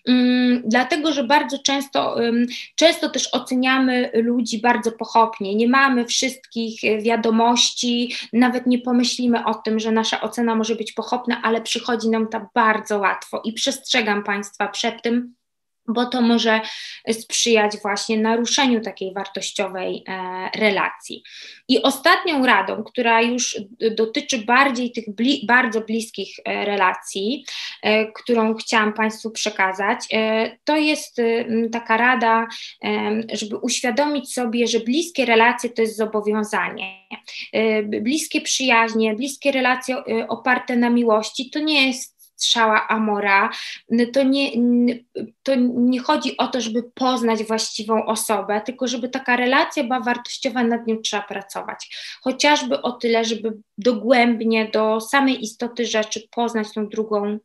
[0.07, 2.15] Mm, dlatego że bardzo często,
[2.75, 9.79] często też oceniamy ludzi bardzo pochopnie, nie mamy wszystkich wiadomości, nawet nie pomyślimy o tym,
[9.79, 14.67] że nasza ocena może być pochopna, ale przychodzi nam to bardzo łatwo i przestrzegam Państwa
[14.67, 15.38] przed tym,
[15.89, 16.61] bo to może
[17.11, 21.23] sprzyjać właśnie naruszeniu takiej wartościowej e, relacji.
[21.67, 23.57] I ostatnią radą, która już
[23.91, 27.45] dotyczy bardziej tych bli bardzo bliskich e, relacji,
[27.81, 29.99] e, którą chciałam Państwu przekazać,
[30.63, 31.17] to jest
[31.71, 32.47] taka rada,
[33.33, 36.85] żeby uświadomić sobie, że bliskie relacje to jest zobowiązanie.
[38.01, 43.49] Bliskie przyjaźnie, bliskie relacje oparte na miłości to nie jest strzała Amora,
[44.13, 44.51] to nie,
[45.43, 50.63] to nie chodzi o to, żeby poznać właściwą osobę, tylko żeby taka relacja była wartościowa,
[50.63, 51.97] nad nią trzeba pracować.
[52.21, 57.39] Chociażby o tyle, żeby dogłębnie, do samej istoty rzeczy poznać tą drugą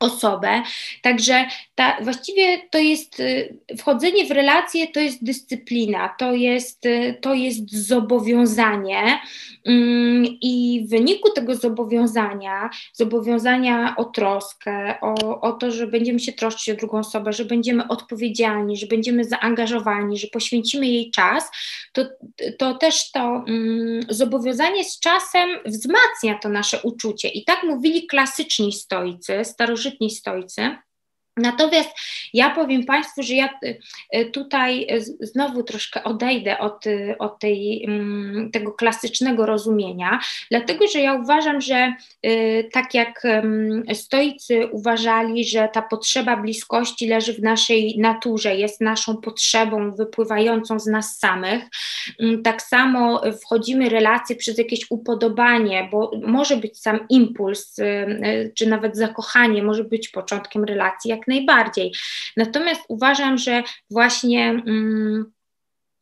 [0.00, 0.62] osobę.
[1.02, 1.44] Także
[1.74, 7.34] ta, właściwie to jest y, wchodzenie w relacje to jest dyscyplina, to jest, y, to
[7.34, 9.18] jest zobowiązanie
[9.66, 16.32] mm, i w wyniku tego zobowiązania, zobowiązania o troskę, o, o to, że będziemy się
[16.32, 21.50] troszczyć o drugą osobę, że będziemy odpowiedzialni, że będziemy zaangażowani, że poświęcimy jej czas,
[21.92, 22.04] to,
[22.58, 27.28] to też to mm, zobowiązanie z czasem wzmacnia to nasze uczucie.
[27.28, 30.76] I tak mówili klasyczni stoicy, starożytni starożytni stoicy.
[31.36, 31.90] Natomiast
[32.32, 33.78] ja powiem Państwu, że ja y,
[34.16, 34.86] y, tutaj
[35.20, 40.20] znowu troszkę odejdę od, y, od tej, mm, tego klasycznego rozumienia,
[40.50, 41.94] dlatego że ja uważam, że
[42.72, 43.22] tak jak
[43.92, 50.86] stoicy uważali, że ta potrzeba bliskości leży w naszej naturze, jest naszą potrzebą wypływającą z
[50.86, 51.64] nas samych,
[52.20, 57.76] mm, tak samo wchodzimy w relacje przez jakieś upodobanie, bo może być sam impuls,
[58.54, 61.92] czy nawet zakochanie może być początkiem relacji, jak najbardziej.
[62.36, 64.48] Natomiast uważam, że właśnie.
[64.48, 65.34] Mm,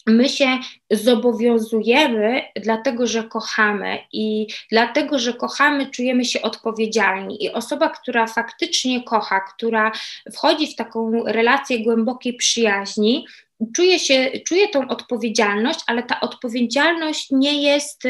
[0.07, 0.59] my się
[0.91, 7.45] zobowiązujemy, dlatego że kochamy i dlatego, że kochamy, czujemy się odpowiedzialni.
[7.45, 9.93] I osoba, która faktycznie kocha, która
[10.35, 13.27] wchodzi w taką relację głębokiej przyjaźni,
[13.77, 18.03] czuję, się, czuję tą odpowiedzialność, ale ta odpowiedzialność nie jest,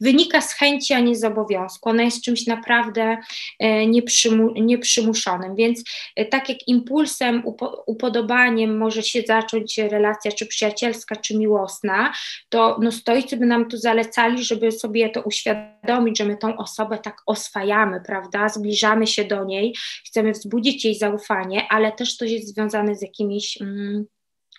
[0.00, 1.88] wynika z chęci, a nie z obowiązku.
[1.88, 3.16] Ona jest czymś naprawdę
[3.58, 5.54] e, nieprzymu, nieprzymuszonym.
[5.54, 5.84] Więc
[6.16, 7.42] e, tak jak impulsem,
[7.86, 12.12] upodobaniem może się zacząć relacja czy przyjacielska, czy miłosna,
[12.48, 16.98] to no, stoicy by nam tu zalecali, żeby sobie to uświadomić, że my tą osobę
[16.98, 18.48] tak oswajamy, prawda?
[18.48, 19.74] Zbliżamy się do niej,
[20.06, 23.60] chcemy wzbudzić jej zaufanie, ale też to jest związane z jakimiś.
[23.60, 24.06] Mm,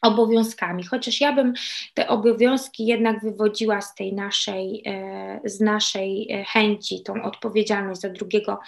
[0.02, 1.54] obowiązkami, chociaż ja bym
[1.94, 8.10] te obowiązki jednak wywodziła z tej naszej, e, z naszej e, chęci, tą odpowiedzialność za
[8.10, 8.60] drugiego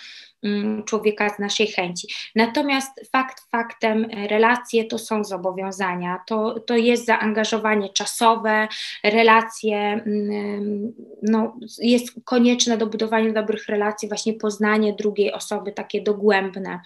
[0.44, 2.08] mm, człowieka z naszej chęci.
[2.36, 8.68] Natomiast fakt faktem, e, relacje to są zobowiązania, to, to jest zaangażowanie czasowe,
[9.04, 16.80] relacje, mm, no, jest konieczne do budowania dobrych relacji, właśnie poznanie drugiej osoby, takie dogłębne.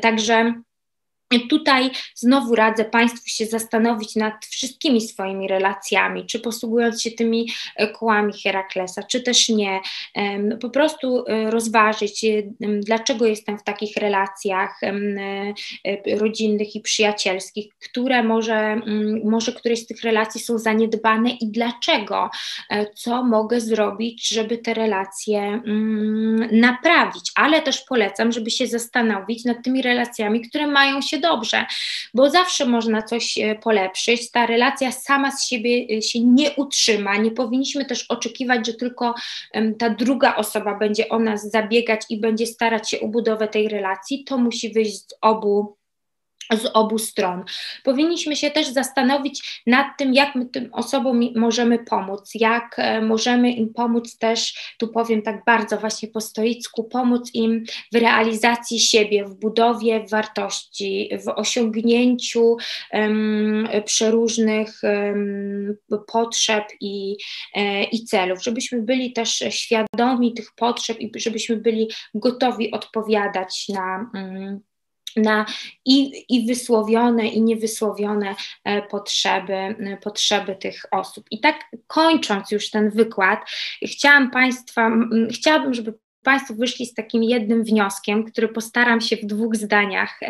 [0.00, 0.54] Także
[1.38, 7.88] Tutaj znowu radzę Państwu się zastanowić nad wszystkimi swoimi relacjami, czy posługując się tymi e,
[7.88, 9.80] kołami Heraklesa, czy też nie.
[10.60, 12.28] Po prostu e, rozważyć, e,
[12.60, 14.80] dlaczego jestem w takich relacjach
[16.18, 18.80] rodzinnych i przyjacielskich, które może,
[19.24, 22.30] może któreś z tych relacji są zaniedbane i dlaczego,
[22.94, 25.62] co mogę zrobić, żeby te relacje
[26.52, 27.32] naprawić.
[27.34, 31.66] Ale też polecam, żeby się zastanowić nad tymi relacjami, które mają się dobrze,
[32.14, 34.30] bo zawsze można coś e, polepszyć.
[34.30, 37.16] Ta relacja sama z siebie e, się nie utrzyma.
[37.16, 39.14] Nie powinniśmy też oczekiwać, że tylko
[39.78, 44.24] ta druga osoba będzie o nas zabiegać i będzie starać się o budowę tej relacji.
[44.24, 45.79] To musi wyjść z obu
[46.56, 47.44] z obu stron.
[47.84, 53.52] Powinniśmy się też zastanowić nad tym, jak my tym osobom możemy pomóc, jak e, możemy
[53.52, 59.24] im pomóc też, tu powiem tak bardzo właśnie po stoicku, pomóc im w realizacji siebie,
[59.24, 62.56] w budowie wartości, w osiągnięciu
[62.92, 67.16] um, przeróżnych um, potrzeb i,
[67.54, 74.10] e, i celów, żebyśmy byli też świadomi tych potrzeb i żebyśmy byli gotowi odpowiadać na
[74.14, 74.60] um,
[75.16, 75.46] na
[75.84, 78.34] i, i wysłowione, i niewysłowione
[78.64, 81.26] e, potrzeby, e, potrzeby tych osób.
[81.30, 81.56] I tak
[81.86, 83.40] kończąc już ten wykład,
[83.84, 84.90] chciałam Państwa,
[85.30, 90.20] chciałabym, żeby Państwo wyszli z takim jednym wnioskiem, który postaram się w dwóch zdaniach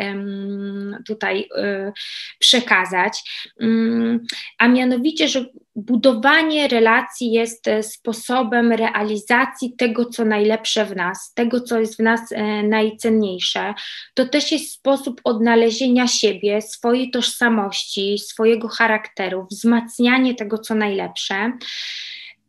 [1.07, 1.91] tutaj y,
[2.39, 3.23] przekazać,
[3.59, 4.25] mm,
[4.57, 5.45] a mianowicie, że
[5.75, 11.99] budowanie relacji jest e, sposobem realizacji tego, co najlepsze w nas, tego, co jest w
[11.99, 13.73] nas e, najcenniejsze.
[14.13, 21.51] To też jest sposób odnalezienia siebie, swojej tożsamości, swojego charakteru, wzmacnianie tego, co najlepsze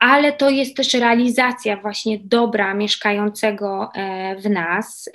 [0.03, 5.09] ale to jest też realizacja właśnie dobra mieszkającego e, w nas,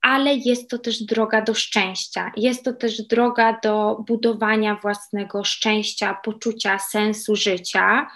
[0.00, 6.18] ale jest to też droga do szczęścia, jest to też droga do budowania własnego szczęścia,
[6.24, 8.10] poczucia sensu życia.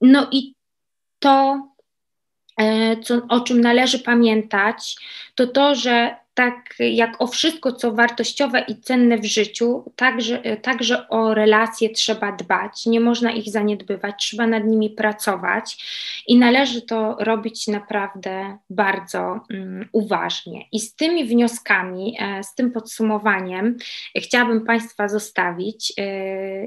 [0.00, 0.54] No i
[1.18, 1.68] to,
[2.60, 4.96] e, co, o czym należy pamiętać,
[5.34, 11.08] to to, że tak jak o wszystko, co wartościowe i cenne w życiu, także, także
[11.08, 15.76] o relacje trzeba dbać, nie można ich zaniedbywać, trzeba nad nimi pracować
[16.26, 20.64] i należy to robić naprawdę bardzo um, uważnie.
[20.72, 23.76] I z tymi wnioskami, e, z tym podsumowaniem
[24.16, 25.92] chciałabym Państwa zostawić.
[25.98, 26.02] E,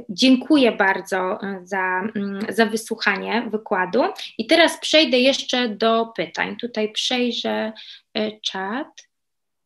[0.09, 4.03] dziękuję bardzo e, za, mm, za wysłuchanie wykładu
[4.37, 6.55] i teraz przejdę jeszcze do pytań.
[6.55, 7.73] Tutaj przejrzę
[8.41, 9.08] czat.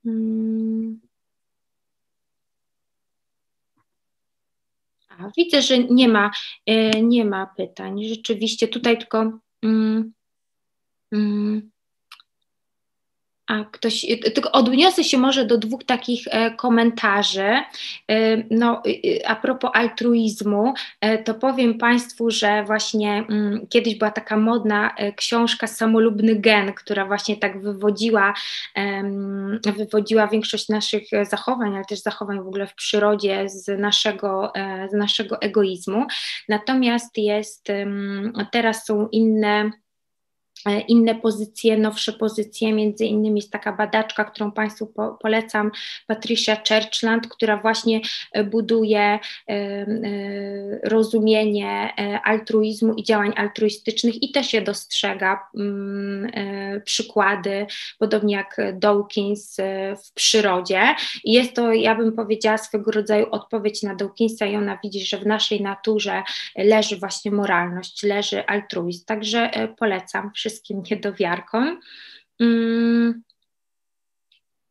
[0.03, 0.99] Hmm.
[5.09, 6.31] A, widzę, że nie ma,
[6.65, 8.03] e, nie ma pytań.
[8.03, 9.39] Rzeczywiście tutaj tylko.
[9.63, 10.13] Mm,
[11.11, 11.71] mm,
[13.47, 17.49] a ktoś, y, tylko odniosę się może do dwóch takich e, komentarzy.
[18.07, 23.95] E, no, y, y, a propos altruizmu, e, to powiem Państwu, że właśnie mm, kiedyś
[23.95, 28.33] była taka modna książka Samolubny Gen, która właśnie tak wywodziła,
[29.77, 34.51] wywodziła większość naszych zachowań, ale też zachowań w ogóle w przyrodzie z naszego,
[34.91, 36.05] z naszego egoizmu.
[36.49, 37.67] Natomiast jest,
[38.51, 39.71] teraz są inne
[40.87, 45.71] inne pozycje, nowsze pozycje, między innymi jest taka badaczka, którą Państwu po, polecam,
[46.07, 48.01] Patricia Churchland, która właśnie
[48.31, 49.19] e, buduje e,
[50.83, 51.93] rozumienie
[52.23, 56.31] altruizmu i działań altruistycznych i też je dostrzega mm,
[56.85, 57.65] przykłady,
[57.99, 59.57] podobnie jak Dawkins
[60.05, 60.81] w przyrodzie.
[61.23, 65.17] I jest to, ja bym powiedziała, swego rodzaju odpowiedź na Dawkinsa i ona widzi, że
[65.17, 66.23] w naszej naturze
[66.57, 69.05] leży właśnie moralność, leży altruizm.
[69.05, 71.79] Także polecam wszystkim niedowiarkom.
[72.39, 73.23] Mm,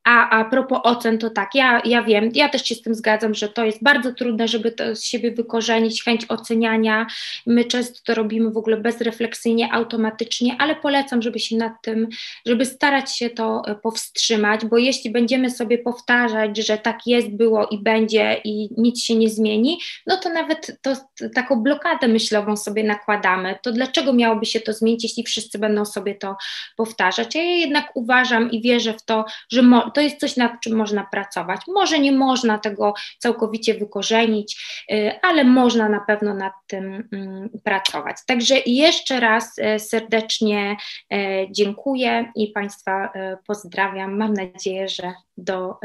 [0.04, 3.34] a, a propos ocen, to tak, ja, ja wiem, ja też się z tym zgadzam,
[3.34, 7.06] że to jest bardzo trudne, żeby to z siebie wykorzenić, chęć oceniania.
[7.46, 12.08] My często to robimy w ogóle bezrefleksyjnie, automatycznie, ale polecam, żeby się nad tym,
[12.46, 17.66] żeby starać się to e, powstrzymać, bo jeśli będziemy sobie powtarzać, że tak jest, było
[17.66, 20.96] i będzie i nic się nie zmieni, no to nawet to,
[21.34, 23.58] taką blokadę myślową sobie nakładamy.
[23.62, 26.36] To dlaczego miałoby się to zmienić, jeśli wszyscy będą sobie to
[26.76, 27.34] powtarzać?
[27.34, 31.04] Ja jednak uważam i wierzę w to, że mo- to jest coś, nad czym można
[31.04, 31.60] pracować.
[31.68, 38.16] Może nie można tego całkowicie wykorzenić, y, ale można na pewno nad tym mm, pracować.
[38.26, 40.76] Także jeszcze raz y, serdecznie
[41.12, 41.16] y,
[41.50, 43.12] dziękuję i Państwa
[43.46, 44.16] pozdrawiam.
[44.16, 45.78] Mam nadzieję, że do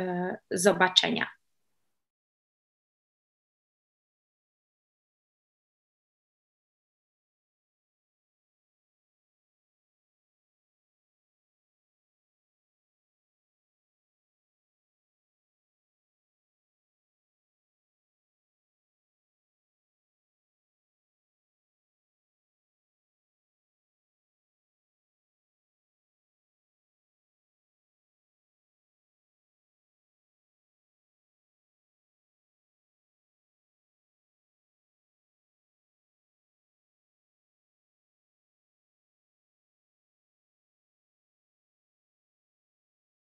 [0.52, 1.37] zobaczenia.